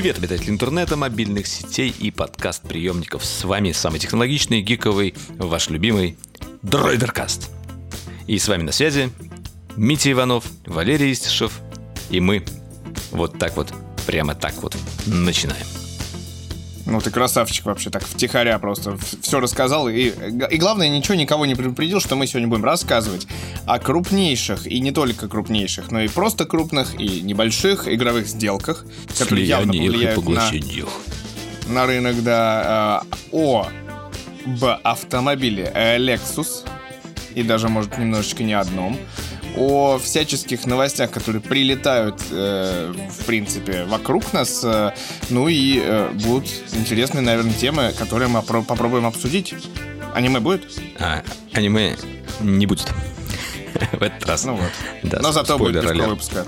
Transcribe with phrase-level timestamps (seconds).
[0.00, 3.22] Привет, обитатели интернета, мобильных сетей и подкаст-приемников.
[3.22, 6.16] С вами самый технологичный, гиковый, ваш любимый
[6.62, 7.50] Дройдеркаст.
[8.26, 9.10] И с вами на связи
[9.76, 11.60] Митя Иванов, Валерий Истишев
[12.08, 12.46] и мы.
[13.10, 13.74] Вот так вот,
[14.06, 14.74] прямо так вот
[15.04, 15.66] начинаем.
[16.90, 19.88] Ну, ты красавчик вообще, так втихаря просто все рассказал.
[19.88, 20.12] И,
[20.50, 23.28] и главное, ничего никого не предупредил, что мы сегодня будем рассказывать
[23.64, 28.84] о крупнейших, и не только крупнейших, но и просто крупных, и небольших игровых сделках,
[29.16, 33.68] которые явно повлияют на, на рынок, да, э, о
[34.46, 36.66] б автомобиле Lexus,
[37.36, 38.98] и даже, может, немножечко не одном,
[39.56, 44.62] о всяческих новостях, которые прилетают, э, в принципе, вокруг нас.
[44.64, 44.92] Э,
[45.28, 49.54] ну и э, будут интересные, наверное, темы, которые мы попробуем обсудить.
[50.14, 50.66] Аниме будет?
[50.98, 51.96] А, аниме
[52.40, 52.88] не будет.
[53.92, 54.44] в этот раз.
[54.44, 54.70] Ну вот.
[55.02, 56.46] Да, Но зато будет без выпуска.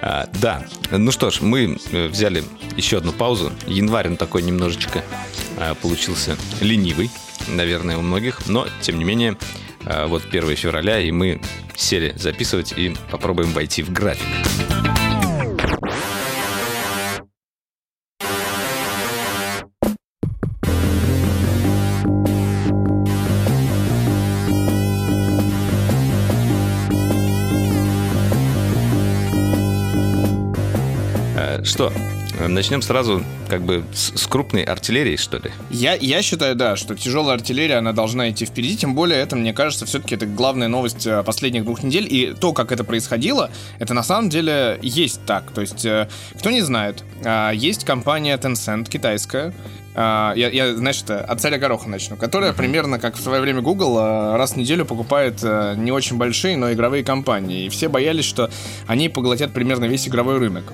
[0.00, 0.64] А, да.
[0.90, 2.44] Ну что ж, мы э, взяли
[2.76, 3.52] еще одну паузу.
[3.66, 5.02] Январь он такой немножечко
[5.58, 7.10] а, получился ленивый,
[7.48, 8.46] наверное, у многих.
[8.46, 9.36] Но, тем не менее,
[10.06, 11.40] вот 1 февраля, и мы
[11.74, 14.26] сели записывать и попробуем войти в график.
[31.34, 31.92] Э, что,
[32.40, 35.50] Начнем сразу как бы с, с крупной артиллерии, что ли?
[35.70, 39.52] Я, я считаю, да, что тяжелая артиллерия, она должна идти впереди, тем более это, мне
[39.52, 43.92] кажется, все-таки это главная новость э, последних двух недель, и то, как это происходило, это
[43.92, 45.50] на самом деле есть так.
[45.52, 49.52] То есть, э, кто не знает, а, есть компания Tencent, китайская,
[49.94, 53.98] я, я, знаешь, это от царя гороха начну, которая примерно как в свое время Google
[54.38, 57.66] раз в неделю покупает не очень большие, но игровые компании.
[57.66, 58.48] И все боялись, что
[58.86, 60.72] они поглотят примерно весь игровой рынок.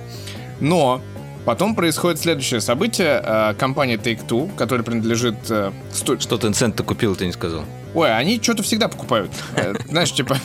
[0.61, 1.01] Но
[1.49, 3.23] Потом происходит следующее событие.
[3.25, 5.35] Э, компания Take-Two, которая принадлежит...
[5.49, 6.19] Э, сто...
[6.19, 7.63] Что Tencent ты купил, ты не сказал?
[7.95, 9.31] Ой, они что-то всегда покупают.
[9.55, 10.37] Э, знаешь, типа...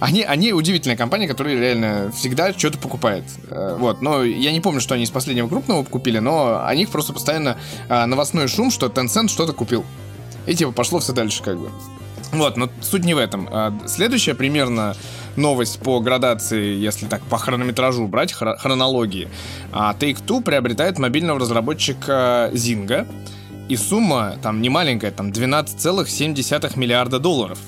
[0.00, 3.22] Они, они удивительная компания, которая реально всегда что-то покупает.
[3.48, 7.12] Вот, но я не помню, что они из последнего крупного купили, но о них просто
[7.12, 7.56] постоянно
[7.88, 9.86] новостной шум, что Tencent что-то купил.
[10.46, 11.70] И типа пошло все дальше как бы.
[12.32, 13.48] Вот, но суть не в этом.
[13.86, 14.96] Следующая примерно
[15.36, 19.28] новость по градации, если так по хронометражу брать, хронологии.
[19.72, 23.06] А Take-Two приобретает мобильного разработчика Zynga,
[23.68, 27.58] и сумма там не маленькая, там 12,7 миллиарда долларов.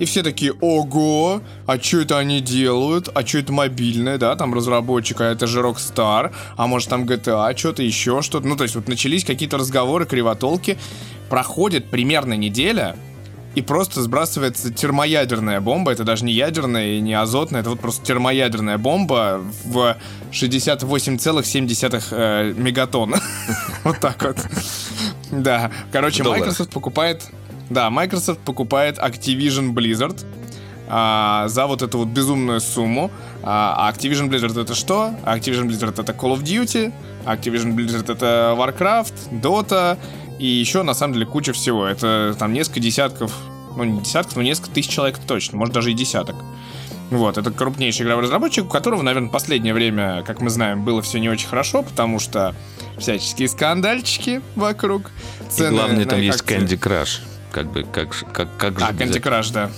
[0.00, 3.10] И все такие, ого, а что это они делают?
[3.14, 7.54] А что это мобильное, да, там разработчик, а это же Rockstar, а может там GTA,
[7.56, 8.48] что-то еще, что-то.
[8.48, 10.78] Ну, то есть вот начались какие-то разговоры, кривотолки.
[11.28, 12.96] Проходит примерно неделя,
[13.54, 15.92] и просто сбрасывается термоядерная бомба.
[15.92, 19.96] Это даже не ядерная и не азотная, это вот просто термоядерная бомба в
[20.32, 23.16] 68,7 э, мегатонн.
[23.82, 24.36] Вот так вот.
[25.30, 25.70] Да.
[25.90, 27.24] Короче, Microsoft покупает...
[27.70, 30.22] Да, Microsoft покупает Activision Blizzard
[30.86, 33.10] а, за вот эту вот безумную сумму.
[33.42, 35.14] А, а Activision Blizzard это что?
[35.24, 36.92] Activision Blizzard это Call of Duty,
[37.24, 39.96] Activision Blizzard это Warcraft, Dota,
[40.40, 41.86] и еще, на самом деле, куча всего.
[41.86, 43.32] Это там несколько десятков,
[43.76, 46.36] ну не десятков, но несколько тысяч человек точно, может даже и десяток.
[47.10, 51.18] Вот, это крупнейший игровой разработчик, у которого, наверное, последнее время, как мы знаем, было все
[51.18, 52.54] не очень хорошо, потому что
[52.98, 55.10] всяческие скандальчики вокруг.
[55.50, 57.20] Цены и главное, там есть Candy Crush.
[57.52, 59.70] Как бы, как, как, как же А, Candy Crush, да.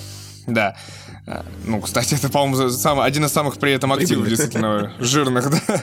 [0.46, 0.76] Да.
[1.24, 5.82] А, ну, кстати, это, по-моему, самый, один из самых при этом активных, действительно, жирных, да.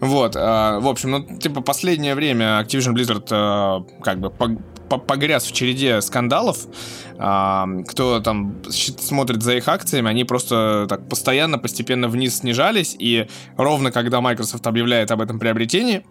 [0.00, 5.52] Вот, а, в общем, ну, типа, последнее время Activision Blizzard а, как бы погряз в
[5.52, 6.66] череде скандалов.
[7.14, 13.92] Кто там смотрит за их акциями, они просто так постоянно, постепенно вниз снижались, и ровно
[13.92, 16.04] когда Microsoft объявляет об этом приобретении,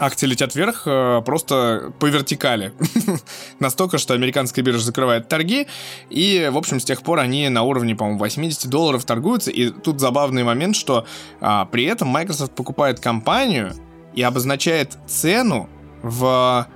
[0.00, 2.72] акции летят вверх э, просто по вертикали.
[3.60, 5.66] Настолько, что американская биржа закрывает торги,
[6.08, 10.00] и, в общем, с тех пор они на уровне, по-моему, 80 долларов торгуются, и тут
[10.00, 11.06] забавный момент, что
[11.40, 13.74] а, при этом Microsoft покупает компанию
[14.14, 15.68] и обозначает цену
[16.02, 16.66] в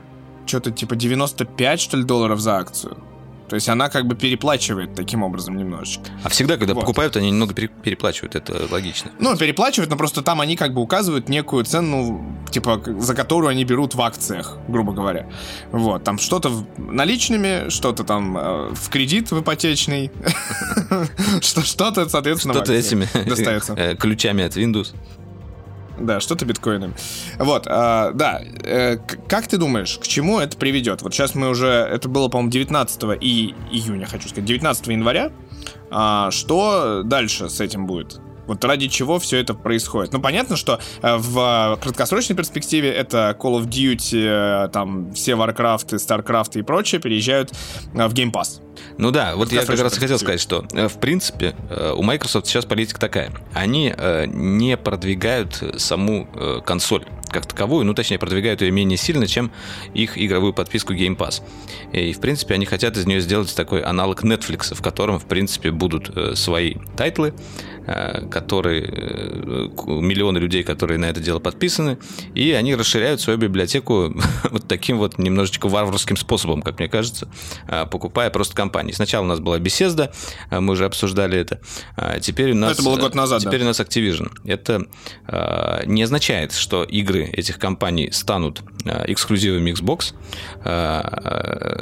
[0.47, 2.99] что-то типа 95, что ли, долларов за акцию.
[3.49, 6.05] То есть она как бы переплачивает таким образом немножечко.
[6.23, 6.81] А всегда, когда вот.
[6.81, 9.11] покупают, они немного переплачивают, это логично.
[9.19, 13.65] Ну, переплачивают, но просто там они как бы указывают некую цену, типа, за которую они
[13.65, 15.29] берут в акциях, грубо говоря.
[15.73, 20.11] Вот, там что-то наличными, что-то там э, в кредит в ипотечный,
[21.41, 23.09] что-то, соответственно, Что-то этими
[23.77, 24.95] э, ключами от Windows.
[25.99, 26.95] Да, что-то биткоинами.
[27.39, 28.41] Вот, а, да.
[28.65, 28.99] Э,
[29.29, 31.03] как ты думаешь, к чему это приведет?
[31.03, 35.31] Вот сейчас мы уже, это было, по-моему, 19 и июня, хочу сказать, 19 января.
[35.91, 38.21] А, что дальше с этим будет?
[38.47, 40.13] Вот ради чего все это происходит.
[40.13, 45.95] Ну, понятно, что э, в краткосрочной перспективе это Call of Duty, э, там, все Warcraft,
[45.95, 47.53] StarCraft и прочее переезжают
[47.95, 48.61] э, в Game Pass.
[48.99, 51.55] Ну да, вот я как раз хотел сказать, что в принципе
[51.97, 53.33] у Microsoft сейчас политика такая.
[53.53, 53.95] Они
[54.27, 56.29] не продвигают саму
[56.65, 59.51] консоль как таковую, ну, точнее, продвигают ее менее сильно, чем
[59.93, 61.43] их игровую подписку Game Pass.
[61.93, 65.73] И, в принципе, они хотят из нее сделать такой аналог Netflix, в котором, в принципе,
[65.73, 67.35] будут свои тайтлы,
[67.87, 71.99] Э, которые э, миллионы людей, которые на это дело подписаны,
[72.35, 74.15] и они расширяют свою библиотеку
[74.51, 77.29] вот таким вот немножечко варварским способом, как мне кажется,
[77.69, 78.93] э, покупая просто компании.
[78.93, 80.13] Сначала у нас была беседа,
[80.51, 81.61] мы уже обсуждали это.
[81.97, 82.73] А теперь у нас...
[82.73, 83.67] Это было год назад, Теперь да.
[83.67, 84.31] у нас Activision.
[84.45, 84.87] Это
[85.87, 90.15] не означает, что игры этих компаний станут эксклюзивами Xbox.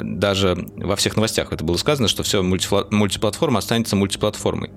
[0.01, 4.71] Даже во всех новостях это было сказано, что все мультиплатформа останется мультиплатформой.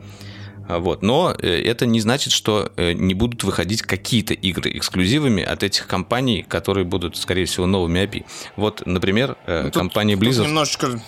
[0.69, 1.03] А, вот.
[1.03, 5.87] Но э, это не значит, что э, не будут выходить какие-то игры эксклюзивами от этих
[5.87, 8.25] компаний, которые будут, скорее всего, новыми API.
[8.57, 10.37] Вот, например, э, ну, тут, компания Blizzard...
[10.37, 11.01] Тут немножечко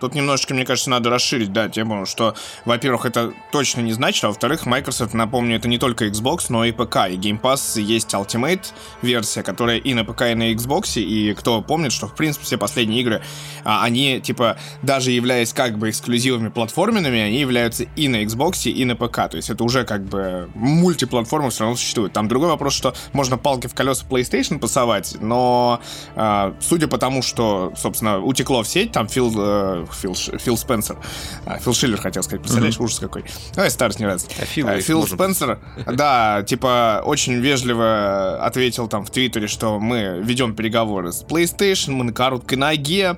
[0.00, 2.34] Тут немножечко, мне кажется, надо расширить, да, тему, что,
[2.64, 6.72] во-первых, это точно не значит, а во-вторых, Microsoft, напомню, это не только Xbox, но и
[6.72, 7.08] ПК.
[7.08, 8.66] И Game Pass есть Ultimate
[9.02, 12.58] версия, которая и на ПК, и на Xbox, и кто помнит, что, в принципе, все
[12.58, 13.22] последние игры,
[13.64, 18.84] а, они, типа, даже являясь как бы эксклюзивами платформенными, они являются и на Xbox, и
[18.84, 19.28] на ПК.
[19.28, 22.12] То есть это уже как бы мультиплатформа все равно существует.
[22.12, 25.80] Там другой вопрос, что можно палки в колеса PlayStation пасовать, но
[26.14, 30.98] а, судя по тому, что, собственно, утекло в сеть, там Фил Фил, Фил Спенсер.
[31.46, 32.84] А, Фил Шиллер хотел сказать, представляешь, mm-hmm.
[32.84, 33.24] ужас какой.
[33.54, 34.26] Давай старость не раз.
[34.40, 40.20] А Фил, а, Фил Спенсер, да, типа, очень вежливо ответил там в Твиттере, что мы
[40.22, 43.16] ведем переговоры с PlayStation, мы на короткой ноге,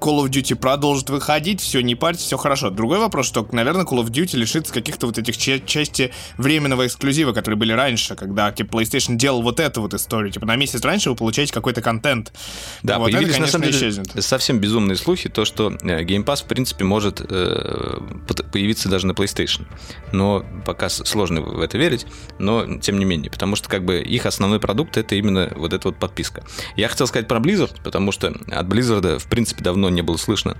[0.00, 2.70] Call of Duty продолжит выходить, все, не парьтесь, все хорошо.
[2.70, 7.58] Другой вопрос, что, наверное, Call of Duty лишится каких-то вот этих части временного эксклюзива, которые
[7.58, 10.32] были раньше, когда типа, PlayStation делал вот эту вот историю.
[10.32, 12.32] Типа на месяц раньше вы получаете какой-то контент.
[12.82, 14.24] Да, вот появились это, конечно, на самом деле исчезнет.
[14.24, 17.98] совсем безумные слухи, то, что э, Game Pass, в принципе, может э,
[18.52, 19.66] появиться даже на PlayStation.
[20.12, 22.06] Но пока сложно в это верить,
[22.38, 25.88] но тем не менее, потому что как бы их основной продукт это именно вот эта
[25.88, 26.42] вот подписка.
[26.76, 30.56] Я хотел сказать про Blizzard, потому что от Blizzard, в принципе, давно не было слышно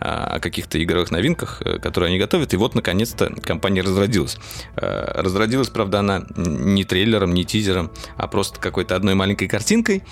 [0.00, 2.52] а, о каких-то игровых новинках, э, которые они готовят.
[2.54, 4.38] И вот, наконец-то, компания разродилась.
[4.76, 10.02] А, разродилась, правда, она не трейлером, не тизером, а просто какой-то одной маленькой картинкой.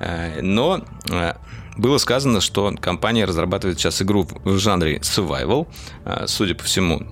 [0.00, 0.84] А, но
[1.76, 5.66] было сказано, что компания разрабатывает сейчас игру в жанре survival,
[6.26, 7.06] судя по всему,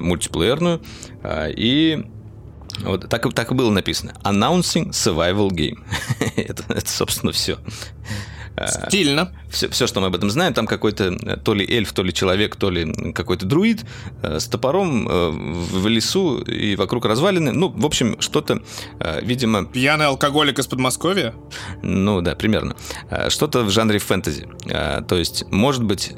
[0.00, 0.80] мультиплеерную.
[1.26, 2.04] И
[2.80, 4.14] вот так, так и было написано.
[4.22, 5.84] Announcing Survival Game.
[6.36, 7.58] это, это, собственно, все.
[8.66, 9.32] Стильно.
[9.50, 12.12] Все, все, что мы об этом знаем, там какой-то э, то ли эльф, то ли
[12.12, 13.84] человек, то ли какой-то друид
[14.22, 17.52] э, с топором э, в лесу и вокруг развалины.
[17.52, 18.62] Ну, в общем, что-то,
[19.22, 19.64] видимо...
[19.64, 21.34] Пьяный алкоголик из Подмосковья?
[21.82, 22.76] Ну, да, примерно.
[23.28, 24.48] Что-то в жанре фэнтези.
[24.66, 26.12] То есть, может быть,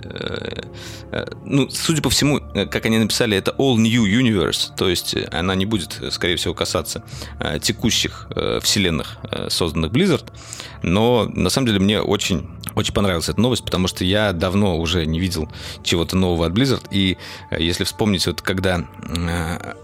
[1.44, 5.66] ну, судя по всему, как они написали, это all new universe, то есть она не
[5.66, 7.04] будет, скорее всего, касаться
[7.60, 8.28] текущих
[8.62, 9.18] вселенных,
[9.48, 10.26] созданных Blizzard,
[10.82, 12.25] но на самом деле мне очень,
[12.76, 15.48] очень понравилась эта новость, потому что я давно уже не видел
[15.82, 16.86] чего-то нового от Blizzard.
[16.90, 17.16] И
[17.50, 19.74] э, если вспомнить, вот когда э,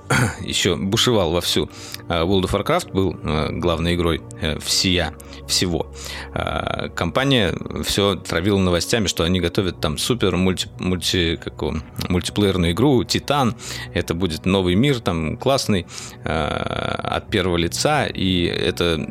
[0.41, 1.71] еще бушевал вовсю
[2.09, 5.15] э, World of Warcraft, был э, главной игрой э, всея,
[5.47, 5.87] всего,
[6.35, 13.05] э, компания все травила новостями, что они готовят там супер мульти, мульти, какого, мультиплеерную игру
[13.05, 13.57] Титан.
[13.95, 15.87] Это будет новый мир, там классный,
[16.25, 19.07] э, от первого лица, и это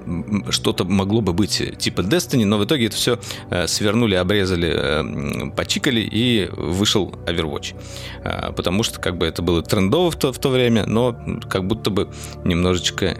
[0.50, 3.21] что-то могло бы быть типа Destiny, но в итоге это все э,
[3.68, 7.76] свернули, обрезали, э, почикали, и вышел Overwatch.
[8.24, 11.16] Э, потому что как бы это было трендово в то, в то время, но
[11.50, 12.10] как будто бы
[12.44, 13.16] немножечко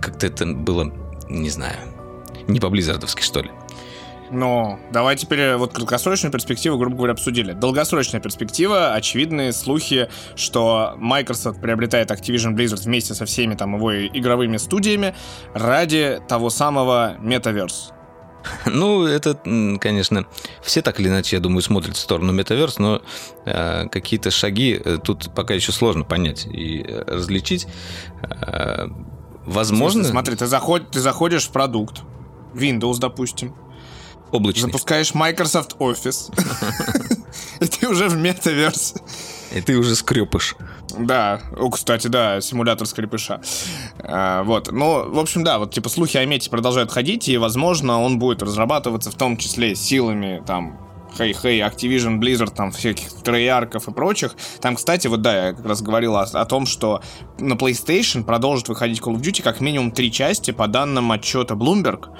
[0.00, 0.92] как-то это было,
[1.28, 1.76] не знаю,
[2.48, 3.50] не по-близзардовски, что ли.
[4.30, 7.52] Но давай теперь вот краткосрочную перспективу, грубо говоря, обсудили.
[7.52, 14.56] Долгосрочная перспектива, очевидные слухи, что Microsoft приобретает Activision Blizzard вместе со всеми там его игровыми
[14.56, 15.14] студиями
[15.52, 17.92] ради того самого Metaverse.
[18.66, 19.38] Ну, это,
[19.80, 20.26] конечно,
[20.62, 23.02] все так или иначе, я думаю, смотрят в сторону метаверс, но
[23.44, 27.66] э, какие-то шаги э, тут пока еще сложно понять и э, различить.
[28.22, 28.86] Э,
[29.44, 30.04] возможно...
[30.04, 32.02] Смотри, ты, заход, ты заходишь в продукт,
[32.54, 33.54] Windows, допустим,
[34.32, 34.70] Облачный.
[34.70, 36.32] Запускаешь Microsoft Office.
[37.60, 38.94] И ты уже в метаверс.
[39.52, 40.56] И ты уже скрепыш.
[40.98, 43.40] Да, о, кстати, да, симулятор скрипыша.
[43.98, 48.00] А, вот, ну, в общем, да, вот, типа, слухи о мете продолжают ходить, и, возможно,
[48.00, 50.78] он будет разрабатываться в том числе силами, там,
[51.18, 54.36] Hey, Hey, Activision, Blizzard, там всяких Treyarch'ов и прочих.
[54.60, 57.02] Там, кстати, вот да, я как раз говорил о, о том, что
[57.38, 62.10] на PlayStation продолжит выходить Call of Duty как минимум три части по данным отчета Bloomberg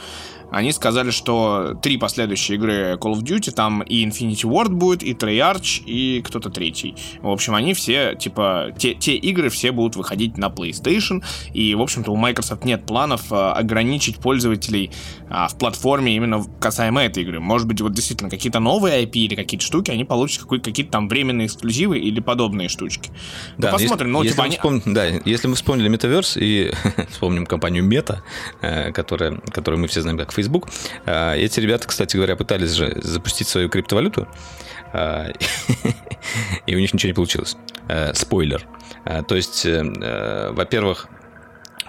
[0.50, 5.14] они сказали, что три последующие игры Call of Duty, там и Infinity Ward будет, и
[5.14, 6.97] Treyarch, и кто-то третий.
[7.23, 11.80] В общем, они все, типа, те, те игры все будут выходить на PlayStation, и, в
[11.80, 14.90] общем-то, у Microsoft нет планов а, ограничить пользователей
[15.28, 17.40] а, в платформе именно касаемо этой игры.
[17.40, 21.47] Может быть, вот действительно какие-то новые IP или какие-то штуки, они получат какие-то там временные
[21.47, 23.11] эксклюзивы или подобные штучки.
[23.57, 24.09] Ну, да, посмотрим.
[24.09, 24.57] Если, ну, если типа, они...
[24.57, 24.83] вспом...
[24.85, 26.73] Да, если мы вспомнили Metaverse и
[27.11, 28.19] вспомним компанию Meta,
[28.61, 30.39] э, которая, которую мы все знаем как Facebook.
[31.06, 34.28] А, эти ребята, кстати говоря, пытались же запустить свою криптовалюту,
[34.92, 35.28] а,
[36.66, 37.56] и у них ничего не получилось.
[37.88, 38.66] А, спойлер.
[39.26, 41.09] То есть, э, во-первых,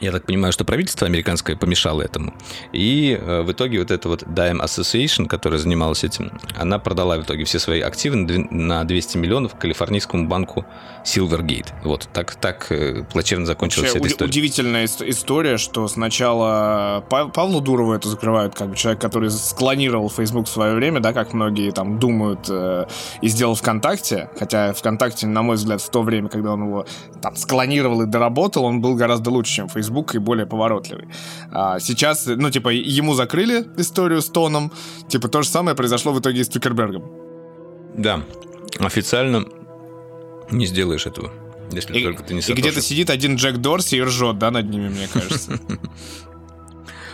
[0.02, 2.34] я так понимаю, что правительство американское помешало этому.
[2.74, 7.22] И э, в итоге вот эта вот Dime Association, которая занималась этим, она продала в
[7.22, 10.66] итоге все свои активы на 200 миллионов калифорнийскому банку
[11.06, 11.68] Silvergate.
[11.84, 14.30] Вот так, так э, плачевно закончилась Вообще, эта история.
[14.30, 20.50] Удивительная история, что сначала Павлу Дурову это закрывают, как бы человек, который склонировал Facebook в
[20.50, 22.88] свое время, да, как многие там думают, э,
[23.22, 26.86] и сделал ВКонтакте, хотя ВКонтакте, на мой взгляд, в то время, когда он его
[27.22, 31.08] там склонировал и доработал, он был гораздо лучше, чем Facebook Facebook и более поворотливый.
[31.52, 34.72] А сейчас, ну, типа, ему закрыли историю с Тоном.
[35.08, 37.04] Типа, то же самое произошло в итоге с Цукербергом.
[37.96, 38.24] Да,
[38.80, 39.46] официально
[40.50, 41.32] не сделаешь этого.
[41.72, 44.70] Если и, только ты не И где-то сидит один Джек Дорси и ржет, да, над
[44.70, 45.60] ними, мне кажется.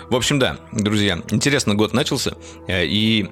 [0.10, 2.36] В общем, да, друзья, интересно год начался,
[2.68, 3.30] э, и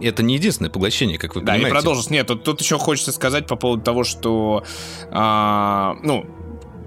[0.00, 1.64] это не единственное поглощение, как вы да, понимаете.
[1.64, 2.12] Да, и продолжится.
[2.12, 4.64] Нет, тут, тут еще хочется сказать по поводу того, что,
[5.10, 6.24] а, ну,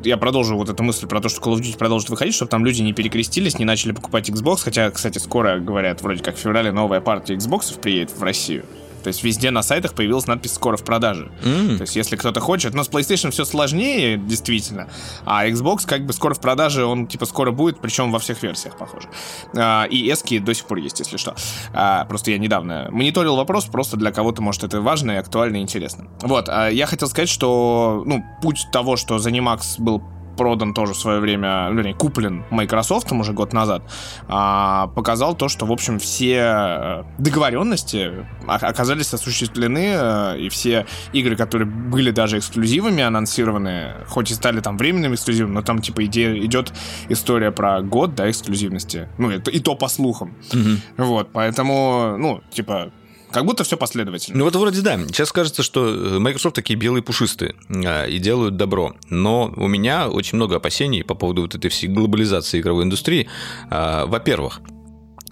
[0.05, 2.65] я продолжу вот эту мысль про то, что Call of Duty продолжит выходить, чтобы там
[2.65, 6.71] люди не перекрестились, не начали покупать Xbox, хотя, кстати, скоро, говорят, вроде как в феврале
[6.71, 8.65] новая партия Xbox приедет в Россию.
[9.05, 11.31] То есть везде на сайтах появилась надпись «Скоро в продаже».
[11.43, 11.77] Mm.
[11.77, 12.73] То есть если кто-то хочет...
[12.73, 14.87] Но с PlayStation все сложнее, действительно.
[15.25, 18.75] А Xbox как бы скоро в продаже, он типа скоро будет, причем во всех версиях,
[18.79, 19.07] похоже.
[19.55, 21.35] А, и эски до сих пор есть, если что.
[21.71, 25.59] А, просто я недавно мониторил вопрос, просто для кого-то, может, это важно и актуально и
[25.59, 26.07] интересно.
[26.23, 30.01] Вот, а я хотел сказать, что, ну, путь того, что ZeniMax был
[30.35, 33.83] продан тоже в свое время, вернее, куплен Microsoft уже год назад,
[34.27, 41.35] а, показал то, что, в общем, все э, договоренности оказались осуществлены, э, и все игры,
[41.35, 46.37] которые были даже эксклюзивами анонсированы, хоть и стали там временными эксклюзивами, но там, типа, иде,
[46.39, 46.73] идет
[47.09, 49.09] история про год, да, эксклюзивности.
[49.17, 50.35] Ну, это, и то по слухам.
[50.51, 51.05] Угу.
[51.05, 52.91] Вот, поэтому, ну, типа,
[53.31, 54.37] как будто все последовательно.
[54.37, 54.97] Ну вот вроде да.
[55.07, 58.95] Сейчас кажется, что э, Microsoft такие белые пушистые а, и делают добро.
[59.09, 63.27] Но у меня очень много опасений по поводу вот этой всей глобализации игровой индустрии.
[63.69, 64.61] А, во-первых,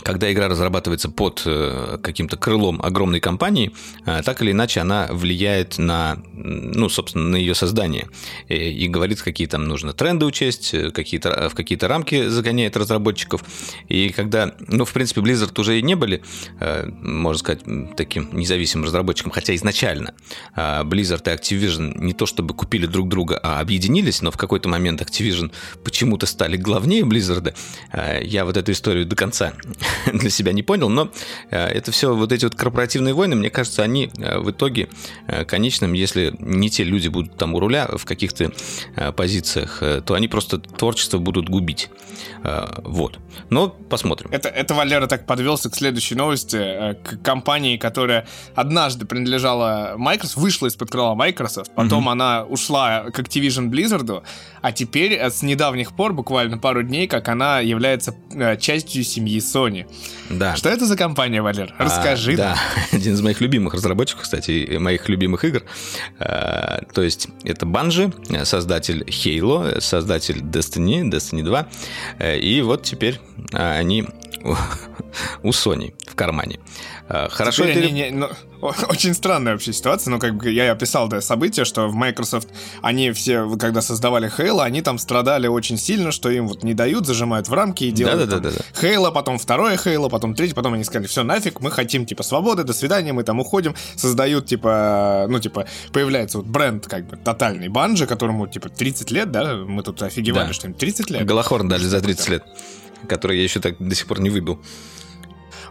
[0.03, 3.72] когда игра разрабатывается под э, каким-то крылом огромной компании,
[4.05, 8.10] э, так или иначе она влияет на, ну, собственно, на ее создание.
[8.50, 13.43] И, и говорит, какие там нужно тренды учесть, э, какие-то, в какие-то рамки загоняет разработчиков.
[13.88, 16.22] И когда, ну, в принципе, Blizzard уже и не были,
[17.01, 17.62] можно сказать,
[17.95, 20.13] таким независимым разработчиком, хотя изначально
[20.55, 25.01] Blizzard и Activision не то чтобы купили друг друга, а объединились, но в какой-то момент
[25.01, 25.51] Activision
[25.83, 27.55] почему-то стали главнее Blizzard.
[28.24, 29.53] Я вот эту историю до конца
[30.13, 31.09] для себя не понял, но
[31.50, 34.89] э, это все вот эти вот корпоративные войны, мне кажется, они э, в итоге
[35.27, 38.51] э, конечном, если не те люди будут там у руля в каких-то
[39.15, 41.89] позициях, то они просто творчество будут губить.
[42.83, 43.19] Вот.
[43.50, 44.29] Но посмотрим.
[44.31, 46.57] Это, это Валера так подвелся к следующей новости.
[47.03, 52.12] К компании, которая однажды принадлежала Microsoft, вышла из-под крыла Microsoft, потом угу.
[52.12, 54.23] она ушла к Activision Blizzard,
[54.62, 58.15] а теперь с недавних пор, буквально пару дней, как она является
[58.59, 59.82] частью семьи Sony.
[60.29, 60.55] Да.
[60.55, 61.73] Что это за компания, Валер?
[61.77, 62.33] А, Расскажи.
[62.33, 62.57] А, да,
[62.91, 65.63] один из моих любимых разработчиков, кстати, моих любимых игр.
[66.19, 71.67] А, то есть это Bungie, создатель Halo, создатель Destiny, Destiny 2.
[72.19, 73.19] Э, и вот теперь
[73.51, 74.05] они
[75.43, 76.59] у Sony в кармане.
[77.10, 78.29] А, хорошо Теперь они, не, ну,
[78.89, 82.48] очень странная вообще ситуация, но как бы я описал да, событие, что в Microsoft
[82.81, 87.05] они все, когда создавали Halo, они там страдали очень сильно, что им вот не дают,
[87.05, 88.81] зажимают в рамки и делают да, да, да, да.
[88.81, 92.63] Halo, потом второе Halo, потом третье, потом они сказали, все, нафиг, мы хотим, типа, свободы,
[92.63, 97.67] до свидания, мы там уходим, создают, типа, ну, типа, появляется вот бренд, как бы, тотальный
[97.67, 100.53] Банжи, которому, типа, 30 лет, да, мы тут офигевали, да.
[100.53, 101.25] что им 30 лет.
[101.25, 102.43] Голохорн дали за 30 лет,
[103.10, 104.62] который я еще так до сих пор не выбил.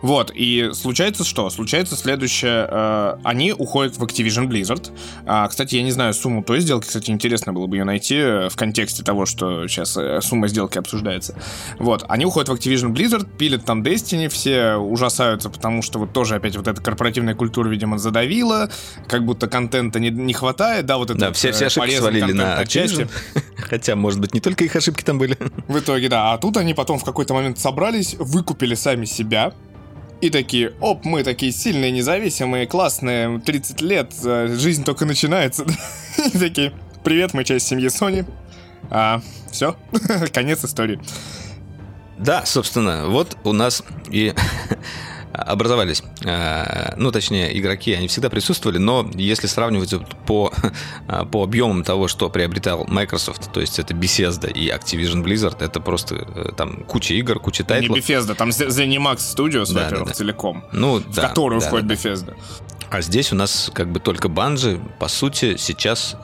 [0.02, 1.48] Вот, и случается что?
[1.48, 2.66] Случается следующее.
[2.68, 4.90] Э, они уходят в Activision Blizzard.
[5.26, 6.86] А, кстати, я не знаю сумму той сделки.
[6.86, 10.76] Кстати, интересно было бы ее найти э, в контексте того, что сейчас э, сумма сделки
[10.76, 11.36] обсуждается.
[11.78, 16.34] Вот, они уходят в Activision Blizzard, пилят там Destiny, все ужасаются, потому что вот тоже
[16.34, 18.70] опять вот эта корпоративная культура, видимо, задавила,
[19.06, 21.18] как будто контента не, не хватает, да, вот это...
[21.18, 23.08] Да, все, все ошибки свалили на Activision.
[23.56, 25.38] Хотя, может быть, не только их ошибки там были.
[25.68, 26.32] В итоге, да.
[26.32, 29.52] А тут они потом в какой-то момент собрались, выкупили сами себя,
[30.22, 35.66] и такие, оп, мы такие сильные, независимые, классные, 30 лет, э, жизнь только начинается.
[36.32, 38.24] И такие, привет, мы часть семьи Sony.
[38.88, 39.76] А, все,
[40.32, 41.00] конец истории.
[42.18, 44.32] Да, собственно, вот у нас и
[45.32, 49.94] образовались, э, ну, точнее, игроки, они всегда присутствовали, но если сравнивать
[50.26, 50.52] по,
[51.30, 56.14] по объемам того, что приобретал Microsoft, то есть это Bethesda и Activision Blizzard, это просто
[56.14, 57.96] э, там куча игр, куча тайтлов.
[57.96, 60.14] Не Bethesda, там ZeniMax Studios, да, во-первых, да, да.
[60.14, 62.36] целиком, ну, в да, которую да, входит да, Bethesda.
[62.90, 64.80] А здесь у нас как бы только банжи.
[64.98, 66.16] По сути, сейчас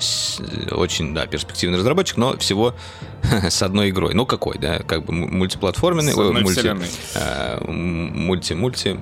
[0.70, 2.74] очень, да, перспективный разработчик, но всего
[3.48, 4.14] с одной игрой.
[4.14, 4.78] Ну, какой, да?
[4.80, 6.76] Как бы мультиплатформенный, мульти,
[7.14, 9.00] э, мульти, мульти,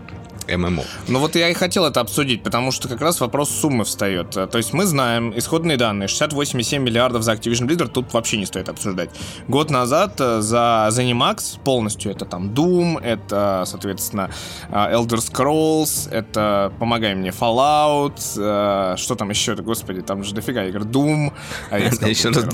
[0.48, 0.84] ММО.
[1.08, 4.30] Ну вот я и хотел это обсудить, потому что как раз вопрос суммы встает.
[4.30, 8.68] То есть мы знаем исходные данные, 68,7 миллиардов за Activision Blizzard, тут вообще не стоит
[8.68, 9.10] обсуждать.
[9.48, 14.30] Год назад э, за ZeniMax полностью это там Doom, это, соответственно,
[14.70, 20.64] э, Elder Scrolls, это, помогай мне, Fallout, э, что там еще, господи, там же дофига
[20.64, 21.32] игр, Doom,
[21.70, 22.44] а еще раз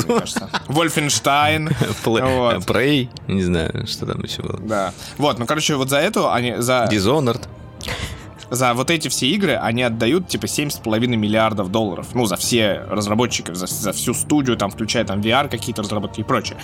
[0.68, 1.74] Wolfenstein,
[2.66, 4.58] Prey, не знаю, что там еще было.
[4.60, 4.92] Да.
[5.18, 6.88] Вот, ну, короче, вот за эту они, за...
[6.90, 7.42] Dishonored
[8.52, 12.08] за вот эти все игры они отдают типа 7,5 миллиардов долларов.
[12.12, 16.22] Ну, за все разработчиков, за, за всю студию, там, включая там VR, какие-то разработки и
[16.22, 16.58] прочее.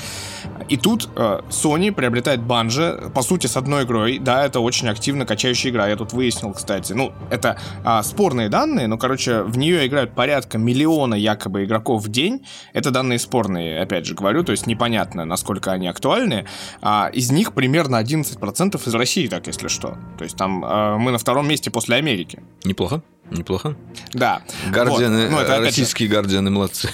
[0.69, 4.19] И тут э, Sony приобретает Bungie, по сути, с одной игрой.
[4.19, 5.89] Да, это очень активно качающая игра.
[5.89, 6.93] Я тут выяснил, кстати.
[6.93, 12.09] Ну, это э, спорные данные, но, короче, в нее играют порядка миллиона якобы игроков в
[12.11, 12.45] день.
[12.75, 16.45] Это данные спорные, опять же говорю, то есть непонятно, насколько они актуальны.
[16.83, 19.97] А, из них примерно 11% из России, так, если что.
[20.19, 22.43] То есть там э, мы на втором месте после Америки.
[22.65, 23.03] Неплохо.
[23.31, 23.77] Неплохо.
[24.15, 24.43] Да.
[24.69, 25.31] Гардианы, вот.
[25.31, 26.15] ну, это, российские же...
[26.17, 26.91] гардианы молодцы.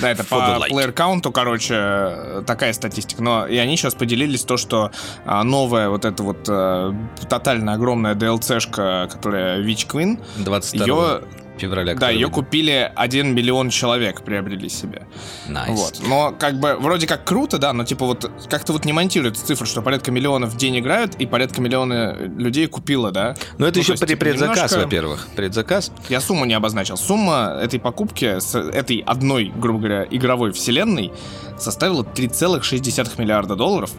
[0.00, 0.68] Да, это по like.
[0.68, 3.22] плеер каунту, короче, такая статистика.
[3.24, 4.92] Но и они сейчас поделились то, что
[5.24, 6.94] а, новая вот эта вот а,
[7.28, 11.22] тотально огромная DLC-шка, которая Witch Queen, 22 ее
[11.62, 11.94] февраля.
[11.94, 15.06] Да, ее купили 1 миллион человек, приобрели себе.
[15.48, 15.74] Nice.
[15.74, 16.00] Вот.
[16.06, 19.66] Но как бы вроде как круто, да, но типа вот как-то вот не монтируется цифра,
[19.66, 23.36] что порядка миллионов в день играют, и порядка миллиона людей купило, да.
[23.58, 24.78] Но это ну, еще есть, при предзаказ, немножко...
[24.80, 25.28] во-первых.
[25.36, 25.92] Предзаказ.
[26.08, 26.96] Я сумму не обозначил.
[26.96, 31.12] Сумма этой покупки с этой одной, грубо говоря, игровой вселенной
[31.58, 33.92] составила 3,6 миллиарда долларов.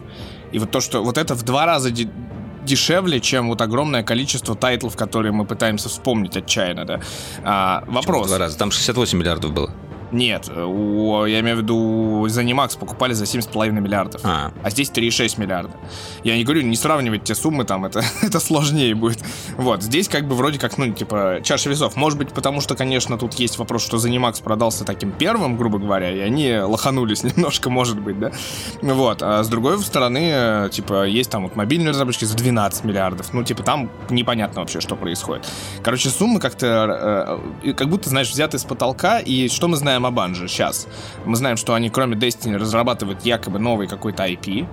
[0.52, 1.90] И вот то, что вот это в два раза
[2.64, 7.00] дешевле, чем вот огромное количество тайтлов, которые мы пытаемся вспомнить отчаянно, да.
[7.44, 8.28] А, вопрос.
[8.28, 8.58] Два раза.
[8.58, 9.70] Там 68 миллиардов было.
[10.14, 15.40] Нет, у, я имею в виду, ZeniMax покупали за 7,5 миллиардов, а, а здесь 3,6
[15.40, 15.72] миллиарда.
[16.22, 19.18] Я не говорю, не сравнивать те суммы, там, это, это сложнее будет.
[19.56, 21.96] Вот, здесь как бы вроде как, ну, типа, чаша весов.
[21.96, 26.12] Может быть, потому что, конечно, тут есть вопрос, что ZeniMax продался таким первым, грубо говоря,
[26.12, 28.30] и они лоханулись немножко, может быть, да?
[28.82, 33.42] Вот, а с другой стороны, типа, есть там вот мобильные разработчики за 12 миллиардов, ну,
[33.42, 35.44] типа, там непонятно вообще, что происходит.
[35.82, 40.48] Короче, суммы как-то, э, как будто, знаешь, взяты с потолка, и что мы знаем Bungie
[40.48, 40.86] сейчас?
[41.24, 44.66] Мы знаем, что они, кроме Destiny, разрабатывают якобы новый какой-то IP.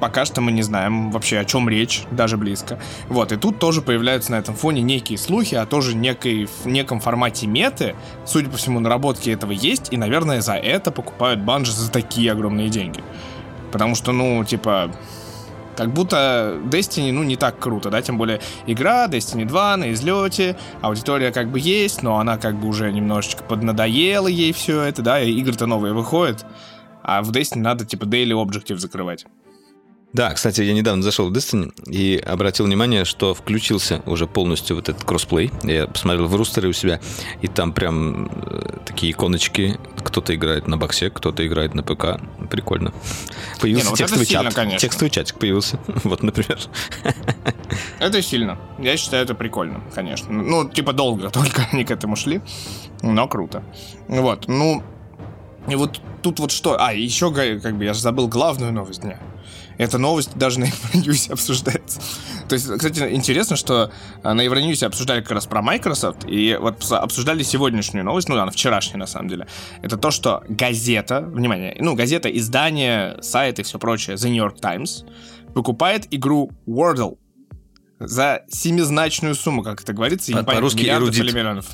[0.00, 2.78] Пока что мы не знаем вообще, о чем речь, даже близко.
[3.08, 7.00] Вот, и тут тоже появляются на этом фоне некие слухи о тоже некой, в неком
[7.00, 7.94] формате меты.
[8.26, 12.68] Судя по всему, наработки этого есть, и, наверное, за это покупают Bungie за такие огромные
[12.68, 13.02] деньги.
[13.72, 14.90] Потому что, ну, типа,
[15.76, 20.56] как будто Destiny, ну, не так круто, да, тем более игра Destiny 2 на излете,
[20.80, 25.20] аудитория как бы есть, но она как бы уже немножечко поднадоела ей все это, да,
[25.20, 26.44] и игры-то новые выходят,
[27.02, 29.26] а в Destiny надо, типа, daily objective закрывать.
[30.16, 34.88] Да, кстати, я недавно зашел в Destiny и обратил внимание, что включился уже полностью вот
[34.88, 35.50] этот кроссплей.
[35.62, 37.00] Я посмотрел в рустере у себя,
[37.42, 39.78] и там прям э, такие иконочки.
[40.02, 42.18] Кто-то играет на боксе, кто-то играет на ПК.
[42.50, 42.94] Прикольно.
[43.60, 44.54] Появился Не, ну, текстовый чат.
[44.54, 45.78] Сильно, текстовый чатик появился.
[45.86, 46.60] вот, например.
[47.98, 48.58] Это сильно.
[48.78, 50.32] Я считаю, это прикольно, конечно.
[50.32, 52.40] Ну, типа долго только они к этому шли,
[53.02, 53.62] но круто.
[54.08, 54.82] Вот, ну,
[55.68, 56.80] и вот тут вот что...
[56.80, 59.20] А, еще, как бы, я же забыл главную новость дня.
[59.78, 62.00] Эта новость даже на Евроньюсе обсуждается.
[62.48, 63.90] То есть, кстати, интересно, что
[64.22, 68.50] а, на Евроньюсе обсуждали как раз про Microsoft, и вот обсуждали сегодняшнюю новость, ну, она
[68.50, 69.46] вчерашняя, на самом деле.
[69.82, 74.60] Это то, что газета, внимание, ну, газета, издание, сайт и все прочее, The New York
[74.60, 75.04] Times,
[75.54, 77.18] покупает игру Wordle.
[77.98, 81.24] За семизначную сумму, как это говорится, По- по-русски эрудит.
[81.24, 81.66] или миллионов.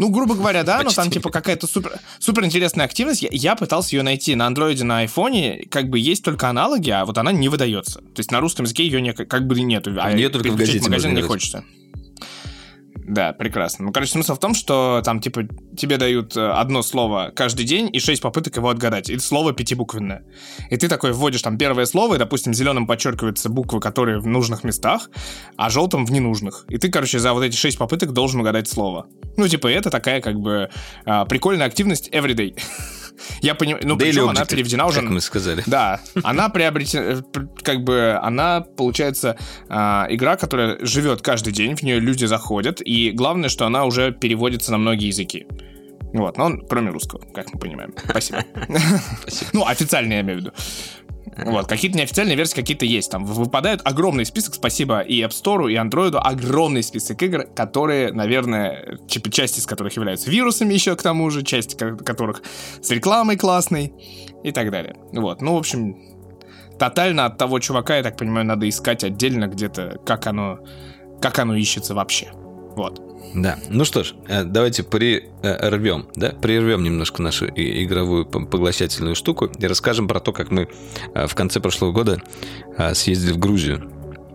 [0.00, 3.20] Ну, грубо говоря, да, но там типа какая-то супер, супер интересная активность.
[3.20, 7.04] Я, я пытался ее найти на андроиде, на айфоне, как бы есть только аналоги, а
[7.04, 7.98] вот она не выдается.
[7.98, 9.94] То есть на русском языке ее не, как бы нету.
[10.00, 11.64] А Её только в газете магазин не хочется.
[13.06, 13.86] Да, прекрасно.
[13.86, 15.42] Ну, короче, смысл в том, что там, типа,
[15.76, 19.10] тебе дают э, одно слово каждый день и шесть попыток его отгадать.
[19.10, 20.24] И слово пятибуквенное.
[20.70, 24.64] И ты такой вводишь там первое слово, и, допустим, зеленым подчеркиваются буквы, которые в нужных
[24.64, 25.10] местах,
[25.56, 26.66] а желтым в ненужных.
[26.68, 29.06] И ты, короче, за вот эти шесть попыток должен угадать слово.
[29.36, 30.70] Ну, типа, это такая, как бы,
[31.04, 32.56] а, прикольная активность everyday.
[33.42, 35.00] Я понимаю, ну, Daily причем она переведена уже...
[35.00, 35.62] Как мы сказали.
[35.66, 37.22] Да, она приобретена,
[37.62, 39.36] как бы, она, получается,
[39.68, 44.12] а, игра, которая живет каждый день, в нее люди заходят, и главное, что она уже
[44.12, 45.46] переводится на многие языки.
[46.12, 47.94] Вот, но он, кроме русского, как мы понимаем.
[48.08, 48.44] Спасибо.
[49.22, 49.50] Спасибо.
[49.52, 50.52] Ну, официальные, я имею в виду.
[51.36, 53.10] Вот, какие-то неофициальные версии какие-то есть.
[53.10, 58.98] Там выпадает огромный список, спасибо и App Store, и Android, огромный список игр, которые, наверное,
[59.08, 62.42] часть из которых являются вирусами еще к тому же, часть ко- которых
[62.82, 63.92] с рекламой классной
[64.44, 64.96] и так далее.
[65.12, 65.96] Вот, ну, в общем,
[66.78, 70.58] тотально от того чувака, я так понимаю, надо искать отдельно где-то, как оно,
[71.20, 72.32] как оно ищется вообще.
[72.80, 72.98] Вот.
[73.34, 73.58] Да.
[73.68, 80.08] Ну что ж, э, давайте прервем, да, прервем немножко нашу игровую поглощательную штуку и расскажем
[80.08, 80.66] про то, как мы
[81.14, 82.22] э, в конце прошлого года
[82.78, 83.90] э, съездили в Грузию.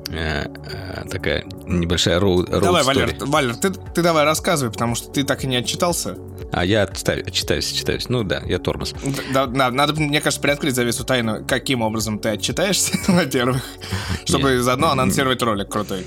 [0.10, 2.86] Э, э, Такая небольшая роуд давай, story.
[2.86, 6.16] Валер, Валер, ты, ты давай рассказывай, потому что ты так и не отчитался.
[6.52, 8.08] А я отчитаю- отчитаюсь, отчитаюсь.
[8.10, 8.94] Ну да, я тормоз.
[9.34, 13.64] Да, на- надо, мне кажется, приоткрыть завесу тайну, каким образом ты отчитаешься, во-первых,
[14.26, 16.06] чтобы заодно анонсировать ролик крутой.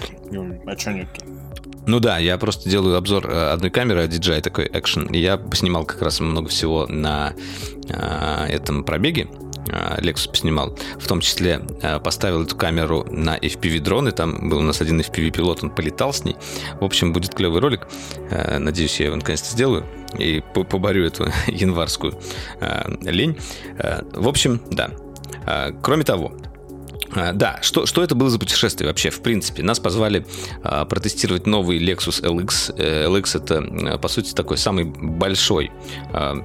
[0.65, 1.09] А что нет
[1.89, 5.07] Ну да, я просто делаю обзор э, одной камеры, DJI такой экшен.
[5.07, 7.33] И я поснимал как раз много всего на
[7.89, 9.27] э, этом пробеге.
[9.69, 10.77] Э, Lexus поснимал.
[11.01, 14.13] В том числе э, поставил эту камеру на FPV-дроны.
[14.13, 16.37] Там был у нас один FPV-пилот, он полетал с ней.
[16.79, 17.89] В общем, будет клевый ролик.
[18.31, 19.87] Э, Надеюсь, я его наконец-то сделаю.
[20.19, 22.13] И по- поборю эту январскую
[22.61, 23.39] э, лень.
[23.79, 24.91] Э, В общем, да.
[25.47, 26.58] Э, Кроме того, а,
[27.15, 29.63] Да, что, что это было за путешествие вообще, в принципе?
[29.63, 30.27] Нас позвали
[30.63, 32.75] а, протестировать новый Lexus LX.
[32.77, 35.71] Э, LX это, э, по сути, такой самый большой
[36.13, 36.37] а,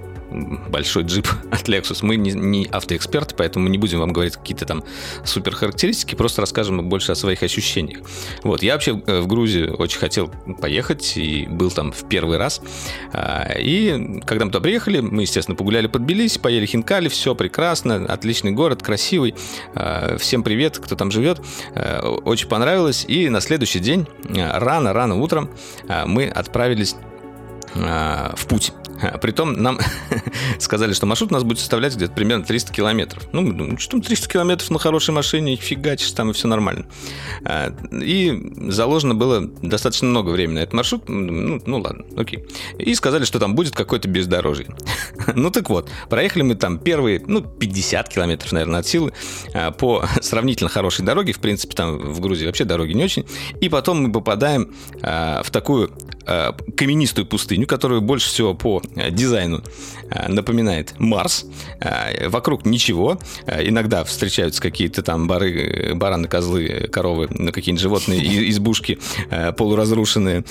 [0.69, 1.99] большой джип от Lexus.
[2.01, 4.83] Мы не, не автоэксперты, поэтому не будем вам говорить какие-то там
[5.23, 7.99] супер характеристики, просто расскажем больше о своих ощущениях.
[8.43, 12.61] Вот, я вообще э, в Грузию очень хотел поехать и был там в первый раз.
[13.13, 18.05] А, И когда мы туда приехали, мы, естественно, погуляли под Тбилиси, поели хинкали, все прекрасно,
[18.05, 19.35] отличный город, красивый.
[19.75, 21.41] А, Всем привет, кто там живет.
[21.75, 23.05] А, Очень понравилось.
[23.07, 25.49] И на следующий день, рано-рано утром,
[25.87, 26.95] а, мы отправились
[27.75, 28.71] а, в путь.
[29.21, 29.79] Притом нам
[30.59, 33.27] сказали, что маршрут у нас будет составлять где-то примерно 300 километров.
[33.31, 36.85] Ну, что там 300 километров на хорошей машине, фигачишь там, и все нормально.
[37.43, 41.09] А, И заложено было достаточно много времени на этот маршрут.
[41.09, 42.45] Ну, ну ладно, окей.
[42.77, 44.67] И сказали, что там будет какое-то бездорожье.
[45.35, 49.13] Ну так вот, проехали мы там первые, ну, 50 километров, наверное, от силы
[49.53, 51.33] а, по сравнительно хорошей дороге.
[51.33, 53.25] В принципе, там в Грузии вообще дороги не очень.
[53.59, 55.91] И потом мы попадаем в такую
[56.25, 59.61] каменистую пустыню, которую больше всего по а, дизайну
[60.27, 61.45] напоминает Марс.
[61.79, 63.19] А, Вокруг ничего.
[63.45, 68.99] А, Иногда встречаются какие-то там бары, бараны, козлы, коровы, ну, какие-нибудь животные, избушки
[69.57, 70.43] полуразрушенные.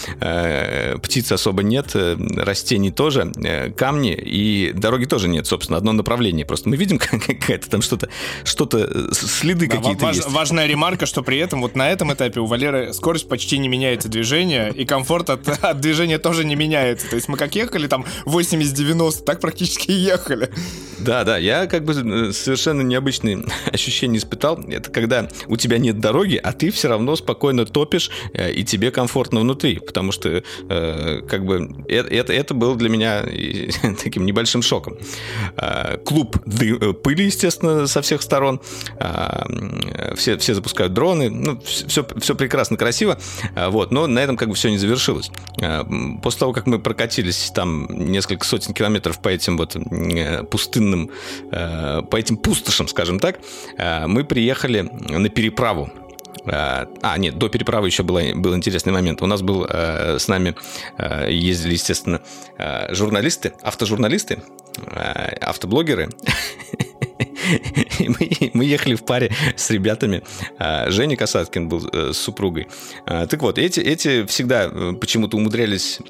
[1.03, 6.45] Птиц особо нет, э, растений тоже, э, камни и дороги тоже нет, собственно, одно направление.
[6.47, 8.09] Просто мы видим какая-то там что-то,
[8.45, 10.31] что-то, э, следы Да, какие-то важ- есть.
[10.31, 14.09] Важная ремарка, что при этом вот на этом этапе у Валеры скорость почти не меняется
[14.09, 17.09] движения, и комфорт от, от движения тоже не меняется.
[17.09, 20.51] То есть мы как ехали там 80-90, так практически и ехали.
[20.99, 24.61] Да, да, я как бы э, совершенно необычные ощущения испытал.
[24.69, 28.91] Это когда у тебя нет дороги, а ты все равно спокойно топишь, э, и тебе
[28.91, 33.23] комфортно внутри, потому что э, как бы э- это, это было для меня
[34.03, 34.97] таким небольшим шоком.
[35.57, 38.61] Э, Клуб ды- э, пыли, естественно, со всех сторон.
[38.99, 39.47] А,
[40.15, 41.31] Все, все запускают дроны.
[41.31, 43.19] Ну, все, все прекрасно, красиво.
[43.57, 45.31] А, Вот, но на этом как бы все не завершилось.
[45.61, 45.85] А,
[46.23, 51.11] После того, как мы прокатились там несколько сотен километров по этим вот э, пустынным,
[51.51, 53.41] э, по этим пустошам, скажем так,
[53.77, 55.91] э, мы приехали на переправу.
[56.45, 59.23] А, нет, до переправы еще было, был интересный момент.
[59.23, 60.57] У нас был с нами
[61.29, 62.21] ездили, естественно,
[62.91, 64.43] журналисты, автожурналисты,
[65.41, 66.09] автоблогеры.
[68.01, 70.23] Мы, мы ехали в паре с ребятами.
[70.89, 72.69] Женя Касаткин был с супругой.
[73.05, 74.69] Так вот, эти, эти всегда
[75.01, 76.01] почему-то умудрялись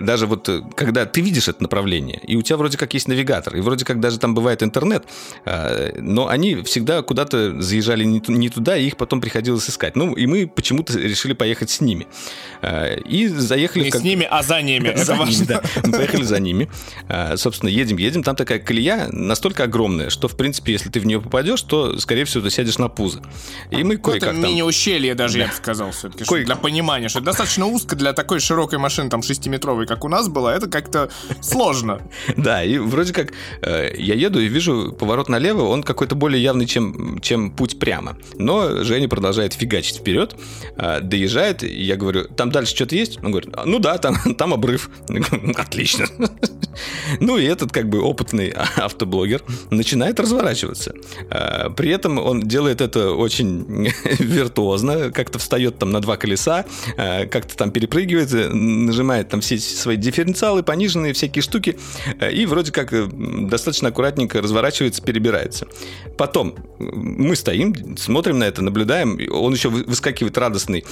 [0.00, 3.56] даже вот э, когда ты видишь это направление, и у тебя вроде как есть навигатор,
[3.56, 5.04] и вроде как даже там бывает интернет,
[5.44, 9.96] э, но они всегда куда-то заезжали не туда, и их потом приходилось искать.
[9.96, 12.06] Ну, и мы почему-то решили поехать с ними.
[13.06, 13.84] И заехали...
[13.84, 14.00] Не как...
[14.00, 14.94] с ними, а за ними.
[14.96, 15.62] за это ними, да.
[15.84, 16.68] Мы поехали за ними.
[17.36, 18.22] Собственно, едем, едем.
[18.22, 22.24] Там такая колея настолько огромная, что, в принципе, если ты в нее попадешь, то, скорее
[22.24, 23.22] всего, ты сядешь на пузо.
[23.70, 24.42] И мы кое-как там...
[24.42, 26.24] мини-ущелье даже, я бы сказал, все-таки.
[26.44, 30.54] Для понимания, что достаточно узко для такой широкой машины, там, 6-метровой, как у нас была,
[30.54, 32.00] это как-то сложно.
[32.36, 36.66] Да, и вроде как э, я еду и вижу поворот налево, он какой-то более явный,
[36.66, 38.16] чем, чем путь прямо.
[38.36, 40.36] Но Женя продолжает фигачить вперед,
[40.76, 43.18] э, доезжает, и я говорю, там дальше что-то есть?
[43.22, 44.90] Он говорит, ну да, там, там обрыв.
[45.56, 46.06] Отлично.
[47.18, 50.94] Ну и этот как бы опытный автоблогер начинает разворачиваться.
[51.28, 56.64] Э, при этом он делает это очень виртуозно, как-то встает там на два колеса,
[56.96, 61.78] как-то там перепрыгивает, нажимает там все свои дифференциалы, пониженные всякие штуки,
[62.20, 62.92] э, и вроде как
[63.48, 65.66] достаточно аккуратненько разворачивается, перебирается.
[66.16, 70.84] Потом мы стоим, смотрим на это, наблюдаем, он еще выскакивает радостный,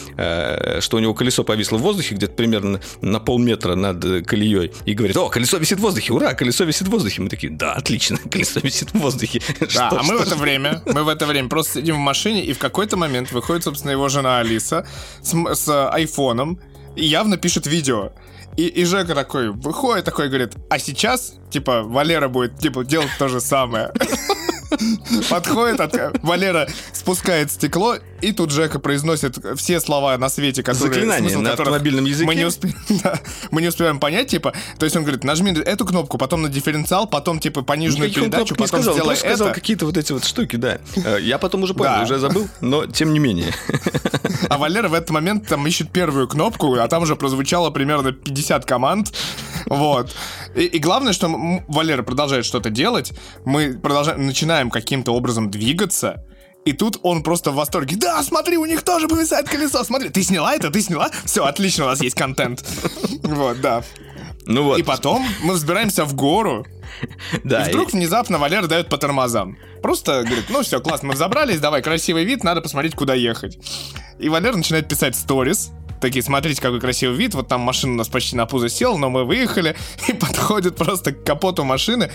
[0.80, 5.16] что у него колесо повисло в воздухе где-то примерно на полметра над колеей, и говорит,
[5.16, 7.22] о, колесо висит в воздухе, ура, колесо висит в воздухе.
[7.22, 9.40] Мы такие, да, отлично, колесо висит в воздухе.
[9.76, 12.52] Да, а мы в это время, мы в это время просто сидим в машине, и
[12.52, 14.86] в какой-то момент выходит, собственно, его жена Алиса
[15.22, 16.60] с, с айфоном
[16.94, 18.12] и явно пишет видео.
[18.56, 23.28] И, и Жека такой выходит, такой говорит, а сейчас, типа, Валера будет, типа, делать то
[23.28, 23.92] же самое.
[25.30, 26.22] Подходит, от...
[26.22, 30.94] Валера спускает стекло, и тут Джека произносит все слова на свете, которые...
[30.94, 32.26] Заклинание на автомобильном языке.
[32.26, 32.64] Мы не, усп...
[33.02, 34.52] да, мы не успеваем понять, типа...
[34.78, 38.54] То есть он говорит, нажми эту кнопку, потом на дифференциал, потом, типа, пониженную Никаких передачу,
[38.54, 39.26] потом сказал, сделай это.
[39.26, 40.78] сказал какие-то вот эти вот штуки, да.
[40.96, 43.52] Э, я потом уже понял, уже забыл, но тем не менее.
[44.48, 48.64] А Валера в этот момент там ищет первую кнопку, а там уже прозвучало примерно 50
[48.64, 49.12] команд.
[49.66, 50.14] Вот.
[50.54, 51.28] И, и главное, что
[51.68, 53.12] Валера продолжает что-то делать,
[53.44, 56.24] мы продолжаем, начинаем каким-то образом двигаться,
[56.66, 57.96] и тут он просто в восторге.
[57.96, 59.84] Да, смотри, у них тоже повисает колесо.
[59.84, 61.10] Смотри, ты сняла это, ты сняла?
[61.24, 62.64] Все, отлично, у нас есть контент.
[63.22, 63.82] Вот, да.
[64.46, 64.78] Ну вот.
[64.78, 66.64] И потом мы взбираемся в гору.
[67.44, 67.66] Да.
[67.66, 67.96] И вдруг и...
[67.96, 69.58] внезапно Валера дает по тормозам.
[69.82, 73.58] Просто говорит, ну все, классно, мы взобрались, давай, красивый вид, надо посмотреть, куда ехать.
[74.18, 78.08] И Валера начинает писать сторис, такие, смотрите, какой красивый вид, вот там машина у нас
[78.08, 79.76] почти на пузо села, но мы выехали,
[80.08, 82.10] и подходит просто к капоту машины,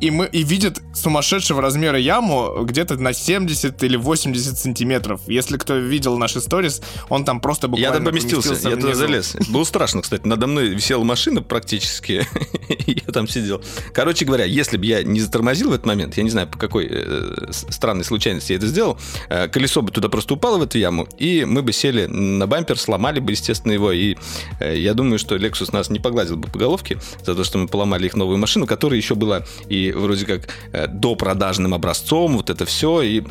[0.00, 5.20] и, мы, и видит сумасшедшего размера яму где-то на 70 или 80 сантиметров.
[5.26, 9.36] Если кто видел наши сторис, он там просто буквально Я там поместился, я туда залез.
[9.48, 12.26] Было страшно, кстати, надо мной висела машина практически,
[12.86, 13.62] я там сидел.
[13.92, 16.88] Короче говоря, если бы я не затормозил в этот момент, я не знаю, по какой
[16.90, 18.98] э, странной случайности я это сделал,
[19.28, 22.78] э, колесо бы туда просто упало в эту яму, и мы бы сели на бампер,
[22.78, 23.92] сломали бы, естественно, его.
[23.92, 24.16] И
[24.60, 27.68] э, я думаю, что Lexus нас не погладил бы по головке за то, что мы
[27.68, 32.50] поломали их новую машину, которая еще была и вроде как э, до продажным образцом, вот
[32.50, 33.02] это все.
[33.02, 33.22] И...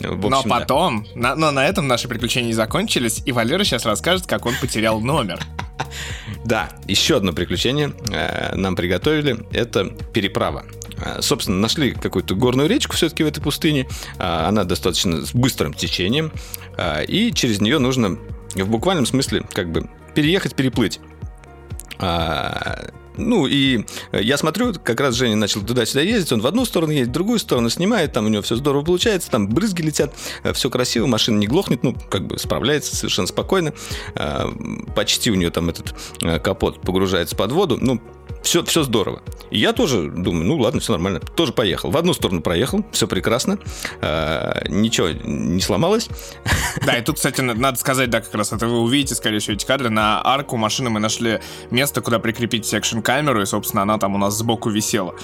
[0.00, 5.00] но потом, но на этом наши приключения закончились, и Валера сейчас расскажет, как он потерял
[5.00, 5.40] номер.
[6.44, 9.38] Да, еще одно приключение э, нам приготовили.
[9.52, 10.64] Это переправа.
[10.98, 13.88] Э, собственно, нашли какую-то горную речку все-таки в этой пустыне.
[14.18, 16.32] Э, она достаточно с быстрым течением.
[17.08, 18.18] И через нее нужно
[18.54, 21.00] в буквальном смысле как бы переехать, переплыть.
[23.16, 27.08] Ну, и я смотрю, как раз Женя начал туда-сюда ездить, он в одну сторону едет,
[27.08, 30.14] в другую сторону снимает, там у него все здорово получается, там брызги летят,
[30.54, 33.72] все красиво, машина не глохнет, ну, как бы справляется совершенно спокойно.
[34.94, 35.94] Почти у нее там этот
[36.42, 38.00] капот погружается под воду, ну,
[38.46, 39.22] все, все здорово.
[39.50, 41.18] И я тоже думаю, ну ладно, все нормально.
[41.18, 41.90] Тоже поехал.
[41.90, 43.58] В одну сторону проехал, все прекрасно.
[44.00, 46.08] Э, ничего не сломалось.
[46.84, 49.66] Да, и тут, кстати, надо сказать, да, как раз это вы увидите, скорее всего, эти
[49.66, 49.90] кадры.
[49.90, 54.36] На арку машины мы нашли место, куда прикрепить секшн-камеру, и, собственно, она там у нас
[54.36, 55.14] сбоку висела.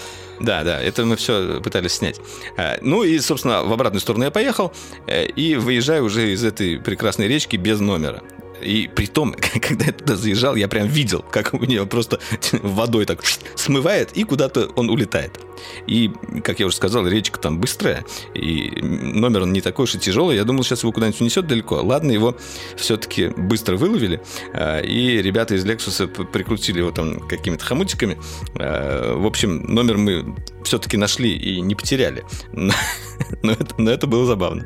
[0.41, 2.21] Да, да, это мы все пытались снять.
[2.57, 4.73] Э, ну и, собственно, в обратную сторону я поехал
[5.07, 8.23] э, и выезжаю уже из этой прекрасной речки без номера.
[8.62, 12.20] И при том, когда я туда заезжал, я прям видел, как у него просто
[12.53, 13.22] водой так
[13.57, 15.40] смывает, и куда-то он улетает.
[15.87, 16.11] И,
[16.42, 20.37] как я уже сказал, речка там быстрая, и номер он не такой уж и тяжелый.
[20.37, 21.83] Я думал, сейчас его куда-нибудь унесет далеко.
[21.83, 22.37] Ладно, его
[22.77, 24.20] все-таки быстро выловили,
[24.53, 28.18] а, и ребята из Lexus прикрутили его там какими-то хомутиками.
[28.57, 32.25] А, в общем, номер мы все-таки нашли и не потеряли.
[33.42, 34.64] Но это, но это было забавно.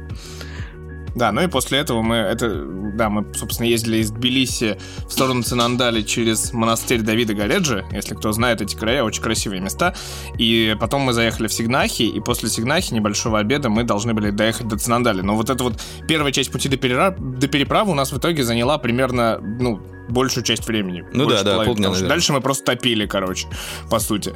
[1.16, 2.62] Да, ну и после этого мы, это,
[2.94, 8.33] да, мы, собственно, ездили из Тбилиси в сторону Цинандали через монастырь Давида Галеджи, если кто
[8.33, 9.94] знает эти края, очень красивые места.
[10.37, 14.68] И потом мы заехали в Сигнахи, и после Сигнахи небольшого обеда мы должны были доехать
[14.68, 15.22] до Цинандали.
[15.22, 17.14] Но вот эта вот первая часть пути до, перерав...
[17.18, 21.05] до переправы у нас в итоге заняла примерно, ну, большую часть времени.
[21.12, 23.47] Ну да, да, полдня, Дальше мы просто топили, короче,
[23.90, 24.33] по сути.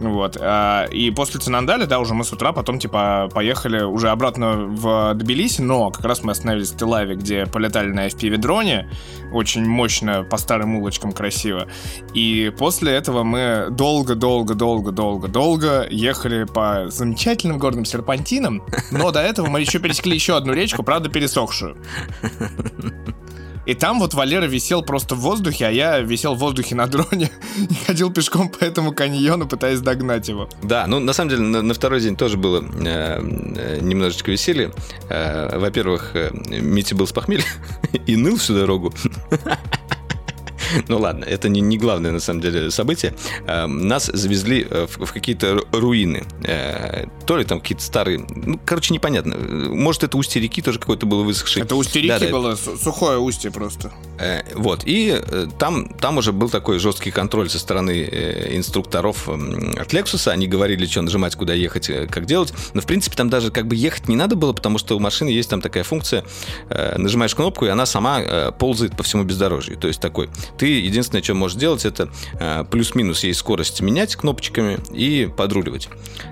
[0.00, 0.36] Вот.
[0.40, 5.14] А, и после Цинандаля, да, уже мы с утра потом, типа, поехали уже обратно в
[5.14, 8.90] Тбилиси, но как раз мы остановились в Телаве, где полетали на FPV-дроне,
[9.32, 11.68] очень мощно, по старым улочкам красиво.
[12.14, 19.78] И после этого мы долго-долго-долго-долго-долго ехали по замечательным горным серпантинам, но до этого мы еще
[19.78, 21.76] пересекли еще одну речку, правда, пересохшую.
[23.64, 27.30] И там вот Валера висел просто в воздухе, а я висел в воздухе на дроне
[27.70, 30.48] и ходил пешком по этому каньону, пытаясь догнать его.
[30.62, 33.20] Да, ну на самом деле на, на второй день тоже было э,
[33.56, 34.72] э немножечко веселье.
[35.08, 37.44] Э, во-первых, э, Митя был с похмелья
[38.06, 38.92] и ныл всю дорогу.
[40.88, 43.14] Ну ладно, это не, не главное на самом деле событие.
[43.46, 46.24] Эм, нас завезли э, в, в какие-то руины.
[46.44, 48.18] Э, то ли там какие-то старые...
[48.18, 49.36] Ну, короче, непонятно.
[49.36, 51.64] Может, это устье реки тоже какое-то было высохшее.
[51.64, 52.76] Это устье реки да, было, да.
[52.76, 53.92] сухое устье просто.
[54.18, 54.82] Э, вот.
[54.84, 55.20] И
[55.58, 58.02] там, там уже был такой жесткий контроль со стороны
[58.52, 60.30] инструкторов от Lexus.
[60.30, 62.52] Они говорили, что нажимать, куда ехать, как делать.
[62.74, 65.28] Но, в принципе, там даже как бы ехать не надо было, потому что у машины
[65.28, 66.24] есть там такая функция.
[66.68, 69.76] Нажимаешь кнопку, и она сама ползает по всему бездорожью.
[69.76, 70.28] То есть такой
[70.62, 75.88] ты единственное, что можешь делать, это э, плюс-минус ей скорость менять кнопочками и подруливать.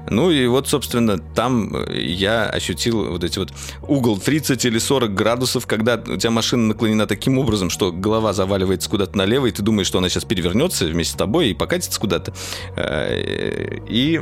[0.08, 5.12] Ну и вот, собственно, там э, я ощутил вот эти вот угол 30 или 40
[5.12, 9.62] градусов, когда у тебя машина наклонена таким образом, что голова заваливается куда-то налево, и ты
[9.62, 12.32] думаешь, что она сейчас перевернется вместе с тобой и покатится куда-то.
[12.76, 14.20] Э, и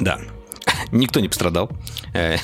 [0.00, 0.18] да,
[0.92, 1.70] Никто не пострадал.
[2.12, 2.36] Э,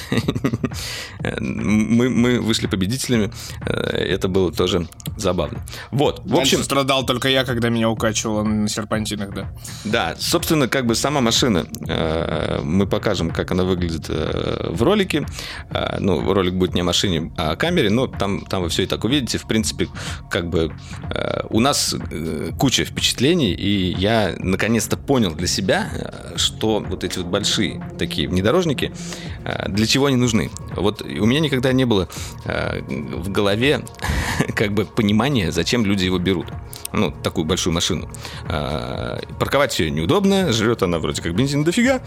[1.41, 3.31] мы, мы вышли победителями.
[3.65, 5.65] Э, это было тоже забавно.
[5.91, 6.63] Вот, в общем...
[6.63, 9.53] страдал только я, когда меня укачивало на серпантинах, да.
[9.85, 15.27] Да, собственно, как бы сама машина, э, мы покажем, как она выглядит в ролике.
[15.99, 18.87] Ну, ролик будет не о машине, а о камере, но там, там вы все и
[18.87, 19.39] так увидите.
[19.39, 19.89] В принципе,
[20.31, 20.73] как бы
[21.49, 21.95] у нас
[22.59, 25.91] куча впечатлений, и я наконец-то понял для себя,
[26.37, 28.93] что вот эти вот большие такие внедорожники,
[29.45, 30.51] э, для чего они нужны?
[30.77, 32.09] Вот у меня никогда не было
[32.45, 33.83] э, в голове
[34.55, 36.47] как бы понимания, зачем люди его берут.
[36.93, 38.09] Ну, такую большую машину.
[38.49, 42.01] Э, парковать все неудобно, жрет она вроде как бензин дофига,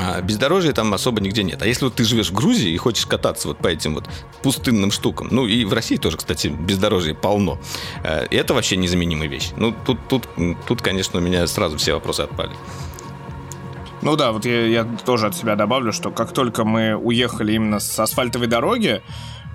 [0.00, 1.60] а бездорожья там особо нигде нет.
[1.62, 4.08] А если вот ты живешь в Грузии и хочешь кататься вот по этим вот
[4.42, 7.60] пустынным штукам, ну и в России тоже, кстати, бездорожья полно,
[8.02, 9.50] это вообще незаменимая вещь.
[9.56, 10.28] Ну, тут, тут,
[10.66, 12.52] тут, конечно, у меня сразу все вопросы отпали.
[14.02, 17.78] Ну да, вот я, я тоже от себя добавлю, что как только мы уехали именно
[17.78, 19.00] с асфальтовой дороги,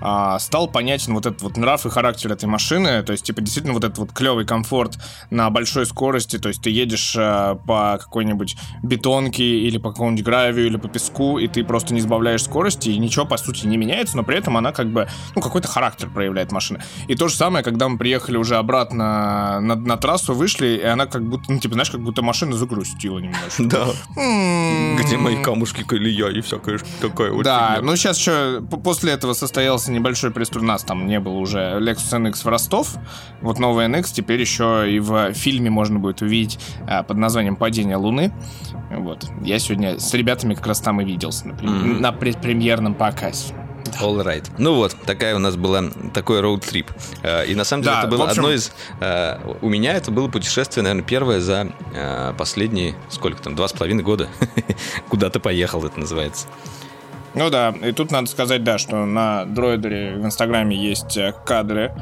[0.00, 3.02] а, стал понятен вот этот вот нрав и характер этой машины.
[3.02, 4.98] То есть, типа, действительно, вот этот вот клевый комфорт
[5.30, 6.38] на большой скорости.
[6.38, 11.38] То есть, ты едешь а, по какой-нибудь бетонке или по какому-нибудь гравию или по песку,
[11.38, 14.56] и ты просто не сбавляешь скорости, и ничего, по сути, не меняется, но при этом
[14.56, 16.82] она как бы, ну, какой-то характер проявляет машина.
[17.06, 21.06] И то же самое, когда мы приехали уже обратно на, на трассу, вышли, и она
[21.06, 23.64] как будто, ну, типа, знаешь, как будто машина загрустила немножко.
[23.64, 23.88] Да.
[25.00, 27.42] Где мои камушки, колея и всякое такое.
[27.42, 30.62] Да, ну сейчас еще после этого состоялся появился небольшой преступ.
[30.62, 32.96] У нас там не было уже Lexus NX в Ростов.
[33.40, 37.96] Вот новый NX теперь еще и в фильме можно будет увидеть а, под названием «Падение
[37.96, 38.32] Луны».
[38.90, 39.26] Вот.
[39.42, 42.00] Я сегодня с ребятами как раз там и виделся на, mm-hmm.
[42.00, 43.54] на предпремьерном показе.
[44.00, 44.44] All right.
[44.58, 46.90] Ну вот, такая у нас была такой роуд-трип.
[47.22, 48.40] Э, и на самом деле да, это было общем...
[48.40, 48.72] одно из...
[49.00, 53.72] Э, у меня это было путешествие, наверное, первое за э, последние, сколько там, два с
[53.72, 54.28] половиной года.
[55.08, 56.46] Куда ты поехал, это называется.
[57.34, 61.92] Ну да, и тут надо сказать, да, что на дроидере в Инстаграме есть э, кадры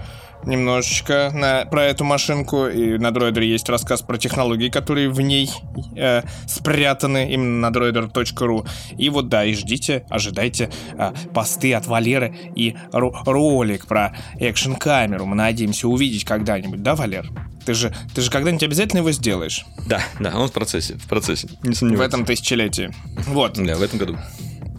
[0.45, 2.67] немножечко на, про эту машинку.
[2.67, 5.51] И на дроидере есть рассказ про технологии, которые в ней
[5.97, 8.67] э, спрятаны именно на droider.ru.
[8.97, 15.27] И вот да, и ждите, ожидайте э, посты от Валеры и ро- ролик про экшн-камеру.
[15.27, 17.29] Мы надеемся увидеть когда-нибудь, да, Валер?
[17.65, 19.67] Ты же, ты же когда-нибудь обязательно его сделаешь.
[19.89, 22.13] Да, да, он в процессе, в процессе, не сомневаюсь.
[22.13, 22.95] В этом тысячелетии.
[23.27, 23.55] Вот.
[23.55, 24.17] Да, в этом году.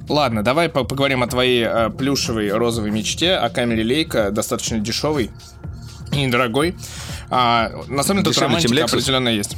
[0.10, 5.32] Ладно, давай поговорим о твоей э, плюшевой розовой мечте, о камере Лейка, достаточно дешевый
[6.14, 6.76] и недорогой.
[7.30, 9.58] А, на самом деле тут романтика определенно есть.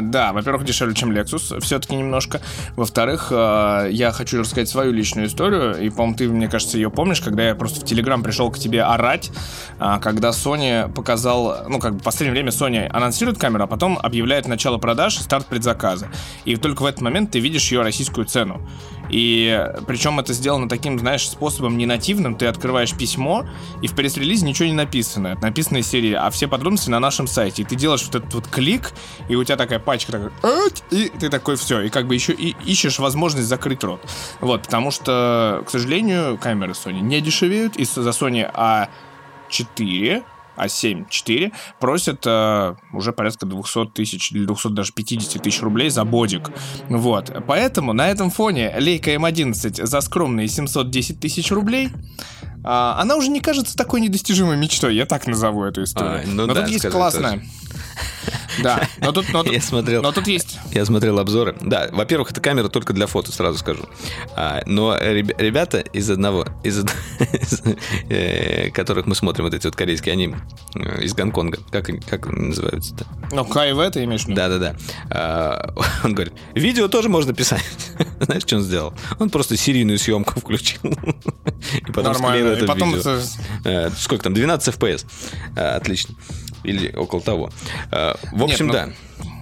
[0.00, 2.40] Да, во-первых, дешевле, чем Lexus, все-таки немножко.
[2.74, 7.20] Во-вторых, э, я хочу рассказать свою личную историю, и, по-моему, ты, мне кажется, ее помнишь,
[7.20, 9.30] когда я просто в Телеграм пришел к тебе орать,
[9.78, 13.98] э, когда Sony показал, ну, как бы в последнее время Sony анонсирует камеру, а потом
[14.02, 16.08] объявляет начало продаж старт предзаказа.
[16.44, 18.68] И только в этот момент ты видишь ее российскую цену.
[19.10, 22.34] И причем это сделано таким, знаешь, способом не нативным.
[22.34, 23.46] Ты открываешь письмо,
[23.82, 25.28] и в пресс-релизе ничего не написано.
[25.28, 27.62] Это написано из серии, а все подробности на нашем сайте.
[27.62, 28.92] И ты делаешь вот этот вот клик,
[29.28, 30.32] и у тебя такая пачка такая,
[30.90, 31.82] и ты такой все.
[31.82, 34.00] И как бы еще и ищешь возможность закрыть рот.
[34.40, 37.76] Вот, потому что, к сожалению, камеры Sony не дешевеют.
[37.76, 40.24] И за Sony A4
[40.56, 46.04] А7 4 просят э, уже порядка 200 тысяч или 200 даже 50 тысяч рублей за
[46.04, 46.50] бодик.
[46.88, 47.32] Вот.
[47.46, 51.90] Поэтому на этом фоне Лейка М11 за скромные 710 тысяч рублей
[52.66, 56.22] а, она уже не кажется такой недостижимой мечтой, я так назову эту историю.
[56.24, 57.34] А, ну Но да, тут есть классная.
[57.34, 57.46] Тоже.
[58.62, 60.58] Да, но тут, но, я смотрел, но тут есть.
[60.72, 61.56] Я смотрел обзоры.
[61.60, 63.84] Да, во-первых, эта камера только для фото, сразу скажу.
[64.34, 66.78] А, но ребята из одного, из,
[67.20, 67.62] из
[68.08, 70.34] э, которых мы смотрим, вот эти вот корейские, они
[70.74, 71.58] э, из Гонконга.
[71.70, 73.06] Как, как называются-то?
[73.32, 74.36] Ну, КайВ ты имеешь в виду?
[74.36, 74.76] Да-да-да.
[75.10, 77.62] А, он говорит, видео тоже можно писать.
[78.20, 78.94] Знаешь, что он сделал?
[79.18, 80.80] Он просто серийную съемку включил.
[80.82, 82.55] И потом Нормально.
[82.64, 83.20] И потом видео.
[83.64, 83.92] Это...
[83.96, 84.34] Сколько там?
[84.34, 85.06] 12 FPS.
[85.56, 86.14] А, отлично
[86.66, 87.50] или около того.
[87.90, 88.92] Э, в общем, Нет, ну...
[89.24, 89.32] да.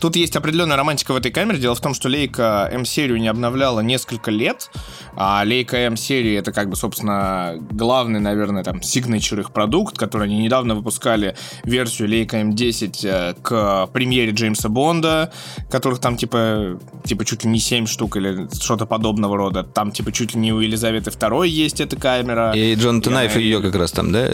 [0.00, 1.58] Тут есть определенная романтика в этой камере.
[1.58, 4.70] Дело в том, что Leica M-серию не обновляла несколько лет,
[5.14, 10.38] а Leica M-серия это как бы, собственно, главный, наверное, там, signature их продукт, который они
[10.38, 15.32] недавно выпускали версию Leica M10 э, к премьере Джеймса Бонда,
[15.70, 19.64] которых там, типа, типа чуть ли не 7 штук или что-то подобного рода.
[19.64, 22.52] Там, типа, чуть ли не у Елизаветы II есть эта камера.
[22.54, 24.26] И Джонатан Найф ее как раз там, да?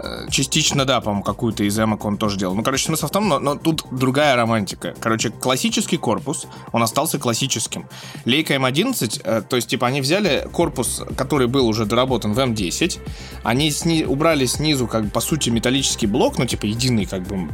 [0.00, 2.54] Э, частично, да, по-моему, какую-то из эмок он тоже делал.
[2.54, 4.94] Ну, короче, смысл в том, но, но тут другая романтика.
[5.00, 7.88] Короче, классический корпус, он остался классическим.
[8.24, 13.00] Лейка М11, э, то есть, типа, они взяли корпус, который был уже доработан в М10,
[13.42, 17.48] они сни- убрали снизу, как бы, по сути, металлический блок, ну, типа, единый, как бы,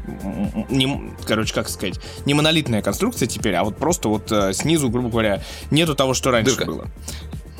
[0.69, 5.09] не, короче, как сказать, не монолитная конструкция теперь, а вот просто вот э, снизу, грубо
[5.09, 6.67] говоря, нету того, что раньше Дырка.
[6.67, 6.87] было.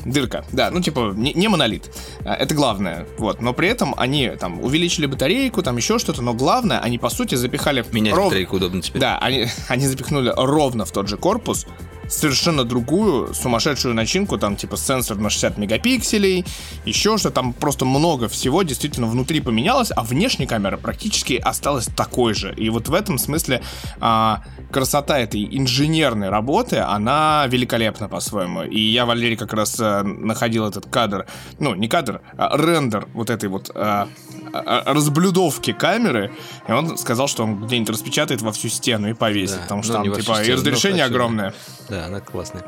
[0.05, 1.89] Дырка, да, ну типа не, не монолит,
[2.23, 6.33] а, это главное, вот, но при этом они там увеличили батарейку, там еще что-то, но
[6.33, 7.83] главное, они по сути запихали...
[7.91, 8.25] Менять ров...
[8.25, 9.01] батарейку удобно теперь.
[9.01, 11.65] Да, они, они запихнули ровно в тот же корпус,
[12.09, 16.45] совершенно другую сумасшедшую начинку, там типа сенсор на 60 мегапикселей,
[16.85, 22.33] еще что там просто много всего действительно внутри поменялось, а внешняя камера практически осталась такой
[22.33, 22.53] же.
[22.55, 23.61] И вот в этом смысле
[23.99, 28.63] а, красота этой инженерной работы, она великолепна по-своему.
[28.63, 31.25] И я, Валерий, как раз а, находил этот кадр,
[31.59, 34.07] ну, не кадр, а рендер вот этой вот а,
[34.53, 36.31] а, разблюдовки камеры,
[36.67, 39.93] и он сказал, что он где-нибудь распечатает во всю стену и повесит, да, потому что
[39.93, 41.53] там, типа, стену, и разрешение огромное.
[41.89, 42.63] Да, она классная.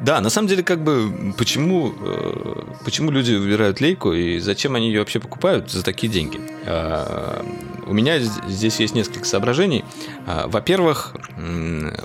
[0.00, 4.88] Да, на самом деле, как бы, почему, э, почему люди выбирают лейку и зачем они
[4.88, 6.40] ее вообще покупают за такие деньги?
[6.66, 7.42] Э,
[7.86, 9.84] у меня здесь есть несколько соображений.
[10.26, 11.14] Э, во-первых,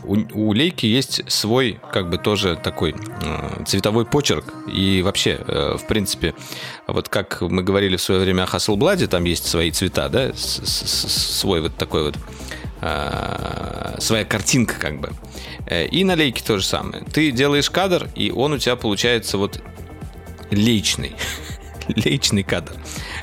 [0.04, 4.54] у, у лейки есть свой, как бы, тоже такой э, цветовой почерк.
[4.72, 6.36] И вообще, э, в принципе,
[6.88, 11.62] вот как мы говорили в свое время о Hasselblad, там есть свои цвета, да, свой
[11.62, 12.16] вот такой вот
[12.82, 15.10] э, своя картинка, как бы.
[15.70, 17.03] Э, и на лейке то же самое.
[17.05, 19.61] Ты делаешь кадр, и он у тебя получается вот
[20.51, 21.15] личный.
[21.88, 22.74] личный кадр.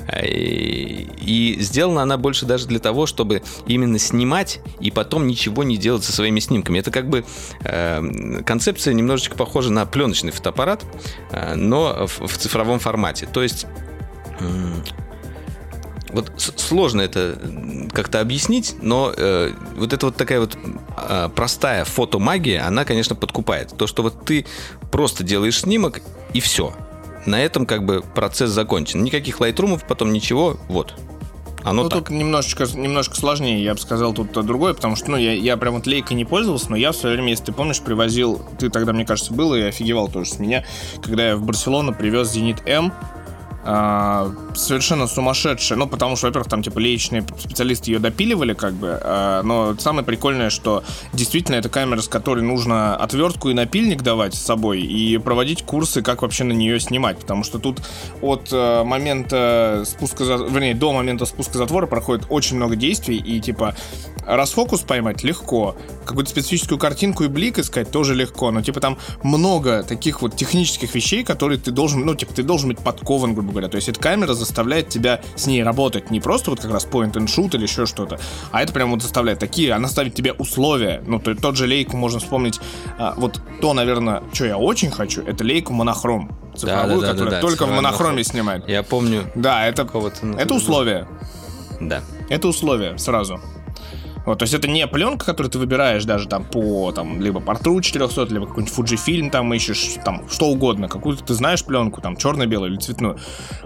[0.08, 5.76] Э, и сделана она больше даже для того, чтобы именно снимать и потом ничего не
[5.76, 6.78] делать со своими снимками.
[6.78, 7.24] Это как бы
[7.64, 10.84] э, концепция немножечко похожа на пленочный фотоаппарат,
[11.30, 13.28] э, но в, в цифровом формате.
[13.32, 13.66] То есть
[16.16, 17.38] вот сложно это
[17.92, 20.56] как-то объяснить, но э, вот эта вот такая вот
[20.96, 23.76] э, простая фотомагия, она, конечно, подкупает.
[23.76, 24.46] То, что вот ты
[24.90, 26.00] просто делаешь снимок
[26.32, 26.74] и все.
[27.26, 29.02] На этом как бы процесс закончен.
[29.04, 30.94] Никаких лайтрумов, потом ничего, вот.
[31.62, 31.98] Оно ну, так.
[32.06, 35.74] тут немножечко, немножко сложнее, я бы сказал, тут другое, потому что, ну, я, я прям
[35.74, 38.92] вот лейкой не пользовался, но я в свое время, если ты помнишь, привозил, ты тогда,
[38.92, 40.64] мне кажется, был и офигевал тоже с меня,
[41.02, 42.92] когда я в Барселону привез Зенит М,
[43.68, 45.76] а, совершенно сумасшедшая.
[45.76, 48.98] Ну, потому что, во-первых, там, типа, личные специалисты ее допиливали, как бы.
[49.02, 54.34] А, но самое прикольное, что действительно это камера, с которой нужно отвертку и напильник давать
[54.34, 57.18] с собой и проводить курсы, как вообще на нее снимать.
[57.18, 57.82] Потому что тут
[58.22, 63.16] от э, момента спуска, вернее, до момента спуска затвора проходит очень много действий.
[63.16, 63.74] И, типа,
[64.24, 65.76] расфокус поймать легко.
[66.04, 68.52] Какую-то специфическую картинку и блик искать тоже легко.
[68.52, 72.68] Но, типа, там много таких вот технических вещей, которые ты должен, ну, типа, ты должен
[72.68, 73.68] быть подкован, грубо говоря.
[73.70, 76.10] То есть эта камера заставляет тебя с ней работать.
[76.10, 78.18] Не просто вот как раз point and shoot или еще что-то,
[78.52, 81.02] а это прям вот заставляет такие, она ставит тебе условия.
[81.06, 82.60] Ну, то, тот же лейку можно вспомнить.
[82.98, 86.36] А, вот то, наверное, что я очень хочу, это лейку монохром.
[86.56, 88.66] Цифровую, да, да, которая да, да, только в монохроме снимает.
[88.68, 89.30] Я помню.
[89.34, 89.86] Да, это,
[90.38, 91.06] это условие.
[91.80, 92.02] Да.
[92.30, 93.40] Это условие сразу.
[94.26, 97.80] Вот, то есть это не пленка, которую ты выбираешь даже там по там либо портру
[97.80, 102.72] 400, либо какой-нибудь Fujifilm там ищешь, там что угодно, какую-то ты знаешь пленку, там черно-белую
[102.72, 103.18] или цветную.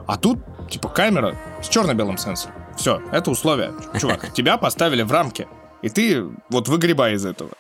[0.06, 0.38] А тут
[0.68, 2.54] типа камера с черно-белым сенсором.
[2.76, 3.72] Все, это условие.
[3.98, 5.48] Чувак, тебя поставили в рамке,
[5.82, 7.50] и ты вот выгребай из этого.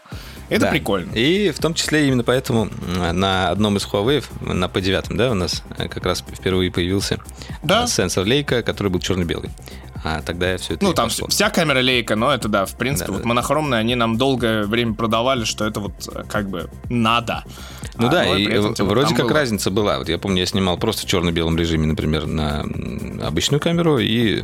[0.50, 0.70] Это Да.
[0.70, 1.12] прикольно.
[1.14, 2.68] И в том числе именно поэтому
[3.12, 7.18] на одном из Huawei, на P9, да, у нас э, как раз впервые появился
[7.62, 7.84] Да.
[7.84, 9.50] э, сенсор лейка, который был черно-белый.
[10.02, 11.28] А тогда все это Ну, там пошло.
[11.28, 13.28] вся камера лейка, но это да, в принципе, Да, вот да.
[13.28, 17.44] монохромные, они нам долгое время продавали, что это вот э, как бы надо.
[18.00, 19.34] Ну А, да, но и этом, вроде как было.
[19.34, 19.98] разница была.
[19.98, 22.64] Вот я помню, я снимал просто в черно-белом режиме, например, на
[23.26, 24.42] обычную камеру и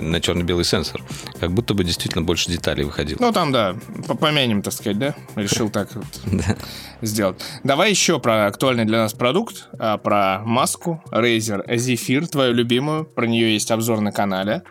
[0.00, 1.02] на черно-белый сенсор.
[1.40, 3.18] Как будто бы действительно больше деталей выходило.
[3.20, 3.74] Ну, там, да,
[4.06, 5.14] по- помянем, так сказать, да?
[5.36, 6.04] Решил так вот
[7.02, 7.40] сделать.
[7.64, 13.04] Давай еще про актуальный для нас продукт, а, про маску Razer Zephyr, твою любимую.
[13.04, 14.62] Про нее есть обзор на канале.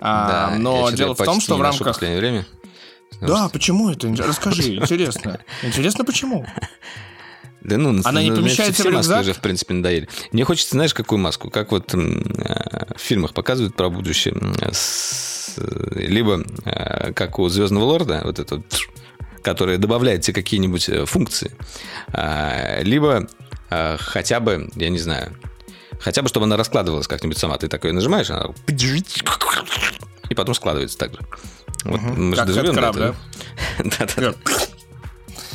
[0.00, 1.86] А, Да, но дело в том, что в рамках...
[1.88, 2.46] последнее время.
[3.20, 4.08] Да, почему это?
[4.16, 5.40] Расскажи, интересно.
[5.62, 6.46] Интересно, почему?
[7.60, 9.22] Да ну, Она не помещается все в маски рюкзак?
[9.22, 10.08] уже, в принципе, надоели.
[10.32, 11.50] Мне хочется, знаешь, какую маску?
[11.50, 14.34] Как вот э, в фильмах показывают про будущее.
[14.72, 18.64] с- э, либо э, как у Звездного Лорда, вот это вот,
[19.42, 21.50] которая добавляет тебе какие-нибудь э, функции.
[22.12, 23.26] А, Либо
[23.70, 25.36] э, хотя бы, я не знаю,
[26.00, 27.58] хотя бы, чтобы она раскладывалась как-нибудь сама.
[27.58, 28.50] Ты такой нажимаешь, она
[30.30, 31.18] и потом складывается так же.
[31.84, 32.30] Вот Мгм.
[32.30, 33.16] мы же доживем до хэдкраб, этого.
[33.98, 34.34] Да-да-да.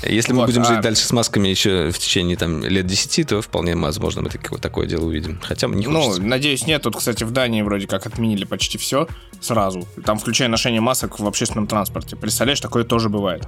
[0.08, 3.28] Если мы Вот, будем а- жить дальше с масками еще в течение там, лет 10,
[3.28, 5.40] то вполне возможно мы такое, такое дело увидим.
[5.42, 6.22] Хотя не Ну, хочется.
[6.24, 6.82] надеюсь, нет.
[6.84, 9.08] Тут, кстати, в Дании вроде как отменили почти все
[9.42, 9.88] сразу.
[10.06, 12.16] Там, включая ношение масок в общественном транспорте.
[12.16, 13.48] Представляешь, такое тоже бывает.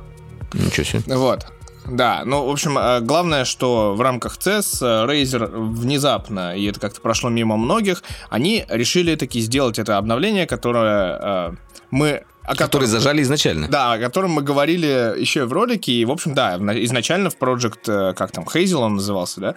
[0.54, 1.16] Ничего себе.
[1.16, 1.46] Вот.
[1.88, 6.80] Да, ну, в общем, э, главное, что в рамках CES э, Razer внезапно, и это
[6.80, 8.02] как-то прошло мимо многих,
[8.32, 11.52] они решили таки сделать это обновление, которое э,
[11.92, 12.24] мы...
[12.48, 13.68] О Которые котором, зажали изначально.
[13.68, 17.30] да, о котором мы говорили еще и в ролике, и, в общем, да, на- изначально
[17.30, 19.56] в Project, э, как там, Hazel он назывался, да?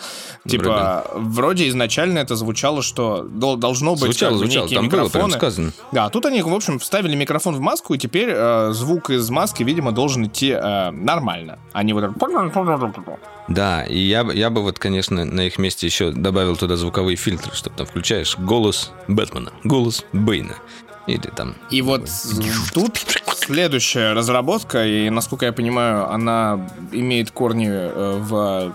[0.48, 4.64] Типа, вроде изначально это звучало, что дол- должно быть Звучало, как бы звучало.
[4.64, 5.32] некие Там было микрофоны.
[5.34, 5.72] сказано.
[5.92, 9.28] Да, а тут они, в общем, вставили микрофон в маску, и теперь э, звук из
[9.30, 12.12] маски, видимо, должен идти э, нормально, а не вот так...
[13.48, 17.16] Да, и я, бы- я бы вот, конечно, на их месте еще добавил туда звуковые
[17.16, 20.56] фильтры, чтобы там включаешь голос Бэтмена, голос Бэйна.
[21.08, 21.54] Или там...
[21.70, 22.02] И вот
[22.74, 22.98] тут
[23.34, 28.74] следующая разработка, и, насколько я понимаю, она имеет корни э, в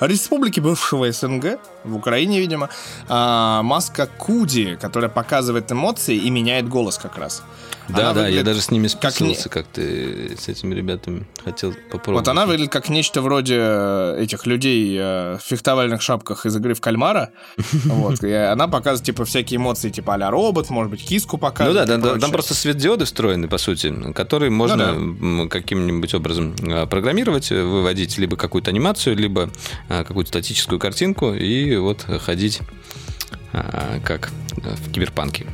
[0.00, 2.68] республике бывшего СНГ, в Украине, видимо,
[3.08, 7.42] а, маска Куди, которая показывает эмоции и меняет голос как раз.
[7.88, 10.72] Да, Она да, я выглядит даже с ними как не- списывался как-то э, с этими
[10.74, 11.26] ребятами.
[11.44, 12.26] Хотел попробовать.
[12.26, 16.74] Вот она выглядит как нечто вроде э, этих людей э, в фехтовальных шапках из игры
[16.74, 17.30] в кальмара.
[17.84, 18.22] Вот.
[18.22, 21.88] И она показывает, типа, всякие эмоции, типа а робот, может быть, киску Ну показывает.
[21.88, 24.92] да, и да, да, там просто светодиоды встроены, по сути, которые можно да.
[24.92, 29.50] м, каким-нибудь образом э, программировать, выводить либо какую-то анимацию, либо
[29.88, 32.60] э, какую-то статическую картинку и вот ходить
[33.52, 35.46] э, как в киберпанке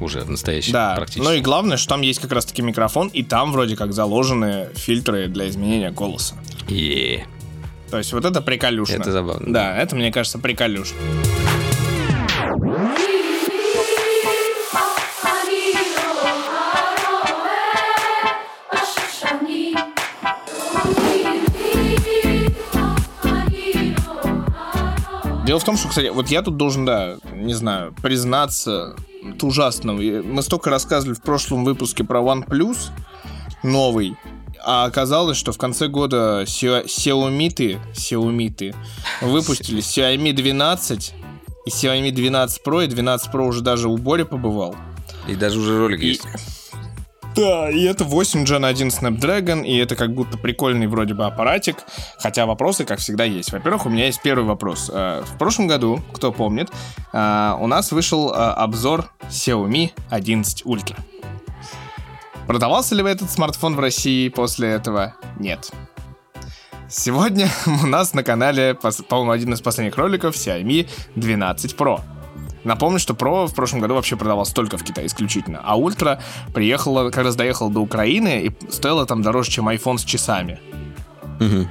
[0.00, 1.22] уже в настоящем Да, практически.
[1.24, 5.28] ну и главное, что там есть как раз-таки микрофон, и там вроде как заложены фильтры
[5.28, 6.34] для изменения голоса.
[6.68, 7.26] Е,
[7.90, 8.94] То есть вот это приколюшно.
[8.96, 9.52] Это забавно.
[9.52, 10.96] Да, это, мне кажется, приколюшно.
[25.52, 29.92] Дело в том, что, кстати, вот я тут должен, да, не знаю, признаться, это ужасно.
[29.92, 32.88] Мы столько рассказывали в прошлом выпуске про OnePlus
[33.62, 34.16] новый,
[34.64, 38.74] а оказалось, что в конце года Xiaomi Xiaomi
[39.20, 41.14] выпустили Xiaomi 12
[41.66, 44.74] и Xiaomi 12 Pro, и 12 Pro уже даже у Бори побывал.
[45.28, 46.22] И даже уже ролик И- есть.
[47.34, 51.76] Да, и это 8 Gen 1 Snapdragon, и это как будто прикольный вроде бы аппаратик,
[52.18, 53.52] хотя вопросы, как всегда, есть.
[53.52, 54.90] Во-первых, у меня есть первый вопрос.
[54.92, 56.70] Э, В прошлом году, кто помнит,
[57.12, 60.96] э, у нас вышел э, обзор Xiaomi 11 Ultra.
[62.46, 65.14] Продавался ли этот смартфон в России после этого?
[65.38, 65.70] Нет.
[66.88, 67.48] Сегодня
[67.82, 68.74] у нас на канале,
[69.08, 72.00] по-моему, один из последних роликов Xiaomi 12 Pro.
[72.64, 76.22] Напомню, что Pro в прошлом году вообще продавался только в Китае исключительно, а Ультра
[76.54, 80.60] приехала, как раз доехала до Украины и стоила там дороже, чем iPhone с часами.
[81.40, 81.68] Мгм.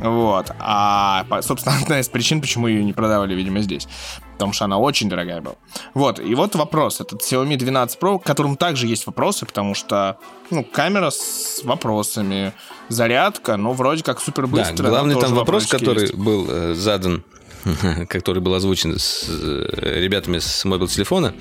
[0.00, 0.50] Вот.
[0.58, 3.86] А, собственно, одна из причин, почему ее не продавали, видимо, здесь.
[4.32, 5.56] Потому что она очень дорогая была.
[5.92, 6.18] Вот.
[6.18, 7.00] И вот вопрос.
[7.00, 10.16] Этот Xiaomi 12 Pro, к которому также есть вопросы, потому что,
[10.50, 12.52] ну, камера с вопросами,
[12.88, 14.88] зарядка, ну, вроде как супер Да, быстро.
[14.88, 17.22] главный там вопрос, который был э, задан,
[18.08, 21.34] который был озвучен с э, ребятами с мобил телефона,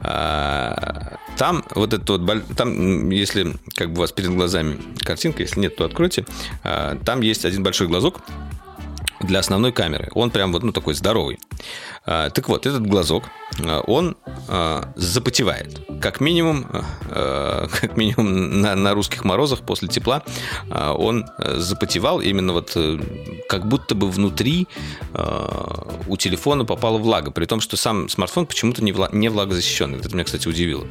[0.00, 5.60] а, там вот это вот, там, если как бы у вас перед глазами картинка, если
[5.60, 6.24] нет, то откройте,
[6.62, 8.20] А, там есть один большой глазок,
[9.20, 10.10] для основной камеры.
[10.14, 11.38] Он прям вот, ну, такой здоровый.
[12.04, 13.24] А, так вот, этот глазок
[13.86, 14.16] он
[14.48, 15.80] э, запотевает.
[16.00, 16.66] Как минимум,
[17.08, 20.22] э, как минимум на, на русских морозах после тепла
[20.70, 22.98] э, он запотевал именно вот э,
[23.48, 24.68] как будто бы внутри
[25.14, 25.46] э,
[26.06, 29.98] у телефона попала влага, при том, что сам смартфон почему-то не, вла- не влагозащищенный.
[29.98, 30.86] Это меня, кстати, удивило.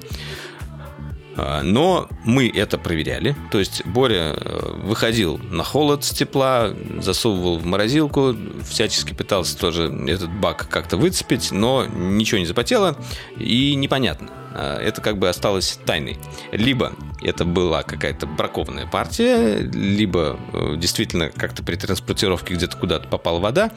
[1.37, 3.35] А, но мы это проверяли.
[3.51, 8.35] То есть Боря э, выходил на холод с тепла, засовывал в морозилку,
[8.67, 12.97] всячески пытался тоже этот бак как-то выцепить, но ничего не запотело
[13.37, 14.29] и непонятно.
[14.53, 16.17] А, это как бы осталось тайной.
[16.51, 16.93] Либо
[17.25, 23.71] это была какая-то бракованная партия, либо э, действительно как-то при транспортировке где-то куда-то попала вода.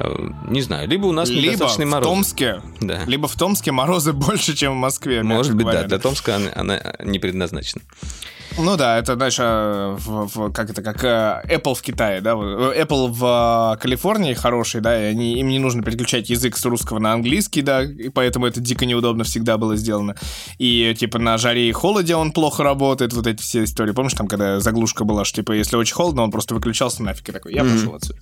[0.00, 2.08] Э, не знаю, либо у нас либо недостаточный в мороз.
[2.08, 3.04] Томске, да.
[3.06, 5.22] либо в Томске морозы больше, чем в Москве.
[5.22, 5.82] Может быть, говоря.
[5.82, 5.88] да.
[5.88, 7.82] Для Томска она, она не предназначена.
[8.58, 12.32] Ну да, это, знаешь, а, в, в, как это, как э, Apple в Китае, да,
[12.32, 17.12] Apple в Калифорнии хороший, да, и они, им не нужно переключать язык с русского на
[17.12, 20.16] английский, да, и поэтому это дико неудобно всегда было сделано.
[20.58, 23.92] И, типа, на жаре и холоде он плохо работает, вот эти все истории.
[23.92, 27.32] Помнишь, там, когда заглушка была, что, типа, если очень холодно, он просто выключался нафиг и
[27.32, 27.72] такой, я mm-hmm.
[27.72, 28.20] пошел отсюда.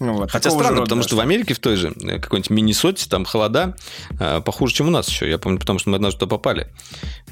[0.00, 3.06] Ну, вот, Хотя странно, рода, потому что в Америке в той же, э, какой-нибудь Миннесоте,
[3.08, 3.76] там холода
[4.18, 5.28] э, похуже, чем у нас еще.
[5.28, 6.68] Я помню, потому что мы однажды туда попали.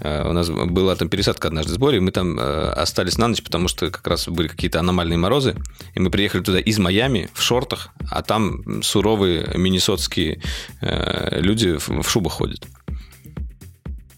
[0.00, 3.42] Э, у нас была там пересадка однажды в сборе, мы там Э, остались на ночь,
[3.42, 5.56] потому что как раз были какие-то аномальные морозы.
[5.94, 10.42] И мы приехали туда из Майами в шортах, а там суровые миннесотские
[10.80, 12.66] э, люди в, в шубах ходят.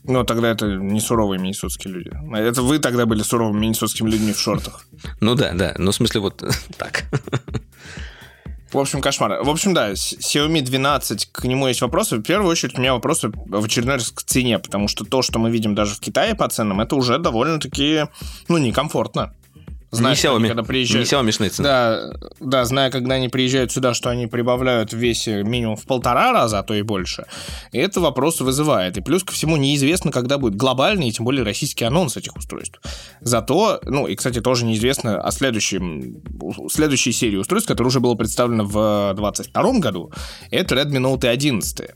[0.04, 2.10] Ну, тогда это не суровые миннесотские люди.
[2.34, 4.86] Это вы тогда были суровыми миннесотскими людьми в шортах.
[5.20, 5.74] Ну да, да.
[5.78, 6.42] Ну, в смысле, вот
[6.78, 7.04] так.
[8.72, 9.42] В общем, кошмар.
[9.42, 12.16] В общем, да, Xiaomi 12, к нему есть вопросы.
[12.16, 15.40] В первую очередь, у меня вопросы в очередной раз к цене, потому что то, что
[15.40, 18.04] мы видим даже в Китае по ценам, это уже довольно-таки,
[18.48, 19.34] ну, некомфортно.
[19.90, 21.68] Зная, не Xiaomi, когда приезжают, не Xiaomi цены.
[21.68, 26.32] Да, да, зная, когда они приезжают сюда, что они прибавляют в весе минимум в полтора
[26.32, 27.26] раза, а то и больше,
[27.72, 28.96] это вопрос вызывает.
[28.96, 32.80] И плюс ко всему неизвестно, когда будет глобальный, и тем более российский анонс этих устройств.
[33.20, 36.22] Зато, ну, и, кстати, тоже неизвестно о следующем,
[36.70, 40.12] следующей серии устройств, которая уже была представлена в 2022 году,
[40.50, 41.90] это Redmi Note 11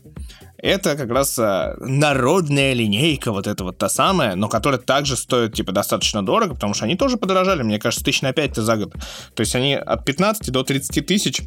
[0.65, 5.53] это как раз а, народная линейка, вот эта вот та самая, но которая также стоит,
[5.53, 8.93] типа, достаточно дорого, потому что они тоже подорожали, мне кажется, тысяч на 5 за год.
[9.35, 11.41] То есть они от 15 до 30 тысяч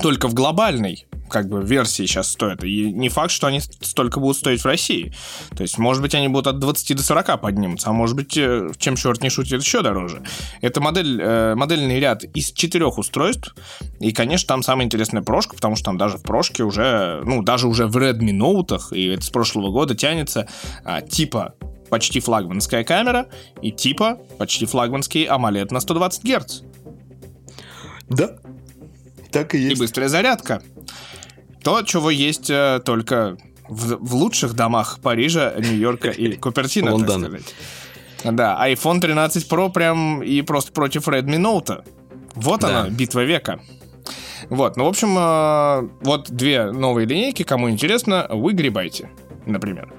[0.00, 2.62] только в глобальной как бы версии сейчас стоят.
[2.64, 5.12] И не факт, что они столько будут стоить в России.
[5.56, 8.70] То есть, может быть, они будут от 20 до 40 поднимутся, а может быть, э,
[8.78, 10.22] чем черт не шутит, еще дороже.
[10.60, 13.54] Это модель, э, модельный ряд из четырех устройств.
[14.00, 17.66] И, конечно, там самая интересная прошка, потому что там даже в прошке уже, ну, даже
[17.66, 20.46] уже в Redmi Note, и это с прошлого года тянется,
[20.84, 21.54] а, типа
[21.90, 23.26] почти флагманская камера
[23.62, 26.60] и типа почти флагманский AMOLED на 120 Гц.
[28.08, 28.36] Да,
[29.34, 29.76] так и есть.
[29.76, 30.62] И быстрая зарядка.
[31.62, 33.36] То, чего есть э, только
[33.68, 37.30] в, в лучших домах Парижа, Нью-Йорка и Купертино, Лондона.
[38.22, 41.84] Да, iPhone 13 Pro прям и просто против Redmi Note.
[42.34, 42.68] Вот да.
[42.68, 43.60] она, битва века.
[44.50, 49.10] Вот, ну, в общем, э, вот две новые линейки, кому интересно, вы гребайте,
[49.46, 49.92] например.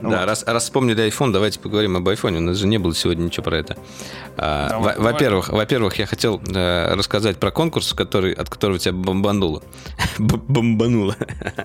[0.00, 0.26] Да, вот.
[0.26, 2.36] раз, раз вспомнили iPhone, давайте поговорим об iPhone.
[2.36, 3.76] У нас же не было сегодня ничего про это.
[4.36, 9.62] А, во-первых, во-первых, я хотел э, рассказать про конкурс, который, от которого тебя бомбануло.
[10.18, 11.16] бомбануло.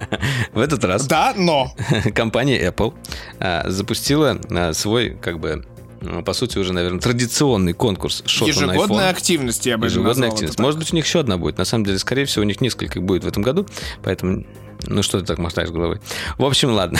[0.53, 1.07] В этот раз.
[1.07, 1.73] Да, но.
[2.15, 2.93] Компания Apple
[3.39, 5.65] а, запустила а, свой, как бы,
[5.99, 10.59] ну, по сути, уже, наверное, традиционный конкурс шота Ежегодная активность, я бы Ежегодная активность.
[10.59, 11.57] Может быть, у них еще одна будет.
[11.57, 13.67] На самом деле, скорее всего, у них несколько будет в этом году,
[14.03, 14.45] поэтому
[14.87, 15.99] ну что ты так мотаешь головой?
[16.37, 16.99] В общем, ладно.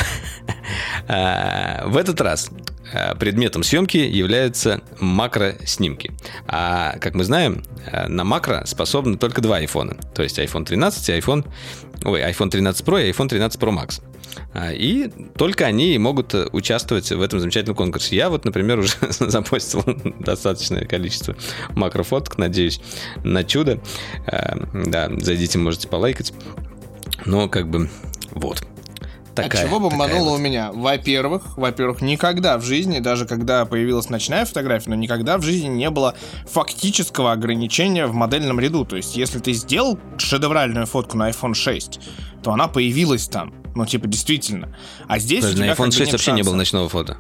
[1.07, 2.51] А, в этот раз
[2.93, 6.11] а, предметом съемки являются макроснимки.
[6.47, 9.97] А как мы знаем, а, на макро способны только два айфона.
[10.13, 11.45] То есть iPhone 13 и iPhone...
[12.03, 14.01] Ой, iPhone 13 Pro и iPhone 13 Pro Max.
[14.73, 18.15] И только они могут участвовать в этом замечательном конкурсе.
[18.15, 19.83] Я вот, например, уже запостил
[20.19, 21.35] достаточное количество
[21.71, 22.81] макрофоток, надеюсь,
[23.23, 23.81] на чудо.
[24.25, 26.33] Да, зайдите, можете полайкать.
[27.25, 27.89] Но как бы
[28.31, 28.63] вот.
[29.35, 30.35] Такая, От чего бомбануло вот.
[30.35, 30.71] у меня?
[30.73, 35.89] Во-первых, во-первых, никогда в жизни, даже когда появилась ночная фотография, но никогда в жизни не
[35.89, 36.15] было
[36.49, 38.83] фактического ограничения в модельном ряду.
[38.83, 41.99] То есть, если ты сделал шедевральную фотку на iPhone 6,
[42.43, 43.53] то она появилась там.
[43.73, 44.75] Ну, типа, действительно.
[45.07, 46.31] А здесь Подожди, на iPhone 6 вообще шанса.
[46.31, 47.17] не было ночного фото.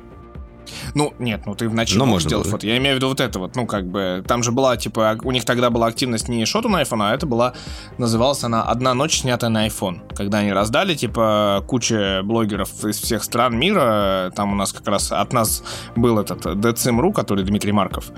[0.95, 2.51] Ну, нет, ну ты вначале Но мог можно сделать было.
[2.53, 2.67] фото.
[2.67, 5.31] Я имею в виду вот это вот, ну, как бы, там же была, типа, у
[5.31, 7.53] них тогда была активность не шоту на iPhone, а это была,
[7.97, 10.01] называлась она «Одна ночь, снятая на iPhone».
[10.15, 15.11] Когда они раздали, типа, куча блогеров из всех стран мира, там у нас как раз
[15.11, 15.63] от нас
[15.95, 18.11] был этот DCM.ru, который Дмитрий Марков,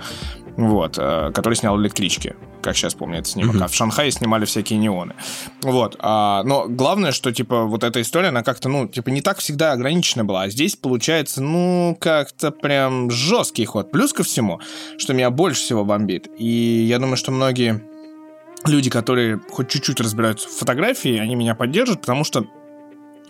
[0.58, 3.62] вот, э, который снял электрички, как сейчас помню это снимок.
[3.62, 5.16] А в Шанхае снимали всякие неоны.
[5.62, 5.96] Вот.
[6.00, 9.72] а, но главное, что, типа, вот эта история, она как-то, ну, типа, не так всегда
[9.72, 10.44] ограничена была.
[10.44, 11.98] А здесь, получается, ну,
[12.34, 13.92] как-то прям жесткий ход.
[13.92, 14.60] Плюс ко всему,
[14.98, 16.28] что меня больше всего бомбит.
[16.38, 17.82] И я думаю, что многие
[18.66, 22.46] люди, которые хоть чуть-чуть разбираются в фотографии, они меня поддержат, потому что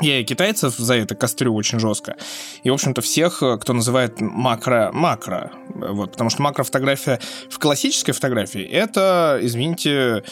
[0.01, 2.15] я и китайцев за это кострю очень жестко.
[2.63, 5.51] И, в общем-то, всех, э, кто называет макро-макро.
[5.69, 10.23] Вот, потому что макрофотография в классической фотографии это, извините,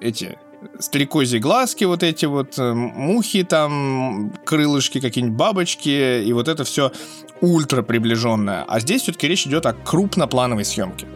[0.00, 0.36] эти
[0.78, 6.92] стрекозьи глазки, вот эти вот э, мухи там, крылышки, какие-нибудь бабочки, и вот это все
[7.40, 8.64] ультра приближенное.
[8.66, 11.06] А здесь все-таки речь идет о крупноплановой съемке.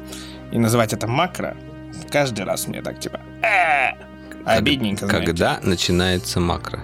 [0.52, 1.56] И называть это макро
[2.10, 3.92] каждый раз мне так типа «Э,
[4.44, 5.06] обидненько.
[5.06, 6.80] Когда начинается макро?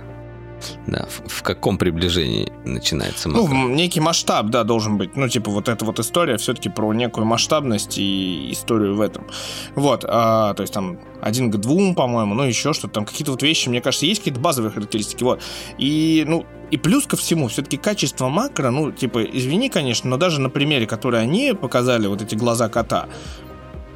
[0.87, 3.55] Да, в, в каком приближении начинается Ну, макро?
[3.57, 5.17] м, некий масштаб, да, должен быть.
[5.17, 9.27] Ну, типа, вот эта вот история все-таки про некую масштабность и историю в этом.
[9.75, 13.43] Вот, а, то есть там один к двум, по-моему, ну, еще что-то, там какие-то вот
[13.43, 15.41] вещи, мне кажется, есть какие-то базовые характеристики, вот.
[15.79, 20.41] И, ну, и плюс ко всему, все-таки качество макро, ну, типа, извини, конечно, но даже
[20.41, 23.07] на примере, который они показали, вот эти глаза кота,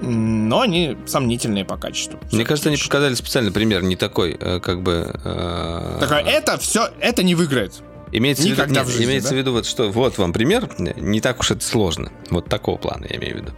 [0.00, 2.18] но они сомнительные по качеству.
[2.32, 5.10] Мне кажется, они показали специальный пример, не такой, э, как бы...
[5.24, 7.74] э, Так, а это все, это не выиграет.
[8.10, 9.34] Имеется, в виду, Никогда нет, в жизни, имеется да?
[9.34, 12.10] в виду вот что, вот вам пример, не так уж это сложно.
[12.30, 13.52] Вот такого плана я имею в виду.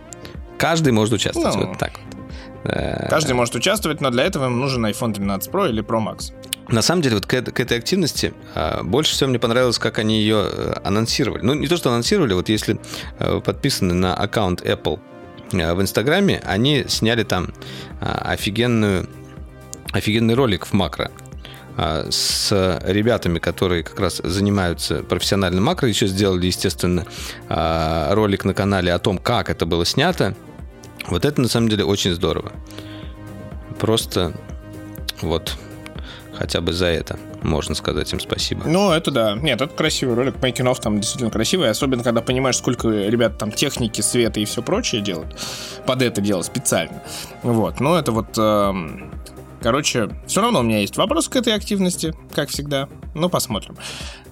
[0.58, 1.68] Каждый может участвовать Ну.
[1.68, 2.72] вот так вот.
[2.72, 6.32] Э, Каждый может участвовать, но для этого им нужен iPhone 13 Pro или Pro Max.
[6.68, 10.20] На самом деле, вот к, к этой активности а, больше всего мне понравилось, как они
[10.20, 11.42] ее э, анонсировали.
[11.42, 12.78] Ну, не то, что анонсировали, вот если
[13.18, 15.00] э, подписаны на аккаунт Apple э,
[15.52, 17.48] в Инстаграме, они сняли там
[18.00, 19.08] а, офигенную,
[19.92, 21.10] офигенный ролик в макро
[21.76, 27.06] а, с ребятами, которые как раз занимаются профессиональным макро, еще сделали, естественно,
[27.48, 30.34] а, ролик на канале о том, как это было снято.
[31.08, 32.52] Вот это на самом деле очень здорово.
[33.78, 34.34] Просто
[35.22, 35.56] вот
[36.40, 38.62] хотя бы за это можно сказать им спасибо.
[38.66, 39.34] Ну, это да.
[39.34, 40.36] Нет, это красивый ролик.
[40.36, 41.68] Making of там действительно красивый.
[41.68, 45.36] Особенно, когда понимаешь, сколько ребят там техники, света и все прочее делают.
[45.84, 47.02] Под это дело специально.
[47.42, 47.78] Вот.
[47.78, 48.38] Но это вот...
[48.38, 49.12] эм,
[49.62, 52.88] Короче, все равно у меня есть вопрос к этой активности, как всегда.
[53.14, 53.76] Ну, посмотрим.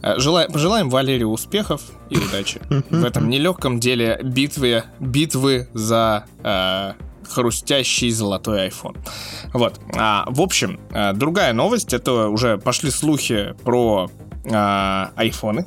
[0.00, 6.94] Э, Желаем, пожелаем Валерию успехов и удачи в этом нелегком деле битвы, битвы за э,
[7.29, 8.97] хрустящий золотой iPhone.
[9.53, 9.81] Вот.
[9.95, 14.11] А, в общем, э, другая новость, это уже пошли слухи про
[14.45, 14.51] э,
[15.16, 15.66] айфоны.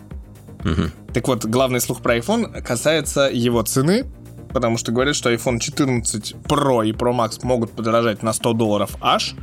[0.63, 0.91] Мгм.
[1.13, 4.05] Так вот, главный слух про iPhone касается его цены,
[4.53, 8.95] потому что говорят, что iPhone 14 Pro и Pro Max могут подорожать на 100 долларов
[9.01, 9.35] аж,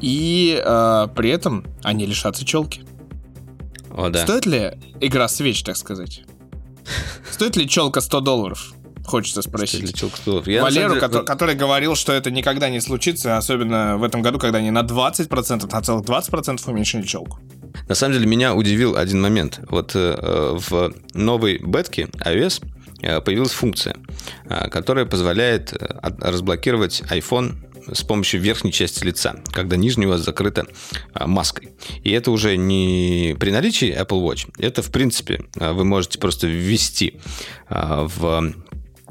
[0.00, 2.82] и э, при этом они лишатся челки.
[3.90, 4.22] О, да.
[4.22, 6.24] Стоит ли игра свеч, так сказать?
[7.30, 8.74] Стоит ли челка 100 долларов?
[9.04, 9.94] Хочется спросить.
[10.46, 14.22] Я, Валеру, деле, кото- вот- который говорил, что это никогда не случится, особенно в этом
[14.22, 17.38] году, когда они на 20%, на целых 20% уменьшили челку.
[17.88, 19.60] На самом деле меня удивил один момент.
[19.68, 22.64] Вот э, в новой бетке iOS
[23.02, 23.96] э, появилась функция,
[24.48, 25.76] э, которая позволяет э,
[26.20, 27.56] разблокировать iPhone
[27.92, 30.66] с помощью верхней части лица, когда нижняя у вас закрыта
[31.12, 31.74] а, маской.
[32.02, 36.46] И это уже не при наличии Apple Watch, это в принципе а, вы можете просто
[36.46, 37.20] ввести
[37.68, 38.52] а, в а,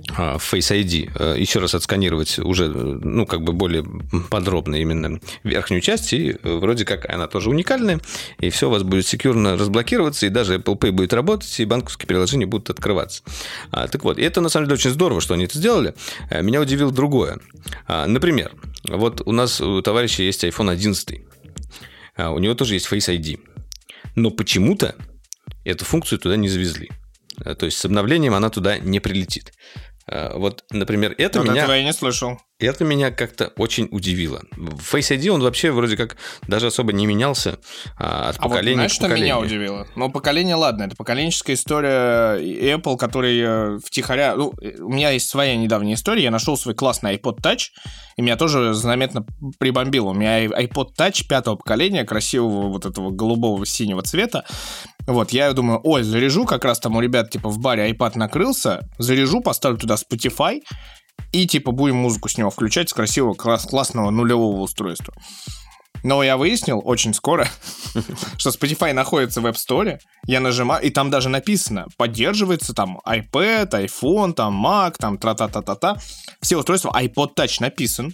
[0.09, 3.85] Face ID, э, еще раз отсканировать уже, э, ну, как бы более
[4.29, 7.99] подробно именно верхнюю часть, и э, вроде как она тоже уникальная,
[8.39, 12.07] и все у вас будет секьюрно разблокироваться, и даже Apple Pay будет работать, и банковские
[12.07, 13.23] приложения будут открываться.
[13.71, 15.93] А, так вот, и это на самом деле очень здорово, что они это сделали.
[16.29, 17.39] Меня удивило другое.
[17.87, 18.51] А, Например,
[18.87, 21.21] вот у нас у товарища есть iPhone 11,
[22.17, 23.39] а, у него тоже есть Face ID,
[24.15, 24.95] но почему-то
[25.63, 26.91] эту функцию туда не завезли.
[27.57, 29.53] То есть с обновлением она туда не прилетит.
[30.13, 31.63] Э, Вот, например, это вот меня...
[31.63, 32.39] этого я не слышал.
[32.59, 34.41] Это меня как-то очень удивило.
[34.55, 37.59] Face ID он вообще вроде как даже особо не менялся
[37.97, 39.39] а, от А вот поколения знаешь, к что меня поколению.
[39.39, 39.87] удивило?
[39.95, 44.35] Ну, поколение, ладно, это поколенческая история и Apple, который э, втихаря...
[44.35, 47.69] Ну, э, у меня есть своя недавняя история, я нашел свой классный iPod Touch,
[48.17, 49.25] и меня тоже заметно
[49.59, 50.09] прибомбило.
[50.09, 54.45] У меня iPod Touch пятого поколения, красивого вот этого голубого синего цвета.
[55.05, 58.87] Вот, я думаю, ой, заряжу, как раз там у ребят, типа, в баре iPad накрылся,
[58.99, 60.61] заряжу, поставлю туда Spotify,
[61.31, 65.13] и, типа, будем музыку с него включать с красивого, класс- классного нулевого устройства.
[66.03, 67.47] Но я выяснил очень скоро,
[68.37, 69.97] что Spotify находится в App Store,
[70.27, 75.97] я нажимаю, и там даже написано, поддерживается там iPad, iPhone, там Mac, там тра-та-та-та-та.
[76.41, 78.13] Все устройства, iPod Touch написан.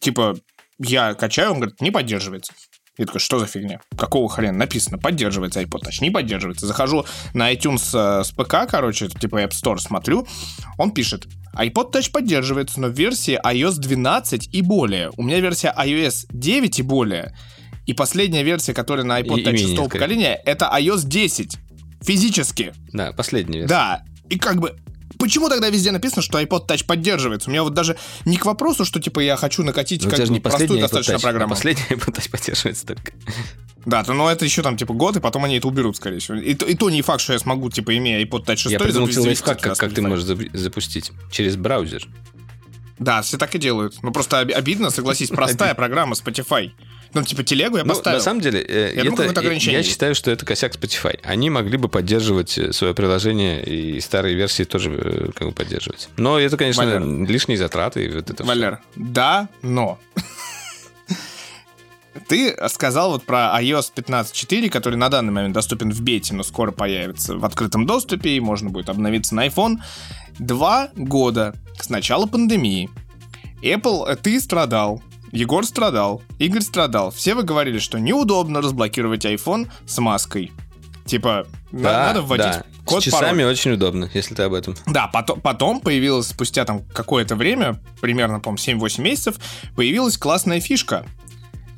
[0.00, 0.36] Типа,
[0.78, 2.52] я качаю, он говорит, не поддерживается.
[2.98, 3.80] Я такой, что за фигня?
[3.96, 4.58] Какого хрена?
[4.58, 6.66] Написано, поддерживается iPod Touch, не поддерживается.
[6.66, 10.26] Захожу на iTunes э, с ПК, короче, типа App Store смотрю,
[10.78, 15.10] он пишет, iPod Touch поддерживается, но в версии iOS 12 и более.
[15.16, 17.36] У меня версия iOS 9 и более.
[17.86, 21.56] И последняя версия, которая на iPod Touch 6 поколения, это iOS 10.
[22.02, 22.72] Физически.
[22.92, 23.74] Да, последняя версия.
[23.74, 24.02] Да.
[24.28, 24.76] И как бы
[25.18, 27.50] Почему тогда везде написано, что iPod Touch поддерживается?
[27.50, 30.32] У меня вот даже не к вопросу, что типа я хочу накатить Но как бы
[30.32, 31.54] не простую достаточно Touch, программу.
[31.54, 33.12] Последний iPod Touch поддерживается только.
[33.84, 36.38] Да, то, но это еще там типа год, и потом они это уберут, скорее всего.
[36.38, 39.08] И, и то не факт, что я смогу, типа, имея iPod Touch 6, Я придумал
[39.08, 41.12] лайфхак, как, как ты можешь запустить.
[41.30, 42.06] Через браузер.
[42.98, 43.94] Да, все так и делают.
[44.02, 46.72] Ну, просто обидно, согласись, простая программа Spotify.
[47.14, 48.18] Ну, типа, телегу я ну, поставил.
[48.18, 51.18] На самом деле, э, я, это, думаю, я, я считаю, что это косяк Spotify.
[51.22, 56.08] Они могли бы поддерживать э, свое приложение и старые версии тоже э, как бы поддерживать.
[56.16, 57.28] Но это, конечно, Валер.
[57.28, 58.04] лишние затраты.
[58.04, 59.02] И вот это Валер, все.
[59.02, 59.98] да, но...
[62.26, 66.72] Ты сказал вот про iOS 15.4, который на данный момент доступен в бете, но скоро
[66.72, 69.76] появится в открытом доступе, и можно будет обновиться на iPhone.
[70.38, 72.90] Два года с начала пандемии.
[73.62, 75.02] Apple, ты страдал,
[75.32, 77.10] Егор страдал, Игорь страдал.
[77.10, 80.52] Все вы говорили, что неудобно разблокировать iPhone с маской.
[81.04, 82.64] Типа, да, надо вводить да.
[82.84, 83.52] код С часами пароль.
[83.52, 84.76] очень удобно, если ты об этом.
[84.86, 89.36] Да, потом, потом появилась, спустя там какое-то время, примерно, по-моему, 7-8 месяцев,
[89.74, 91.06] появилась классная фишка.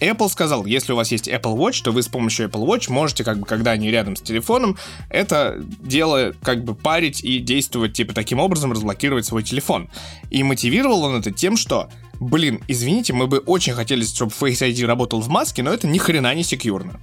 [0.00, 3.24] Apple сказал, если у вас есть Apple Watch, то вы с помощью Apple Watch можете,
[3.24, 4.76] как бы, когда они рядом с телефоном,
[5.08, 9.88] это дело как бы парить и действовать, типа, таким образом разблокировать свой телефон.
[10.30, 11.90] И мотивировал он это тем, что
[12.20, 15.98] блин, извините, мы бы очень хотели, чтобы Face ID работал в маске, но это ни
[15.98, 17.00] хрена не секьюрно.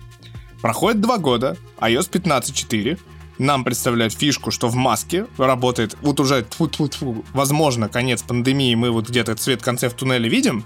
[0.62, 3.00] Проходит два года, iOS 15.4,
[3.40, 8.74] нам представляют фишку, что в маске работает, вот уже, тьфу -тьфу -тьфу, возможно, конец пандемии,
[8.76, 10.66] мы вот где-то цвет в конце в туннеле видим,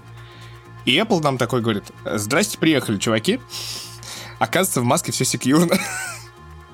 [0.84, 3.40] и Apple нам такой говорит, здрасте, приехали, чуваки,
[4.38, 5.76] оказывается, в маске все секьюрно.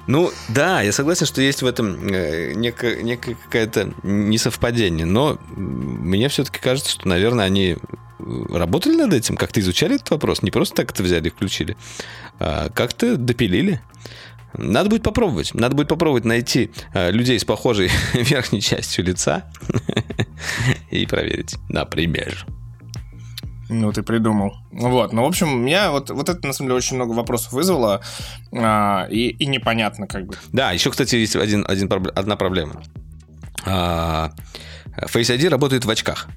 [0.08, 6.30] Ну, да, я согласен, что есть в этом э, некое, некое какое-то несовпадение, но мне
[6.30, 7.76] все-таки кажется, что, наверное, они
[8.18, 11.76] работали над этим, как-то изучали этот вопрос, не просто так это взяли и включили,
[12.40, 13.82] а как-то допилили.
[14.54, 15.52] Надо будет попробовать.
[15.52, 19.44] Надо будет попробовать найти э, людей с похожей верхней частью лица
[20.90, 22.46] и проверить, например.
[23.68, 24.56] Ну, ты придумал.
[24.72, 28.00] Вот, ну, в общем, меня вот, вот это, на самом деле, очень много вопросов вызвало,
[28.52, 30.34] а, и, и непонятно как бы.
[30.52, 32.82] Да, еще, кстати, есть один, один, одна проблема.
[33.66, 34.32] А,
[34.96, 36.28] Face ID работает в очках.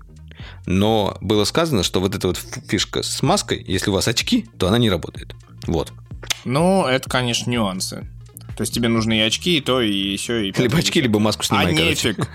[0.66, 4.68] Но было сказано, что вот эта вот фишка с маской, если у вас очки, то
[4.68, 5.34] она не работает.
[5.66, 5.94] Вот.
[6.46, 8.08] Ну, это, конечно, нюансы.
[8.56, 10.54] То есть тебе нужны и очки, и то, и еще, и...
[10.56, 12.28] Либо очки, либо маску снимай, А нефиг.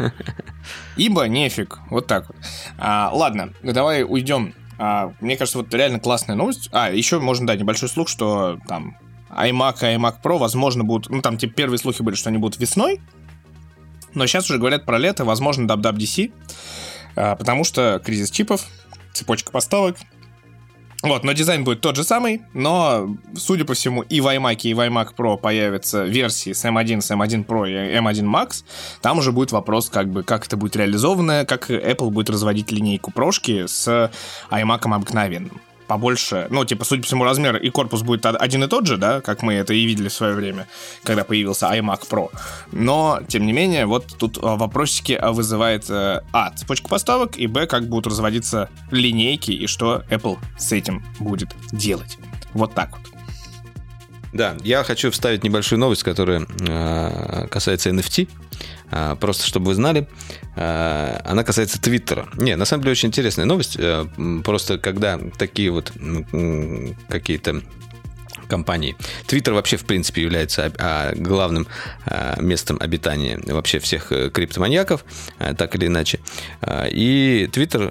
[0.97, 1.79] Ибо нефиг.
[1.91, 2.37] Вот так вот.
[2.79, 6.69] А, ладно, давай уйдем а, мне кажется, вот реально классная новость.
[6.73, 8.97] А, еще можно дать небольшой слух, что там
[9.31, 11.11] iMac и iMac Pro, возможно, будут...
[11.11, 13.01] Ну, там, типа, первые слухи были, что они будут весной.
[14.15, 16.33] Но сейчас уже говорят про лето, возможно, WWDC.
[17.17, 18.67] А, потому что кризис чипов,
[19.13, 19.97] цепочка поставок,
[21.09, 24.75] вот, но дизайн будет тот же самый, но, судя по всему, и в iMac, и
[24.75, 28.65] в iMac Pro появятся версии с M1, с M1 Pro и M1 Max.
[29.03, 33.11] Там уже будет вопрос, как бы, как это будет реализовано, как Apple будет разводить линейку
[33.11, 34.11] прошки с
[34.51, 38.87] iMac обыкновенным побольше, ну, типа, судя по всему, размер и корпус будет один и тот
[38.87, 40.67] же, да, как мы это и видели в свое время,
[41.03, 42.31] когда появился iMac Pro.
[42.73, 47.67] Но, тем не менее, вот тут а, вопросики вызывает э, А, цепочка поставок, и Б,
[47.67, 52.19] как будут разводиться линейки, и что Apple с этим будет делать.
[52.53, 53.07] Вот так вот.
[54.33, 58.29] Да, я хочу вставить небольшую новость, которая э, касается NFT.
[58.91, 60.09] Э, просто чтобы вы знали,
[60.57, 62.29] э, она касается Твиттера.
[62.35, 63.77] Не, на самом деле очень интересная новость.
[63.79, 64.07] Э,
[64.45, 65.93] просто когда такие вот
[67.09, 67.63] какие-то
[68.47, 68.97] компаний.
[69.27, 71.67] Твиттер вообще, в принципе, является а, главным
[72.07, 75.05] а, местом обитания вообще всех э, криптоманьяков,
[75.39, 76.21] а, так или иначе.
[76.91, 77.83] И Твиттер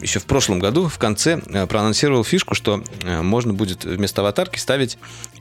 [0.00, 1.38] еще в прошлом году в конце
[1.68, 4.98] проанонсировал фишку, что можно будет вместо аватарки ставить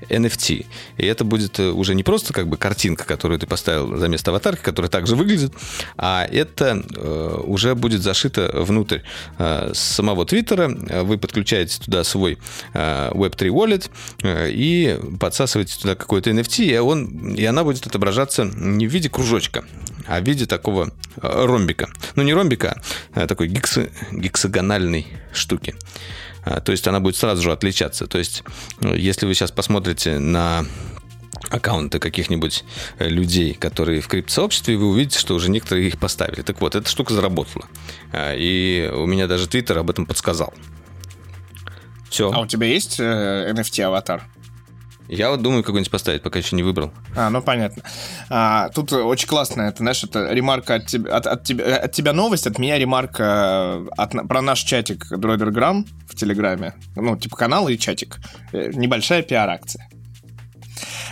[0.09, 0.65] NFT.
[0.97, 4.31] И это будет э, уже не просто как бы картинка, которую ты поставил за место
[4.31, 5.53] аватарки, которая также выглядит,
[5.97, 8.99] а это э, уже будет зашито внутрь
[9.73, 10.67] самого Твиттера.
[11.03, 12.37] Вы подключаете туда свой
[12.73, 18.87] Web3 Wallet, Э, и подсасываете туда какой-то NFT, и, он, и она будет отображаться не
[18.87, 19.65] в виде кружочка,
[20.07, 20.91] а в виде такого
[21.21, 21.89] э, ромбика.
[22.15, 22.81] Ну, не ромбика,
[23.13, 23.79] а такой гикс,
[24.11, 25.75] гексагональной штуки.
[26.43, 28.07] то есть она будет сразу же отличаться.
[28.07, 28.43] То есть
[28.81, 30.65] если вы сейчас посмотрите на
[31.49, 32.63] аккаунты каких-нибудь
[32.99, 36.41] э, людей, которые в криптосообществе, вы увидите, что уже некоторые их поставили.
[36.41, 37.67] Так вот, эта штука заработала.
[38.11, 40.53] А, и у меня даже Твиттер об этом подсказал.
[42.13, 42.31] Все.
[42.31, 44.21] А у тебя есть э, NFT-аватар?
[45.07, 46.93] Я вот думаю, какой-нибудь поставить, пока еще не выбрал.
[47.15, 47.81] А, ну понятно.
[48.29, 52.13] А, тут очень классно, это, знаешь, это ремарка от тебя, от, от, тебя, от тебя
[52.13, 56.75] новость, от меня ремарка от, про наш чатик Дроидерграм в Телеграме.
[56.95, 58.19] Ну, типа канал и чатик.
[58.51, 59.89] Э, небольшая пиар-акция.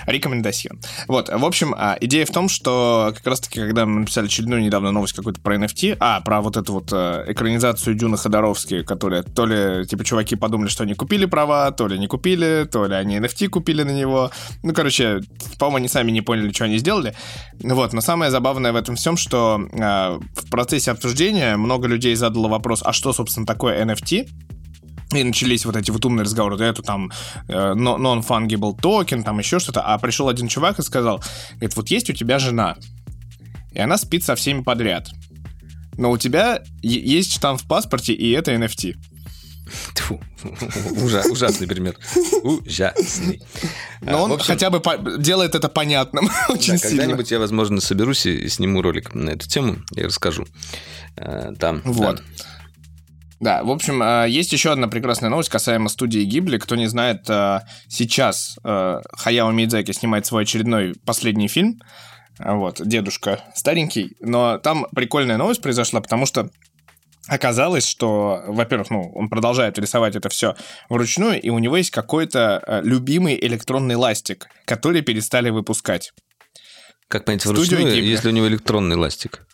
[0.05, 0.79] Рекомендацион.
[1.07, 4.91] Вот, в общем, а, идея в том, что как раз-таки, когда мы написали очередную недавно
[4.91, 9.45] новость какую-то про NFT, а, про вот эту вот э, экранизацию Дюна Ходоровски, которая то
[9.45, 13.17] ли, типа, чуваки подумали, что они купили права, то ли не купили, то ли они
[13.17, 14.31] NFT купили на него.
[14.63, 15.21] Ну, короче,
[15.59, 17.15] по-моему, они сами не поняли, что они сделали.
[17.61, 22.47] Вот, но самое забавное в этом всем, что э, в процессе обсуждения много людей задало
[22.47, 24.27] вопрос, а что, собственно, такое NFT?
[25.11, 27.11] И начались вот эти вот умные разговоры, да, это там
[27.47, 29.81] э, non-fungible токен, там еще что-то.
[29.81, 31.21] А пришел один чувак и сказал,
[31.53, 32.77] говорит, вот есть у тебя жена,
[33.71, 35.09] и она спит со всеми подряд.
[35.97, 38.95] Но у тебя есть штамп в паспорте, и это NFT.
[39.93, 40.21] Тьфу,
[41.03, 41.95] ужа, ужасный пример.
[42.43, 43.41] Ужасный.
[44.01, 44.81] Но а, он общем, хотя бы
[45.19, 47.03] делает это понятным очень да, сильно.
[47.03, 50.45] Когда-нибудь я, возможно, соберусь и сниму ролик на эту тему и расскажу.
[51.15, 51.81] Э, там.
[51.85, 52.17] Вот.
[52.17, 52.45] Да.
[53.41, 56.59] Да, в общем, э, есть еще одна прекрасная новость касаемо студии Гибли.
[56.59, 61.81] Кто не знает, э, сейчас э, Хаяо Мидзаки снимает свой очередной последний фильм.
[62.37, 64.15] Вот, дедушка старенький.
[64.19, 66.51] Но там прикольная новость произошла, потому что
[67.27, 70.55] оказалось, что, во-первых, ну, он продолжает рисовать это все
[70.87, 76.13] вручную, и у него есть какой-то любимый электронный ластик, который перестали выпускать.
[77.07, 79.45] Как понять, вручную, если у него электронный ластик?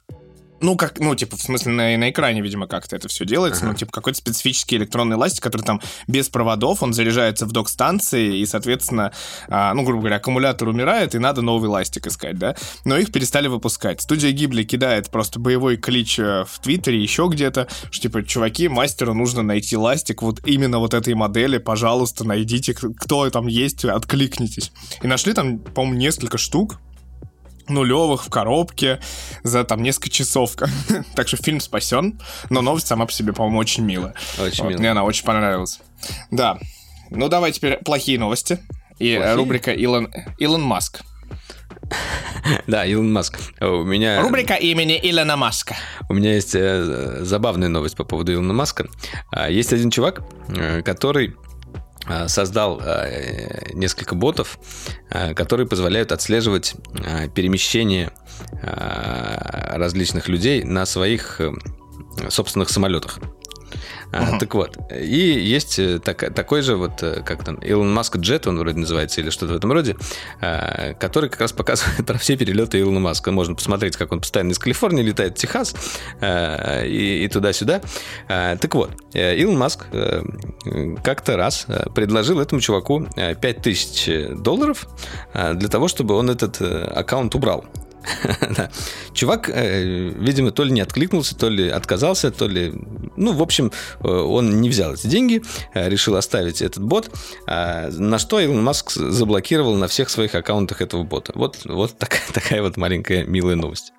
[0.60, 3.62] Ну, как, ну, типа, в смысле, на, на экране, видимо, как-то это все делается.
[3.62, 3.72] Ага.
[3.72, 8.46] Ну, типа, какой-то специфический электронный ластик, который там без проводов, он заряжается в док-станции, и,
[8.46, 9.12] соответственно,
[9.48, 12.56] а, ну, грубо говоря, аккумулятор умирает, и надо новый ластик искать, да.
[12.86, 14.02] Но их перестали выпускать.
[14.02, 19.14] Студия Гибли кидает просто боевой клич э, в Твиттере, еще где-то, что, типа, чуваки, мастеру
[19.14, 24.72] нужно найти ластик вот именно вот этой модели, пожалуйста, найдите, кто там есть, откликнитесь.
[25.02, 26.80] И нашли там, по-моему, несколько штук,
[27.70, 29.00] нулевых в коробке
[29.44, 30.56] за там несколько часов.
[31.16, 34.14] так что фильм спасен, но новость сама по себе, по-моему, очень милая.
[34.40, 34.78] Очень вот, милая.
[34.80, 35.80] Мне она очень понравилась.
[36.32, 36.60] Да.
[37.10, 38.60] Ну, давай теперь плохие новости.
[39.00, 39.36] И плохие?
[39.36, 41.02] рубрика Илон, Илон Маск.
[42.68, 43.40] Да, Илон Маск.
[43.60, 44.22] У меня...
[44.22, 45.76] Рубрика имени Илона Маска.
[46.10, 48.88] У меня есть э, забавная новость по поводу Илона Маска.
[49.32, 51.36] А, есть один чувак, э, который
[52.28, 54.60] создал э, несколько ботов,
[55.10, 56.76] э, которые позволяют отслеживать
[57.34, 58.12] перемещение
[58.62, 61.42] различных людей на своих
[62.30, 63.20] собственных самолетах.
[64.12, 64.40] Uh-huh.
[64.40, 68.48] Так вот, и есть э, так, такой же вот, э, как там, Илон Маск Джет,
[68.48, 69.98] он вроде называется, или что-то в этом роде,
[70.40, 73.32] э, который как раз показывает про все перелеты Илона Маска.
[73.32, 75.76] Можно посмотреть, как он постоянно из Калифорнии летает в Техас
[76.22, 77.82] и, и туда-сюда.
[78.28, 79.86] Так вот, Илон Маск
[81.04, 84.88] как-то раз предложил этому чуваку 5000 долларов
[85.34, 87.66] для того, чтобы он этот аккаунт убрал.
[89.14, 92.74] Чувак, э, видимо, то ли не откликнулся, то ли отказался, то ли...
[93.16, 93.72] Ну, в общем,
[94.04, 95.42] э, он не взял эти деньги,
[95.74, 97.10] э, решил оставить этот бот,
[97.48, 101.34] а на что Илон Маск заблокировал на всех своих аккаунтах этого бота.
[101.36, 103.94] Вот, вот такая, такая вот маленькая милая новость.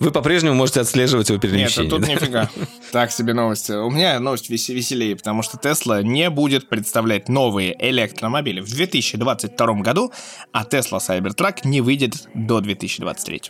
[0.00, 1.90] Вы по-прежнему можете отслеживать его перемещение.
[1.90, 2.14] Нет, тут да?
[2.14, 2.50] нифига.
[2.92, 3.72] Так себе новости.
[3.72, 10.12] У меня новость веселее, потому что Tesla не будет представлять новые электромобили в 2022 году,
[10.52, 13.42] а Tesla Cybertruck не выйдет до 2023.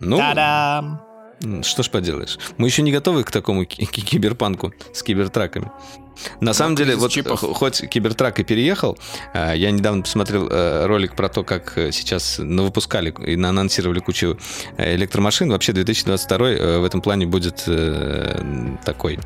[0.00, 1.00] Ну, Та-дам!
[1.62, 2.38] Что ж поделаешь.
[2.58, 5.70] Мы еще не готовы к такому киберпанку с кибертраками.
[6.40, 7.40] На самом деле, вот чипов.
[7.40, 8.98] хоть Кибертрак и переехал,
[9.32, 14.38] а, я недавно посмотрел э, ролик про то, как э, сейчас выпускали и анонсировали кучу
[14.76, 15.50] э, электромашин.
[15.50, 16.38] Вообще 2022
[16.78, 17.68] в этом плане будет
[18.84, 19.18] такой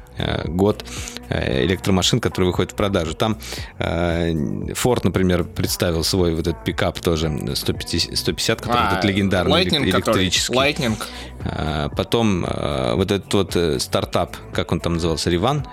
[0.47, 0.85] год
[1.31, 3.15] электромашин, который выходит в продажу.
[3.15, 3.39] Там
[3.79, 9.85] Ford, например, представил свой вот этот пикап тоже 150, 150 который а, этот легендарный Lightning,
[9.85, 10.53] электрический.
[10.53, 11.03] Который, Lightning.
[11.45, 15.67] А, потом вот этот вот стартап, как он там назывался, Риван?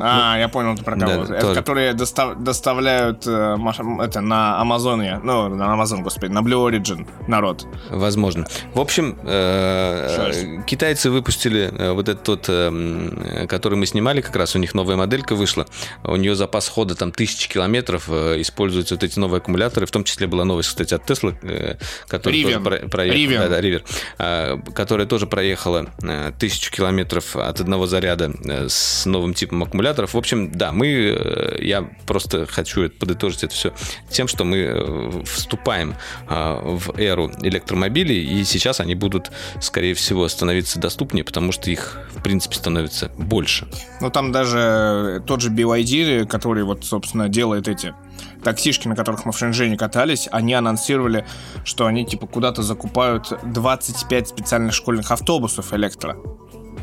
[0.00, 1.24] А, я понял, ты про кого.
[1.24, 3.56] Да, это, которые достав, доставляют э,
[4.02, 7.66] это на Амазоне, ну, на Амазон, господи, на Blue Origin народ.
[7.90, 8.46] Возможно.
[8.74, 14.54] В общем, э, китайцы выпустили э, вот этот тот, э, который мы снимали, как раз
[14.56, 15.66] у них новая моделька вышла.
[16.04, 19.86] У нее запас хода там тысячи километров, э, используются вот эти новые аккумуляторы.
[19.86, 23.48] В том числе была новость, кстати, от Tesla, э, которая тоже про, проехала.
[23.48, 23.82] Да, да, Rivian.
[24.18, 29.62] Э, которая тоже проехала э, тысячу километров от одного заряда э, с новым типом объемом
[29.62, 30.14] аккумуляторов.
[30.14, 33.72] В общем, да, мы, э, я просто хочу подытожить это все
[34.10, 35.94] тем, что мы э, вступаем
[36.26, 39.30] а, в эру электромобилей, и сейчас они будут,
[39.60, 43.68] скорее всего, становиться доступнее, потому что их, в принципе, становится больше.
[44.00, 47.94] Ну, там даже тот же BYD, который вот, собственно, делает эти
[48.42, 51.24] таксишки, на которых мы в Шэньчжэне катались, они анонсировали,
[51.64, 56.16] что они типа куда-то закупают 25 специальных школьных автобусов электро.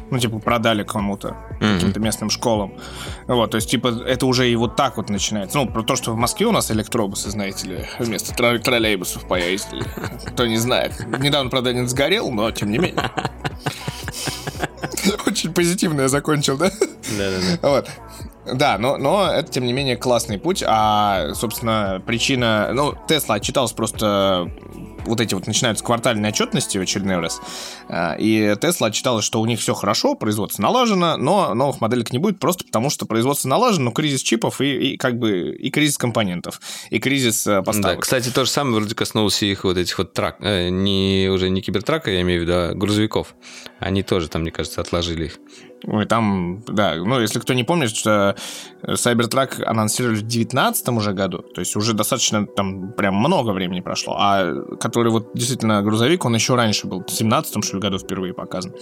[0.09, 1.75] Ну, типа, продали кому-то, mm-hmm.
[1.75, 2.73] каким-то местным школам.
[3.27, 5.57] Вот, то есть, типа, это уже и вот так вот начинается.
[5.57, 9.83] Ну, про то, что в Москве у нас электробусы, знаете ли, вместо трол- троллейбусов поездили.
[10.27, 10.93] Кто не знает.
[11.19, 13.11] Недавно, правда, один сгорел, но тем не менее.
[15.25, 16.69] Очень позитивно я закончил, да?
[17.17, 17.69] Да-да-да.
[17.69, 17.89] Вот.
[18.53, 20.63] Да, но, но это, тем не менее, классный путь.
[20.65, 22.71] А, собственно, причина...
[22.73, 24.49] Ну, Тесла отчитался просто
[25.07, 27.41] вот эти вот начинаются квартальные отчетности в очередной раз.
[27.89, 32.19] А, и Tesla отчиталась, что у них все хорошо, производство налажено, но новых моделек не
[32.19, 35.97] будет просто потому, что производство налажено, но кризис чипов и, и как бы и кризис
[35.97, 37.95] компонентов, и кризис э, поставок.
[37.97, 41.49] Да, кстати, то же самое вроде коснулось их вот этих вот трак, э, не уже
[41.49, 43.35] не кибертрака, я имею в виду, а грузовиков.
[43.79, 45.39] Они тоже там, мне кажется, отложили их.
[45.85, 48.35] Ой, там, да, ну, если кто не помнит, что
[48.81, 54.15] Cybertruck анонсировали в 2019 уже году, то есть уже достаточно там прям много времени прошло,
[54.17, 58.33] а который вот действительно грузовик, он еще раньше был, в 17 что ли, году впервые
[58.33, 58.73] показан.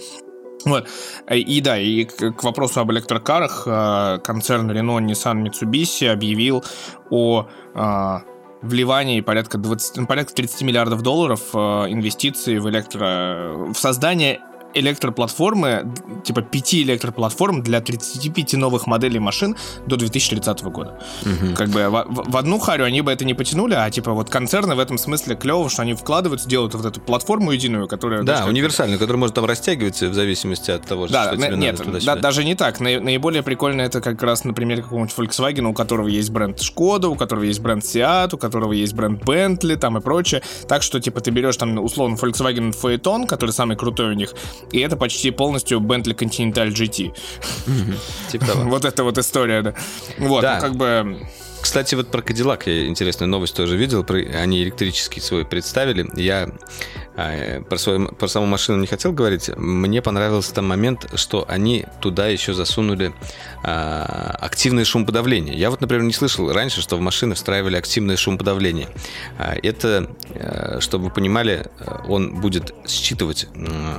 [0.64, 0.88] Вот.
[1.30, 6.64] И да, и к, вопросу об электрокарах, э, концерн Renault, Nissan, Mitsubishi объявил
[7.10, 8.18] о э,
[8.62, 13.54] вливании порядка, 20, порядка 30 миллиардов долларов э, инвестиций в электро...
[13.72, 14.40] в создание
[14.80, 15.92] электроплатформы,
[16.24, 19.56] типа пяти электроплатформ для 35 новых моделей машин
[19.86, 20.98] до 2030 года.
[21.22, 21.54] Угу.
[21.54, 24.74] Как бы в, в одну харю они бы это не потянули, а типа вот концерны
[24.74, 28.22] в этом смысле клево, что они вкладываются, делают вот эту платформу единую, которая...
[28.22, 31.56] Да, даже, универсальную, которая может там растягиваться в зависимости от того, да, что на, тебе
[31.56, 32.80] нет, надо да, даже не так.
[32.80, 37.14] На, наиболее прикольно это как раз, например, какого-нибудь Volkswagen, у которого есть бренд Шкода, у
[37.16, 40.42] которого есть бренд Seat, у которого есть бренд Bentley там и прочее.
[40.68, 44.34] Так что, типа, ты берешь там, условно, Volkswagen Phaeton, который самый крутой у них,
[44.72, 47.14] и это почти полностью Bentley Continental GT.
[48.30, 48.46] Типа.
[48.66, 49.74] Вот эта вот история, да.
[50.18, 51.18] Вот, ну, как бы...
[51.60, 54.04] Кстати, вот про Кадиллак я интересную новость тоже видел.
[54.34, 56.06] Они электрический свой представили.
[56.14, 56.48] Я
[57.16, 59.50] про, свою, про саму машину не хотел говорить.
[59.56, 63.12] Мне понравился там момент, что они туда еще засунули
[63.62, 65.56] а, активное шумоподавление.
[65.56, 68.88] Я вот, например, не слышал раньше, что в машины встраивали активное шумоподавление.
[69.38, 71.66] А, это, а, чтобы вы понимали,
[72.08, 73.48] он будет считывать,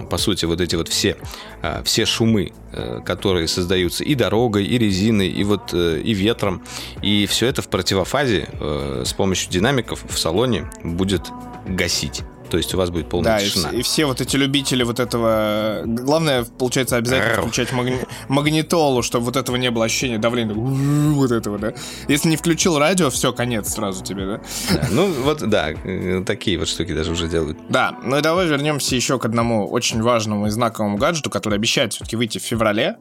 [0.10, 1.18] по сути, вот эти вот все,
[1.62, 6.64] а, все шумы, а, которые создаются и дорогой, и резиной, и вот э, и ветром.
[7.02, 11.28] И все это в противофазе э, с помощью динамиков в салоне будет
[11.68, 12.24] гасить.
[12.50, 13.70] То есть у вас будет полная да, тишина.
[13.70, 15.82] И, и все вот эти любители вот этого...
[15.86, 18.00] Главное, получается, обязательно включать магни...
[18.28, 20.54] магнитолу, чтобы вот этого не было ощущения давления.
[20.56, 21.74] Вот этого, да?
[22.08, 24.42] Если не включил радио, все, конец сразу тебе, да?
[24.74, 27.58] да ну, вот, да, э, такие вот штуки даже уже делают.
[27.70, 31.94] Да, ну и давай вернемся еще к одному очень важному и знаковому гаджету, который обещает
[31.94, 32.98] все-таки выйти в феврале.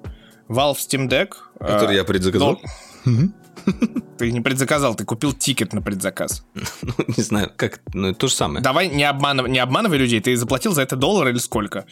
[0.48, 1.30] Valve Steam Deck.
[1.58, 2.60] Который э, я предзаказал.
[3.04, 3.30] Но...
[4.18, 6.42] Ты не предзаказал, ты купил тикет на предзаказ.
[6.54, 8.62] Ну, не знаю, как, ну, то же самое.
[8.62, 11.84] Давай не, обманывай, не обманывай людей, ты заплатил за это доллар или сколько?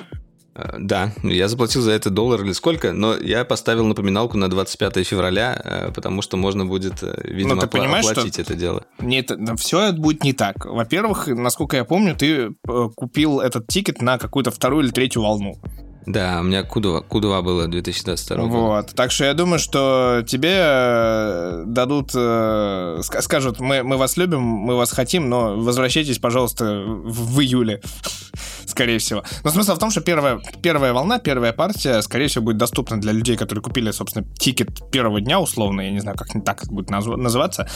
[0.55, 5.07] Э, да, я заплатил за это доллар или сколько, но я поставил напоминалку на 25
[5.07, 8.85] февраля, э, потому что можно будет, э, видимо, ты понимаешь, оплатить что это дело.
[9.01, 10.65] Нет, все будет не так.
[10.65, 12.55] Во-первых, насколько я помню, ты
[12.97, 15.61] купил этот тикет на какую-то вторую или третью волну.
[16.07, 18.53] Да, у меня Кудова, Кудова было 2022 года.
[18.53, 24.43] Вот, так что я думаю, что тебе э, дадут, э, скажут, мы, мы вас любим,
[24.43, 27.81] мы вас хотим, но возвращайтесь, пожалуйста, в, июле,
[28.67, 29.25] скорее всего.
[29.45, 33.13] Но смысл в том, что первая, первая волна, первая партия, скорее всего, будет доступна для
[33.13, 37.17] людей, которые купили, собственно, тикет первого дня, условно, я не знаю, как так будет назв-
[37.17, 37.67] называться,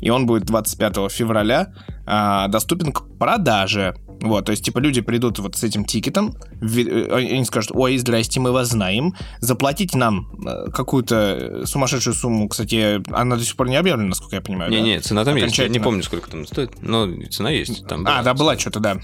[0.00, 1.72] и он будет 25 февраля
[2.06, 3.94] э, доступен к продаже.
[4.20, 8.40] Вот, то есть, типа, люди придут вот с этим тикетом, э, они скажут, ой, здрасте,
[8.40, 13.76] мы вас знаем, заплатите нам э, какую-то сумасшедшую сумму, кстати, она до сих пор не
[13.76, 14.70] объявлена, насколько я понимаю.
[14.70, 15.02] Не-не, да?
[15.02, 17.86] цена там есть, я не помню, сколько там стоит, но цена есть.
[17.86, 18.98] Там а, да, была что-то, да.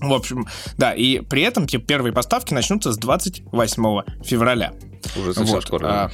[0.00, 4.72] В общем, да, и при этом типа, первые поставки начнутся с 28 февраля.
[5.16, 5.64] Уже совсем вот.
[5.64, 5.86] скоро.
[5.86, 6.10] А,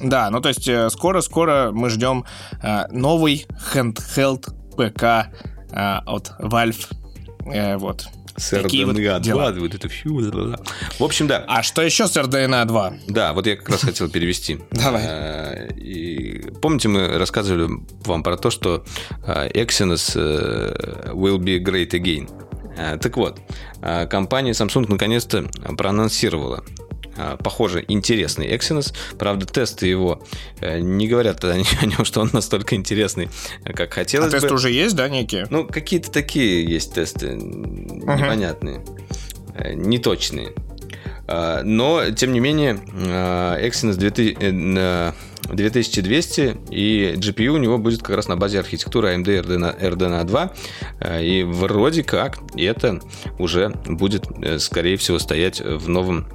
[0.00, 2.24] да, ну то есть скоро-скоро мы ждем
[2.62, 5.32] а, новый handheld ПК
[5.72, 6.99] а, от Valve.
[7.46, 8.06] А, вот.
[8.36, 10.08] С RDNA 2, вот это все.
[10.08, 11.44] В общем, да.
[11.46, 12.92] А что еще с RDNA 2?
[13.08, 14.60] Да, вот я как раз хотел перевести.
[14.70, 15.68] Давай.
[15.76, 17.68] И помните, мы рассказывали
[18.04, 18.84] вам про то, что
[19.24, 22.30] а, Exynos э, will be great again.
[23.00, 23.38] Так вот,
[24.08, 25.44] компания Samsung наконец-то
[25.76, 26.64] проанонсировала
[27.42, 28.94] похоже, интересный Exynos.
[29.18, 30.22] Правда, тесты его
[30.60, 33.28] э, не говорят о нем, что он настолько интересный,
[33.64, 34.40] как хотелось а бы.
[34.40, 35.46] тесты уже есть, да, некие?
[35.50, 38.84] Ну, какие-то такие есть тесты, непонятные,
[39.54, 40.52] э, неточные.
[41.26, 45.14] А, но, тем не менее, Exynos 2000,
[45.54, 50.52] 2200, и GPU у него будет как раз на базе архитектуры AMD RDNA, RDNA 2,
[51.20, 53.00] и вроде как это
[53.38, 56.26] уже будет, э, скорее всего, стоять в новом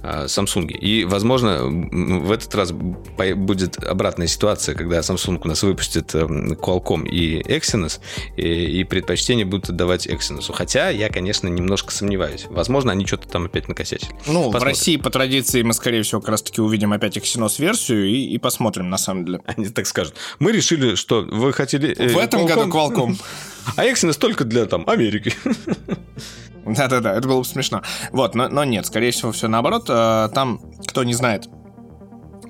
[0.01, 0.71] Samsung.
[0.71, 7.07] И, возможно, в этот раз будет обратная ситуация, когда Samsung у нас выпустит эм, Qualcomm
[7.07, 7.99] и Exynos,
[8.37, 10.51] и, и предпочтение будут отдавать Exynos.
[10.53, 12.45] Хотя я, конечно, немножко сомневаюсь.
[12.49, 14.11] Возможно, они что-то там опять накосячили.
[14.27, 14.59] Ну, посмотрим.
[14.59, 18.89] в России по традиции мы, скорее всего, как раз-таки увидим опять Exynos-версию и, и посмотрим,
[18.89, 19.41] на самом деле.
[19.45, 20.15] Они так скажут.
[20.39, 21.95] Мы решили, что вы хотели...
[21.97, 23.15] Э, в этом Qualcomm, году Qualcomm.
[23.75, 25.33] А Exynos только для там Америки.
[26.65, 27.81] Да-да-да, это было бы смешно.
[28.11, 29.85] Вот, но, но нет, скорее всего, все наоборот.
[29.89, 31.49] Э, там, кто не знает,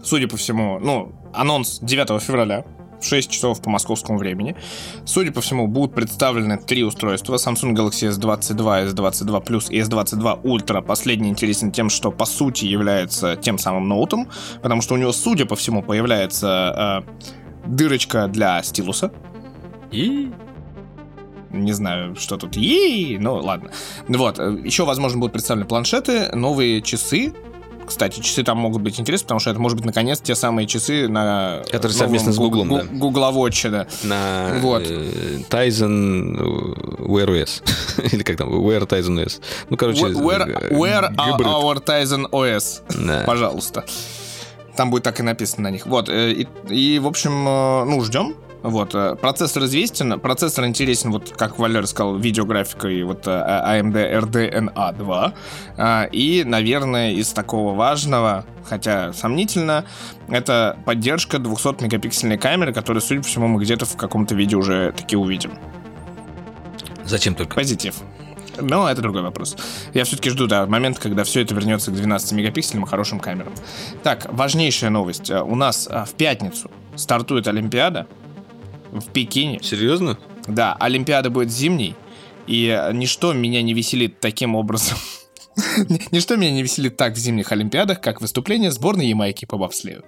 [0.04, 2.66] судя по всему, ну, анонс 9 февраля,
[3.02, 4.56] в 6 часов по московскому времени.
[5.06, 7.36] Судя по всему, будут представлены три устройства.
[7.36, 10.82] Samsung Galaxy S22, S22 Plus и S22 Ultra.
[10.82, 14.30] Последний интересен тем, что по сути является тем самым ноутом,
[14.62, 17.04] потому что у него, судя по всему, появляется
[17.66, 19.12] э, дырочка для стилуса.
[19.92, 20.32] И
[21.52, 23.72] не знаю, что тут ей, ну ладно.
[24.07, 27.34] Вот, еще, возможно, будут представлены планшеты, новые часы,
[27.91, 31.10] кстати, часы там могут быть интересны, потому что это может быть наконец те самые часы
[31.10, 32.84] на которые совместно с Гуглом, да.
[32.90, 33.86] Google Watch, да.
[34.03, 34.84] На вот.
[34.86, 36.38] Э, Tizen
[36.99, 37.61] Wear OS
[38.14, 39.41] или как там Wear Tizen OS.
[39.69, 40.03] Ну короче.
[40.03, 43.23] Wear, wear our Tizen OS, да.
[43.26, 43.84] пожалуйста.
[44.78, 45.86] Там будет так и написано на них.
[45.86, 48.36] Вот э, и, и в общем, э, ну ждем.
[48.64, 54.98] Вот, э, процессор известен, процессор интересен, вот как Валер сказал, видеографикой вот э, AMD RDNA
[54.98, 55.34] 2.
[55.78, 59.86] А, и, наверное, из такого важного, хотя сомнительно,
[60.30, 65.16] это поддержка 200-мегапиксельной камеры, которую, судя по всему, мы где-то в каком-то видео уже таки
[65.16, 65.54] увидим.
[67.04, 67.56] Зачем только?
[67.56, 67.96] Позитив.
[68.60, 69.56] Но это другой вопрос.
[69.94, 73.54] Я все-таки жду, да, момент, когда все это вернется к 12 мегапиксельным и хорошим камерам.
[74.04, 75.32] Так, важнейшая новость.
[75.32, 78.08] У нас а, в пятницу стартует Олимпиада
[78.91, 79.59] в Пекине.
[79.61, 80.18] Серьезно?
[80.47, 81.95] Да, Олимпиада будет зимней,
[82.47, 84.97] и ничто меня не веселит таким образом.
[86.11, 90.03] Ничто меня не веселит так в зимних Олимпиадах, как выступление сборной Ямайки по бобслею.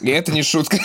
[0.00, 0.78] И это не шутка.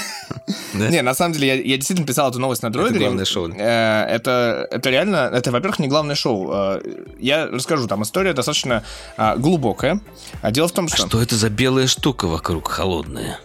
[0.74, 2.98] Не, на самом деле, я, я действительно писал эту новость на дроидере.
[2.98, 3.50] Это главное шоу.
[3.50, 6.52] Э, это, это реально, это, во-первых, не главное шоу.
[6.52, 6.82] Э,
[7.20, 8.84] я расскажу, там история достаточно
[9.18, 10.02] а, глубокая.
[10.42, 11.04] А дело в том, что...
[11.04, 13.40] А что это за белая штука вокруг холодная?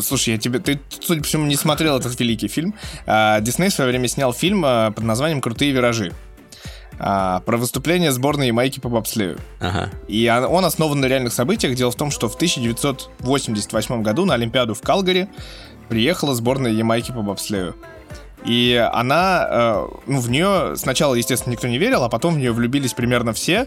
[0.00, 2.74] Слушай, я тебе, ты, судя по всему, не смотрел этот великий фильм.
[3.06, 6.12] А, Дисней в свое время снял фильм а, под названием «Крутые виражи».
[6.98, 9.38] А, про выступление сборной Ямайки по бобслею.
[9.60, 9.90] Ага.
[10.08, 11.74] И он основан на реальных событиях.
[11.74, 15.28] Дело в том, что в 1988 году на Олимпиаду в Калгари
[15.88, 17.74] приехала сборная Ямайки по бобслею.
[18.44, 22.52] И она, э, ну, в нее сначала, естественно, никто не верил, а потом в нее
[22.52, 23.66] влюбились примерно все.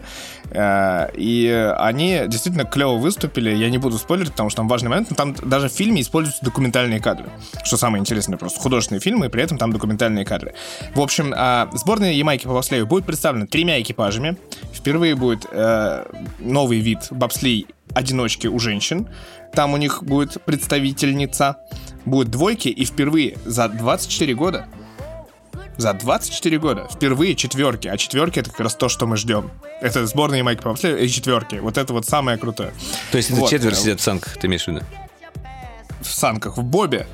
[0.50, 1.48] Э, и
[1.78, 3.54] они действительно клево выступили.
[3.54, 5.10] Я не буду спойлерить, потому что там важный момент.
[5.10, 7.26] Но там даже в фильме используются документальные кадры.
[7.64, 10.54] Что самое интересное, просто художественные фильмы, и при этом там документальные кадры.
[10.94, 14.36] В общем, э, сборная Ямайки по бобслею будет представлена тремя экипажами.
[14.72, 16.04] Впервые будет э,
[16.38, 19.08] новый вид бобслей одиночки у женщин.
[19.52, 21.56] Там у них будет представительница.
[22.06, 24.66] Будет двойки, и впервые за 24 года
[25.76, 26.88] за 24 года.
[26.90, 27.88] Впервые четверки.
[27.88, 29.50] А четверки это как раз то, что мы ждем.
[29.80, 31.56] Это сборная Майки по и четверки.
[31.56, 32.72] Вот это вот самое крутое.
[33.10, 33.50] То есть это вот.
[33.50, 34.80] четверо сидят в санках, ты имеешь в виду?
[36.00, 37.06] В санках, в бобе.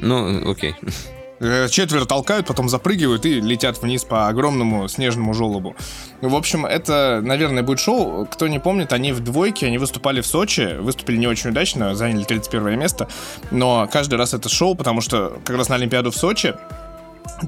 [0.00, 0.74] Ну, окей.
[0.82, 1.21] Э,
[1.70, 5.74] четверо толкают, потом запрыгивают и летят вниз по огромному снежному желобу.
[6.20, 8.26] В общем, это, наверное, будет шоу.
[8.26, 12.24] Кто не помнит, они в двойке, они выступали в Сочи, выступили не очень удачно, заняли
[12.24, 13.08] 31 место,
[13.50, 16.54] но каждый раз это шоу, потому что как раз на Олимпиаду в Сочи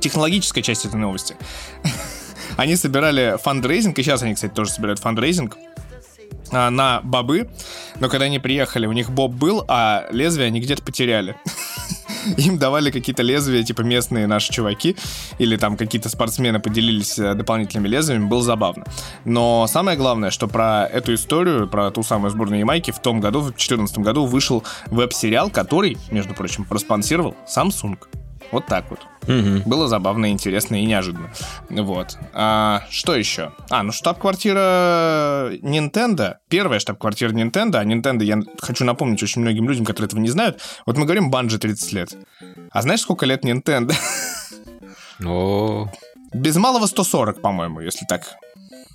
[0.00, 1.36] технологическая часть этой новости.
[2.56, 5.56] Они собирали фандрейзинг, и сейчас они, кстати, тоже собирают фандрейзинг
[6.52, 7.50] на бобы,
[8.00, 11.36] но когда они приехали, у них боб был, а лезвие они где-то потеряли.
[12.38, 14.96] Им давали какие-то лезвия, типа местные наши чуваки,
[15.38, 18.84] или там какие-то спортсмены поделились э, дополнительными лезвиями, было забавно.
[19.24, 23.40] Но самое главное, что про эту историю, про ту самую сборную Ямайки в том году,
[23.40, 27.98] в 2014 году вышел веб-сериал, который, между прочим, проспонсировал Samsung.
[28.54, 29.00] Вот так вот.
[29.24, 29.68] Угу.
[29.68, 31.28] Было забавно, интересно и неожиданно.
[31.70, 32.16] Вот.
[32.32, 33.50] А, что еще?
[33.68, 36.36] А, ну штаб-квартира Nintendo.
[36.48, 37.78] Первая штаб-квартира Nintendo.
[37.78, 40.60] А Nintendo, я хочу напомнить очень многим людям, которые этого не знают.
[40.86, 42.16] Вот мы говорим, Банжи 30 лет.
[42.70, 43.92] А знаешь, сколько лет Nintendo?
[45.24, 45.90] О.
[46.32, 48.36] Без малого 140, по-моему, если так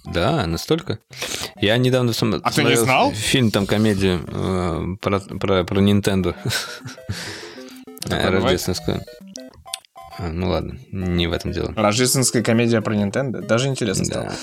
[0.05, 0.99] Да, настолько.
[1.59, 3.11] Я недавно сам А ты не знал?
[3.11, 6.33] фильм, там, комедию э, про, про, про Nintendo.
[8.03, 9.01] Такое Рождественскую.
[10.19, 11.73] А, Ну ладно, не в этом дело.
[11.75, 13.41] Рождественская комедия про Nintendo.
[13.41, 14.25] Даже интересно стало.
[14.25, 14.33] Да.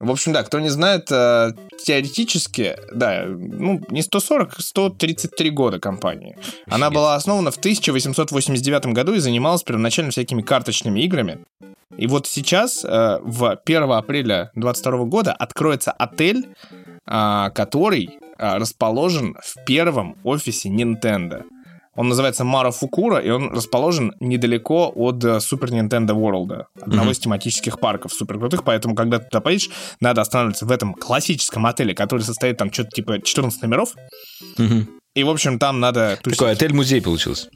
[0.00, 1.52] В общем, да, кто не знает, э,
[1.82, 6.36] теоретически, да, ну, не 140, 133 года компании.
[6.66, 6.96] Она Офигеть.
[6.96, 11.38] была основана в 1889 году и занималась первоначально всякими карточными играми.
[11.96, 16.48] И вот сейчас, э, в 1 апреля 22 года, откроется отель,
[17.06, 21.44] а, который а, расположен в первом офисе Nintendo.
[21.96, 27.10] Он называется Мара Фукура, и он расположен недалеко от э, Super Nintendo World, одного Мгм.
[27.12, 31.66] из тематических парков супер крутых, поэтому, когда ты туда поедешь, надо останавливаться в этом классическом
[31.66, 33.94] отеле, который состоит там что-то типа 14 номеров,
[34.58, 34.88] Мгм.
[35.14, 36.18] И, в общем, там надо...
[36.22, 36.38] тусить.
[36.38, 37.48] Такой отель-музей получился.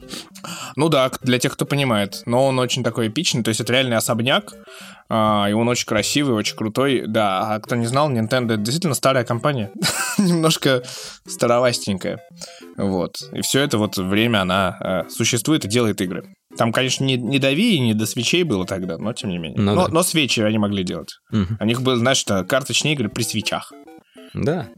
[0.77, 2.23] Ну да, для тех, кто понимает.
[2.25, 4.53] Но он очень такой эпичный, то есть это реальный особняк,
[5.09, 7.03] а, и он очень красивый, очень крутой.
[7.05, 9.71] Да, а кто не знал, Nintendo это действительно старая компания,
[10.17, 10.83] немножко
[11.27, 12.21] старовастенькая.
[12.77, 13.17] Вот.
[13.33, 16.33] И все это вот время она а, существует и делает игры.
[16.57, 19.37] Там, конечно, не, не до Wii и не до свечей было тогда, но тем не
[19.37, 19.59] менее.
[19.59, 19.93] Ну но, да.
[19.93, 21.11] но свечи они могли делать.
[21.31, 21.57] Мгм.
[21.59, 23.73] У них были, знаешь, это карточные игры при свечах.
[24.33, 24.69] Да,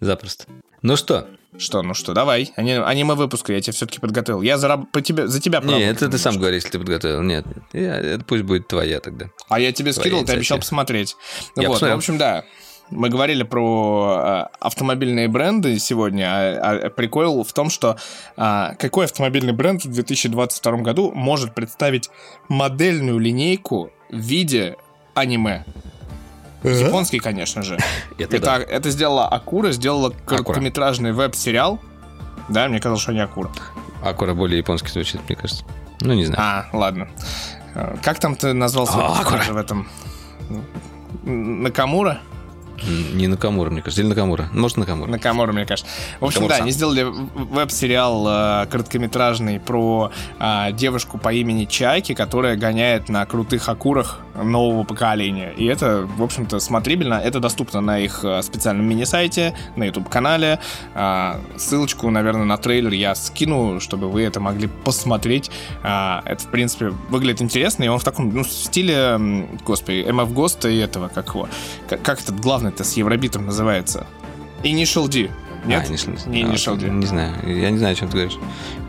[0.00, 0.44] запросто.
[0.82, 1.26] Ну что?
[1.58, 2.52] Что, ну что, давай.
[2.56, 4.42] Ани- Аниме выпуска я тебе все-таки подготовил.
[4.42, 7.22] Я за, по тебе, за тебя Не, поработал это ты сам говоришь, если ты подготовил.
[7.22, 7.64] Нет, нет.
[7.72, 9.26] Я- это пусть будет твоя тогда.
[9.48, 10.36] А я тебе Твоя ты инициатива.
[10.36, 11.16] обещал посмотреть.
[11.56, 11.96] Я вот, посмотрел.
[11.96, 12.44] в общем, да.
[12.90, 16.26] Мы говорили про а, автомобильные бренды сегодня.
[16.28, 17.96] А, а прикол в том, что
[18.36, 22.10] а, какой автомобильный бренд в 2022 году может представить
[22.48, 24.76] модельную линейку в виде
[25.14, 25.64] аниме?
[26.70, 27.78] Японский, конечно же.
[28.18, 28.56] Это Это, да.
[28.58, 31.80] это сделала Акура, сделала короткометражный веб-сериал.
[32.48, 33.50] Да, мне казалось, что не Акура.
[34.02, 35.64] Акура более японский звучит, мне кажется.
[36.00, 36.40] Ну, не знаю.
[36.72, 37.08] А, ладно.
[37.74, 39.42] Э, Как там ты назвал свой А, Акура.
[39.52, 39.88] в этом?
[41.24, 42.18] Накамура?
[43.14, 44.02] Не Накамура, мне кажется.
[44.02, 44.48] Или Накамура.
[44.52, 45.08] Может, Накамура.
[45.10, 45.90] Накамура, мне кажется.
[46.20, 46.58] В общем, Накамура-сан.
[46.58, 53.24] да, они сделали веб-сериал э, короткометражный про а, девушку по имени Чайки, которая гоняет на
[53.26, 55.52] крутых акурах нового поколения.
[55.56, 57.14] И это, в общем-то, смотрибельно.
[57.14, 60.60] Это доступно на их э, специальном мини-сайте, на YouTube-канале.
[60.94, 65.50] А, ссылочку, наверное, на трейлер я скину, чтобы вы это могли посмотреть.
[65.82, 69.18] А, это, в принципе, выглядит интересно, и он в таком, ну, стиле,
[69.64, 71.48] господи, MF Госта и этого, как его,
[71.88, 74.06] как, как этот главный-то с Евробитом называется?
[74.62, 75.30] Initial D.
[75.66, 75.84] Нет?
[75.88, 76.88] А, Initial- Не а, Initial D.
[76.88, 77.34] Не знаю.
[77.44, 78.38] Я не знаю, о чем ты говоришь.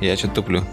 [0.01, 0.63] Я что-то туплю.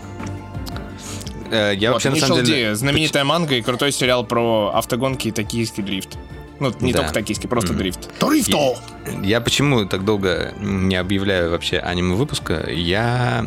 [1.51, 2.75] Э, Я Вот, вообще, на Initial самом D, деле...
[2.75, 6.17] знаменитая манга и крутой сериал про автогонки и токийский дрифт.
[6.61, 7.01] Ну, не Да.
[7.01, 7.79] только токийский, просто Мгм.
[7.83, 8.11] дрифт.
[8.21, 8.77] Дрифто!
[9.23, 12.69] Я почему так долго не объявляю вообще аниме выпуска?
[12.71, 13.47] Я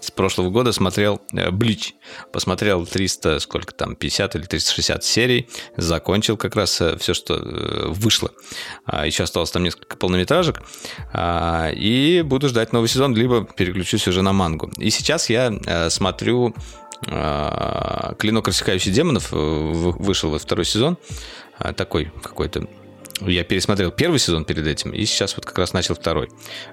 [0.00, 1.94] с прошлого года смотрел э, Блич.
[2.32, 5.48] Посмотрел 300, сколько там, 50 или 360 серий.
[5.76, 8.30] Закончил как раз все, что э, вышло.
[8.84, 10.62] А, Еще осталось там несколько полнометражек.
[11.12, 14.70] А, И буду ждать новый сезон, либо переключусь уже на мангу.
[14.78, 16.54] И сейчас я э, смотрю
[17.06, 19.32] э, «Клинок рассекающий демонов».
[19.32, 20.96] э, Вышел вот второй сезон.
[21.76, 22.68] Такой какой-то
[23.20, 26.28] я пересмотрел первый сезон перед этим, и сейчас вот как раз начал второй.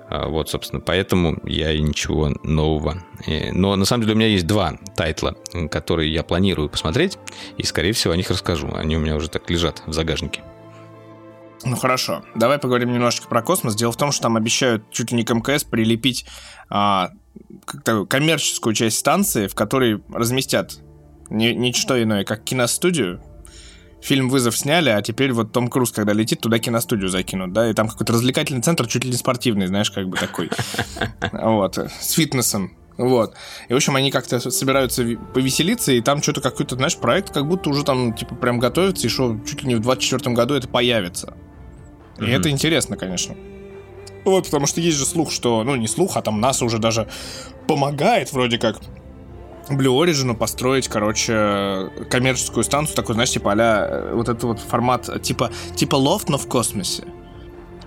[0.09, 3.03] А, Вот, собственно, поэтому я и ничего нового.
[3.25, 5.35] Э, Но на самом деле у меня есть два тайтла,
[5.71, 7.17] которые я планирую посмотреть,
[7.57, 8.73] и, скорее всего, о них расскажу.
[8.73, 10.41] Они у меня уже так лежат в загажнике.
[11.63, 13.75] Ну хорошо, давай поговорим немножечко про космос.
[13.75, 16.25] Дело в том, что там обещают чуть ли не к МКС прилепить
[16.69, 17.09] а,
[17.83, 20.77] коммерческую часть станции, в которой разместят
[21.29, 23.21] ни, ничто иное, как киностудию.
[24.01, 27.73] Фильм «Вызов» сняли, а теперь вот Том Круз, когда летит, туда киностудию закинут, да, и
[27.73, 30.49] там какой-то развлекательный центр, чуть ли не спортивный, знаешь, как бы такой.
[31.31, 32.73] Вот, с фитнесом.
[32.97, 33.33] Вот.
[33.67, 35.03] И, в общем, они как-то собираются
[35.33, 39.09] повеселиться, и там что-то какой-то, знаешь, проект как будто уже там, типа, прям готовится, и
[39.09, 41.33] что чуть ли не в 24 году это появится.
[42.17, 42.31] И Мгм.
[42.31, 43.35] это интересно, конечно.
[44.23, 47.07] Вот, потому что есть же слух, что, ну, не слух, а там НАСА уже даже
[47.67, 48.77] помогает вроде как
[49.69, 55.51] Blue Origin построить, короче, коммерческую станцию, такой, знаешь, типа а вот этот вот формат, типа,
[55.75, 57.03] типа лофт, но в космосе.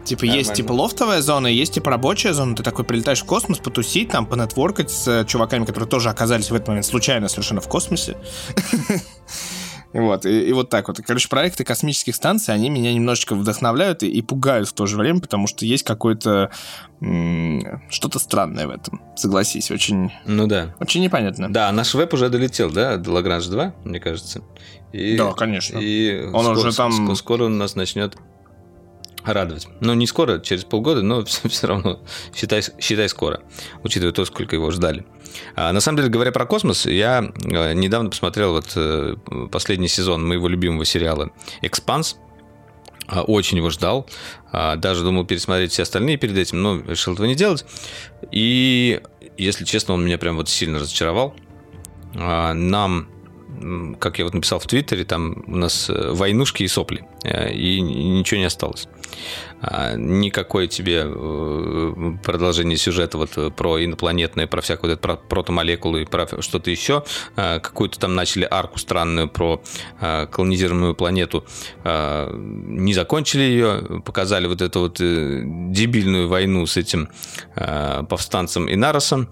[0.04, 0.54] Типа есть Нормально.
[0.54, 4.90] типа лофтовая зона, есть типа рабочая зона, ты такой прилетаешь в космос, потусить там, понетворкать
[4.90, 8.16] с э, чуваками, которые тоже оказались в этот момент случайно совершенно в космосе.
[9.92, 11.00] Вот, и, и вот так вот.
[11.06, 15.20] Короче, проекты космических станций, они меня немножечко вдохновляют и, и пугают в то же время,
[15.20, 16.50] потому что есть какое-то
[17.90, 19.00] что-то странное в этом.
[19.16, 20.74] Согласись, очень, Ну да.
[20.80, 21.52] очень непонятно.
[21.52, 24.42] Да, наш веб уже долетел, да, до Лагранж 2, мне кажется.
[24.92, 25.78] И, Да, конечно.
[25.78, 28.16] И Он скоро, уже там- ск- скоро он нас начнет
[29.24, 29.68] радовать.
[29.80, 32.00] Ну, не скоро, через полгода, но все, равно
[32.34, 33.40] считай, считай скоро,
[33.82, 35.04] учитывая то, сколько его ждали.
[35.56, 39.16] А, на самом деле, говоря про космос, я э, недавно посмотрел вот э,
[39.50, 41.30] последний сезон моего любимого сериала
[41.62, 42.16] «Экспанс».
[43.08, 44.08] А, очень его ждал.
[44.52, 47.64] А, даже думал пересмотреть все остальные перед этим, но решил этого не делать.
[48.30, 49.00] И,
[49.36, 51.34] если честно, он меня прям вот сильно разочаровал.
[52.14, 53.08] А, нам
[53.98, 57.80] как я вот написал в Твиттере, там у нас э, войнушки и сопли, э, и
[57.80, 58.88] ничего не осталось.
[59.60, 66.40] А, никакое тебе э, продолжение сюжета вот про инопланетное, про всякую вот про протомолекулы, про
[66.42, 67.04] что-то еще.
[67.36, 69.60] А, какую-то там начали арку странную про
[70.00, 71.44] а, колонизированную планету.
[71.84, 77.08] Не закончили ее, показали вот эту вот дебильную войну с этим
[77.54, 79.28] повстанцем Инаросом.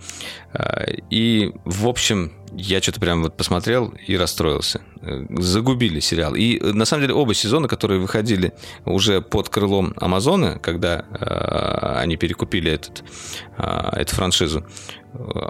[1.10, 4.80] И, в общем, я что-то прям вот посмотрел и расстроился.
[5.30, 6.34] Загубили сериал.
[6.34, 8.52] И на самом деле оба сезона, которые выходили
[8.84, 13.04] уже под крылом Амазона, когда э, они перекупили этот,
[13.58, 14.64] э, эту франшизу,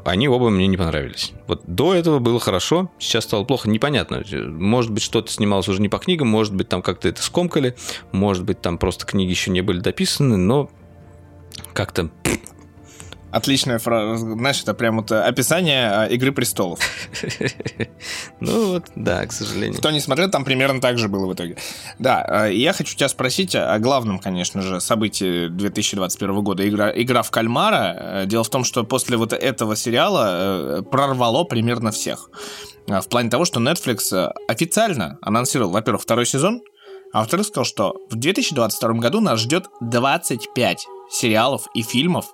[0.05, 1.33] они оба мне не понравились.
[1.47, 4.23] Вот до этого было хорошо, сейчас стало плохо, непонятно.
[4.33, 7.75] Может быть, что-то снималось уже не по книгам, может быть, там как-то это скомкали,
[8.13, 10.71] может быть, там просто книги еще не были дописаны, но
[11.73, 12.11] как-то
[13.37, 14.17] Отличная фраза.
[14.17, 16.81] Знаешь, это прям вот описание а, Игры престолов.
[18.41, 19.79] Ну вот, да, к сожалению.
[19.79, 21.57] Кто не смотрел, там примерно так же было в итоге.
[21.99, 26.67] Да, а, я хочу тебя спросить о главном, конечно же, событии 2021 года.
[26.67, 27.97] Игра, игра в кальмара.
[27.99, 32.31] Э, дело в том, что после вот этого сериала э, прорвало примерно всех.
[32.87, 36.63] В плане того, что Netflix э, официально анонсировал, во-первых, второй сезон,
[37.13, 42.27] а во-вторых, сказал, что в 2022 году нас ждет 25 сериалов и фильмов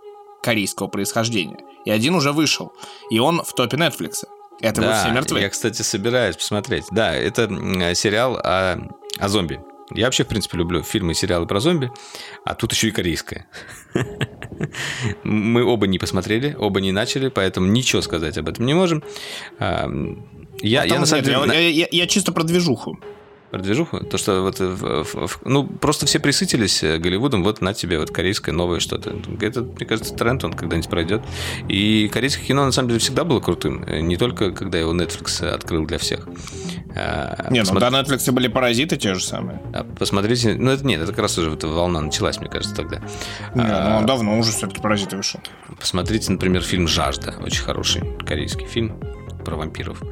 [0.43, 1.59] корейского происхождения.
[1.85, 2.73] И один уже вышел.
[3.10, 4.24] И он в топе Netflix.
[4.60, 5.40] Это да, вы все мертвы.
[5.40, 6.85] Я, кстати, собираюсь посмотреть.
[6.90, 7.48] Да, это
[7.94, 8.78] сериал о,
[9.19, 9.60] о зомби.
[9.94, 11.90] Я вообще, в принципе, люблю фильмы и сериалы про зомби,
[12.44, 13.47] а тут еще и корейское.
[15.23, 19.02] Мы оба не посмотрели, оба не начали, поэтому ничего сказать об этом не можем.
[19.60, 21.39] Я, я, на самом деле...
[21.47, 22.98] Я, я, я чисто про движуху
[23.52, 24.58] про движуху, то что вот,
[25.44, 29.14] ну, просто все присытились э, Голливудом, вот на тебе вот корейское новое что-то.
[29.42, 31.20] Это, мне кажется, тренд, он когда-нибудь пройдет.
[31.68, 33.84] И корейское кино, на самом деле, всегда было крутым.
[33.86, 36.26] Э, не только, когда его Netflix открыл для всех.
[36.96, 39.60] А, не, ну до Netflix были паразиты те же самые.
[39.74, 43.00] А, посмотрите, ну это нет, это как раз уже вот волна началась, мне кажется, тогда.
[43.54, 45.40] Не, а, ну давно уже все-таки паразиты вышел.
[45.78, 48.98] Посмотрите, например, фильм «Жажда», очень хороший корейский фильм
[49.44, 50.02] про вампиров.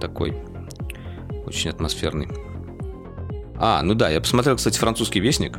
[0.00, 0.34] Такой,
[1.44, 2.49] очень атмосферный.
[3.60, 5.58] А, ну да, я посмотрел, кстати, французский вестник.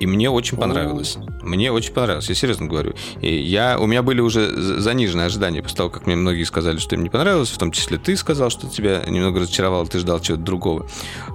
[0.00, 1.18] И мне очень понравилось.
[1.42, 2.94] Мне очень понравилось, я серьезно говорю.
[3.20, 6.94] И я, у меня были уже заниженные ожидания после того, как мне многие сказали, что
[6.94, 10.42] им не понравилось, в том числе ты сказал, что тебя немного разочаровало, ты ждал чего-то
[10.42, 10.86] другого.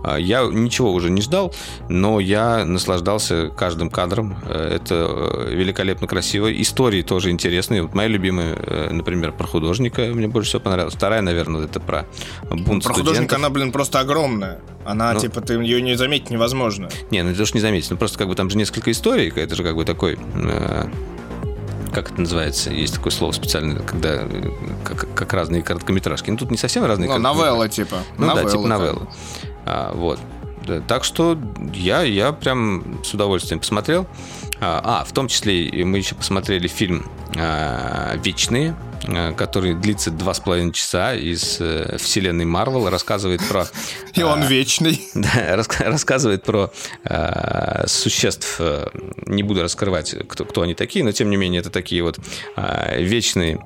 [0.04, 1.54] А, я ничего уже не ждал,
[1.90, 4.38] но я наслаждался каждым кадром.
[4.46, 6.52] Э, это э, великолепно красиво.
[6.62, 7.82] Истории тоже интересные.
[7.82, 10.96] Вот моя любимая, э, например, про художника мне больше всего понравилась.
[10.96, 12.06] Вторая, наверное, это про
[12.50, 14.60] бунт Про художника она, блин, просто огромная.
[14.86, 16.90] Она, ну, типа, ты ее не заметить невозможно.
[17.12, 17.90] Не, ну это уж не заметить.
[17.92, 20.86] Ну просто как бы там же несколько историй, это же как бы такой э,
[21.94, 22.72] как это называется?
[22.72, 24.28] Есть такое слово специальное, когда
[24.84, 26.30] как, как разные короткометражки.
[26.32, 27.98] Ну, тут не совсем разные ну, новелла, типа.
[28.18, 29.08] Ну, новелла, да, типа новелла.
[29.66, 30.20] А, вот.
[30.88, 31.38] Так что
[31.74, 34.08] я, я прям с удовольствием посмотрел.
[34.60, 37.06] А, а в том числе мы еще посмотрели фильм
[37.38, 43.68] а, «Вечные», Э, который длится два с половиной часа из э, вселенной Марвел, рассказывает про...
[44.16, 45.02] И он э, вечный.
[45.14, 46.72] Да, рассказывает про
[47.86, 48.60] существ,
[49.26, 52.20] не буду раскрывать, кто, кто они такие, но тем не менее это такие вот
[52.98, 53.64] вечные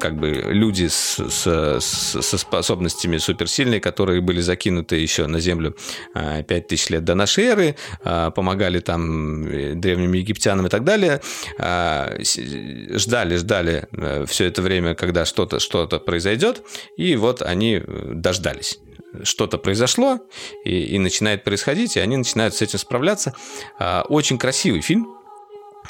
[0.00, 5.76] как бы люди с, с, со способностями суперсильные, которые были закинуты еще на Землю
[6.14, 11.20] 5000 лет до нашей эры, помогали там древним египтянам и так далее,
[11.58, 13.88] ждали, ждали
[14.26, 16.62] все это время когда что-то что произойдет,
[16.96, 18.78] и вот они э, дождались
[19.22, 20.20] что-то произошло,
[20.64, 23.34] и, и начинает происходить, и они начинают с этим справляться.
[23.78, 25.14] А, очень красивый фильм,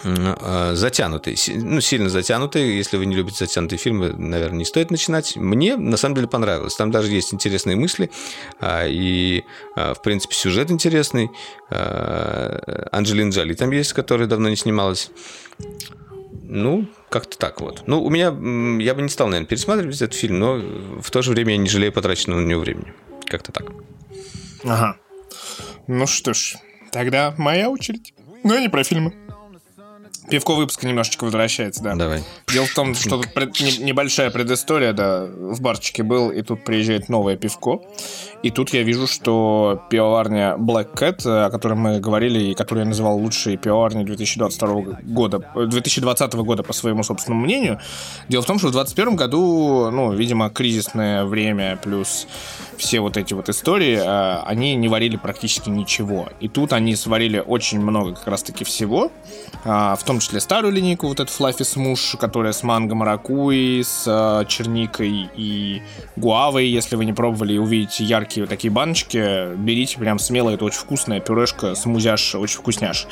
[0.05, 2.77] а, затянутый, ну, сильно затянутый.
[2.77, 5.37] Если вы не любите затянутые фильмы, наверное, не стоит начинать.
[5.37, 6.77] Мне, на самом деле, понравилось.
[6.77, 8.11] Там даже есть интересные мысли,
[8.61, 9.43] а, и,
[9.75, 11.31] в принципе, сюжет интересный.
[11.71, 15.11] Анджелина Джоли там есть, которая давно не снималась.
[16.51, 17.83] Ну, как-то так вот.
[17.87, 18.29] Ну, у меня...
[18.83, 20.61] Я бы не стал, наверное, пересматривать этот фильм, но
[21.01, 22.95] в то же время я не жалею потраченного на него времени.
[23.29, 23.67] Как-то так.
[24.65, 24.97] Ага.
[25.87, 26.57] Ну что ж,
[26.91, 28.15] тогда моя очередь.
[28.45, 29.15] Ну, не про фильмы.
[30.31, 31.95] Пивко выпуска немножечко возвращается, да.
[31.95, 32.23] Давай.
[32.53, 36.65] Дело в том, что тут пред- не- небольшая предыстория, да, в барчике был, и тут
[36.65, 37.81] приезжает новое пивко.
[38.43, 42.89] И тут я вижу, что пивоварня Black Cat, о которой мы говорили, и которую я
[42.89, 47.81] называл лучшей пивоварней 2022 года, э, 2020 года, по своему собственному мнению.
[48.29, 52.27] Дело в том, что в 2021 году, ну, видимо, кризисное время плюс
[52.79, 56.29] все вот эти вот истории, э, они не варили практически ничего.
[56.41, 59.11] И тут они сварили очень много как раз-таки всего,
[59.65, 64.05] а, в том числе старую линейку, вот эту Fluffy Smoosh, которая с манго маракуи, с
[64.07, 65.83] э, черникой и
[66.17, 66.69] гуавой.
[66.69, 70.79] Если вы не пробовали и увидите яркие вот такие баночки, берите прям смело, это очень
[70.79, 73.07] вкусная пюрешка, смузяш, очень вкусняш.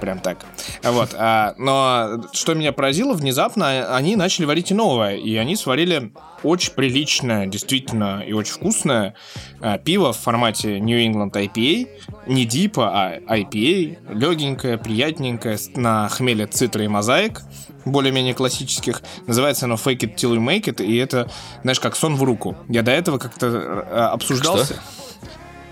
[0.00, 0.44] Прям так.
[0.82, 1.14] Вот.
[1.14, 5.16] а, но что меня поразило, внезапно они начали варить и новое.
[5.16, 6.12] И они сварили
[6.42, 9.14] очень приличное, действительно, и очень вкусное
[9.60, 11.88] а, пиво в формате New England IPA.
[12.26, 14.14] Не дипа, а IPA.
[14.14, 17.42] Легенькое, приятненькое, на хмеле цитра и мозаик.
[17.84, 19.02] Более-менее классических.
[19.26, 20.84] Называется оно Fake It Till You Make It.
[20.84, 21.30] И это,
[21.62, 22.56] знаешь, как сон в руку.
[22.68, 24.74] Я до этого как-то э, обсуждался.
[24.74, 24.99] Что?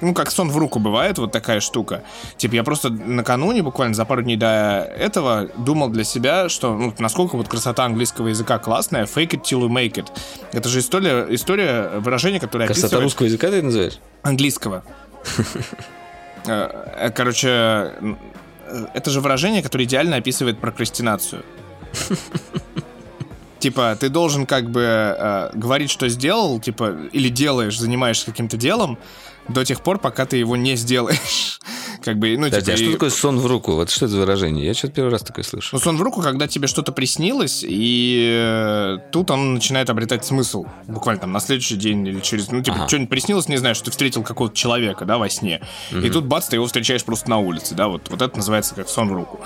[0.00, 2.02] Ну, как сон в руку бывает, вот такая штука.
[2.36, 6.94] Типа, я просто накануне, буквально за пару дней до этого, думал для себя, что, ну,
[6.98, 10.06] насколько вот красота английского языка классная, fake it till you make it.
[10.52, 13.04] Это же история, история выражения, которое Красота описывает...
[13.04, 13.98] русского языка ты называешь?
[14.22, 14.84] Английского.
[16.46, 18.14] Э, э, Короче, э,
[18.94, 21.44] это же выражение, которое идеально описывает прокрастинацию.
[23.58, 28.98] Типа, ты должен как бы э, говорить, что сделал, типа, или делаешь, занимаешься каким-то делом
[29.48, 31.58] до тех пор, пока ты его не сделаешь.
[32.04, 33.72] Как бы, ну, Подожди, типа, а что и- такое сон в руку?
[33.74, 34.64] Вот что это за выражение?
[34.66, 35.70] Я что-то первый раз такое слышу.
[35.72, 40.64] ну, сон в руку, когда тебе что-то приснилось, и э, тут он начинает обретать смысл.
[40.86, 42.50] Буквально там на следующий день или через...
[42.50, 42.88] Ну, типа, Ага.
[42.88, 45.60] что-нибудь приснилось, не знаю, что ты встретил какого-то человека, да, во сне.
[45.90, 48.88] И тут, бац, ты его встречаешь просто на улице, да, вот, вот это называется как
[48.88, 49.40] сон в руку.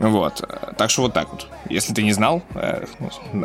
[0.00, 0.42] Вот.
[0.78, 1.46] Так что вот так вот.
[1.68, 2.86] Если ты не знал, э,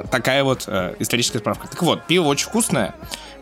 [0.09, 1.67] такая вот э, историческая справка.
[1.67, 2.95] Так вот, пиво очень вкусное,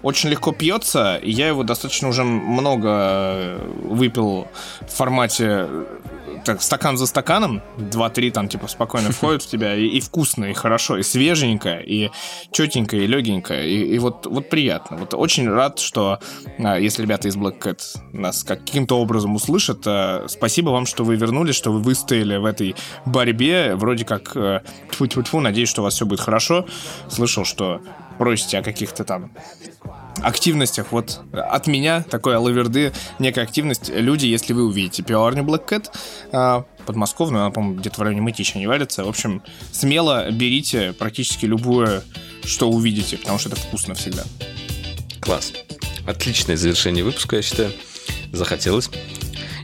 [0.06, 4.48] очень легко пьется, и я его достаточно уже много э, выпил
[4.82, 5.86] в формате э,
[6.46, 10.54] так, стакан за стаканом, 2-3 там типа спокойно входят в тебя, и, и вкусно, и
[10.54, 12.12] хорошо, и свеженько, и
[12.52, 14.98] четенько, и легенько, и, и вот, вот приятно.
[14.98, 16.20] Вот очень рад, что
[16.60, 17.82] а, если ребята из Black Cat
[18.14, 22.76] нас каким-то образом услышат, а, спасибо вам, что вы вернулись, что вы выстояли в этой
[23.08, 24.62] борьбе, вроде как э,
[24.92, 26.68] тьфу-тьфу-тьфу, надеюсь, что у вас все будет хорошо.
[27.10, 27.82] Слышал, что
[28.18, 29.32] просите о каких-то там
[30.22, 30.92] активностях.
[30.92, 33.90] Вот от меня такой алаверды, некая активность.
[33.90, 35.90] Люди, если вы увидите пивоварню Black Cat,
[36.32, 39.04] а, подмосковную, она, по-моему, где-то в районе Мытища не варится.
[39.04, 42.04] В общем, смело берите практически любое,
[42.44, 44.24] что увидите, потому что это вкусно всегда.
[45.20, 45.54] Класс.
[46.08, 47.72] Отличное завершение выпуска, я считаю.
[48.32, 48.90] Захотелось.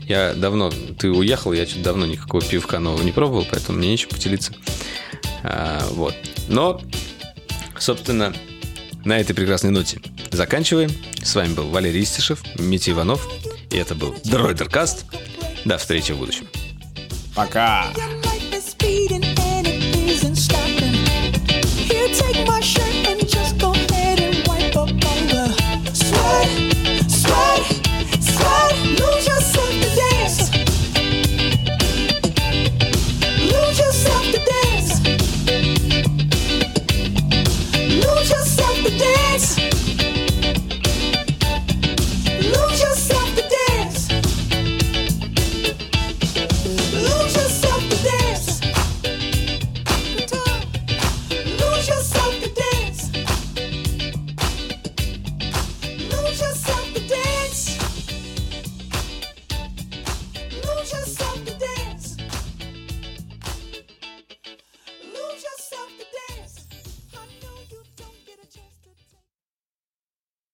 [0.08, 0.70] Я давно...
[0.98, 4.52] Ты уехал, я что-то давно никакого пивка нового не пробовал, поэтому мне нечем поделиться.
[5.44, 6.14] А, вот.
[6.48, 6.80] Но,
[7.82, 8.32] собственно,
[9.04, 10.00] на этой прекрасной ноте
[10.30, 10.90] заканчиваем.
[11.22, 13.28] С вами был Валерий Истишев, Митя Иванов,
[13.70, 15.04] и это был Дройдеркаст.
[15.64, 16.46] До встречи в будущем.
[17.34, 17.92] Пока!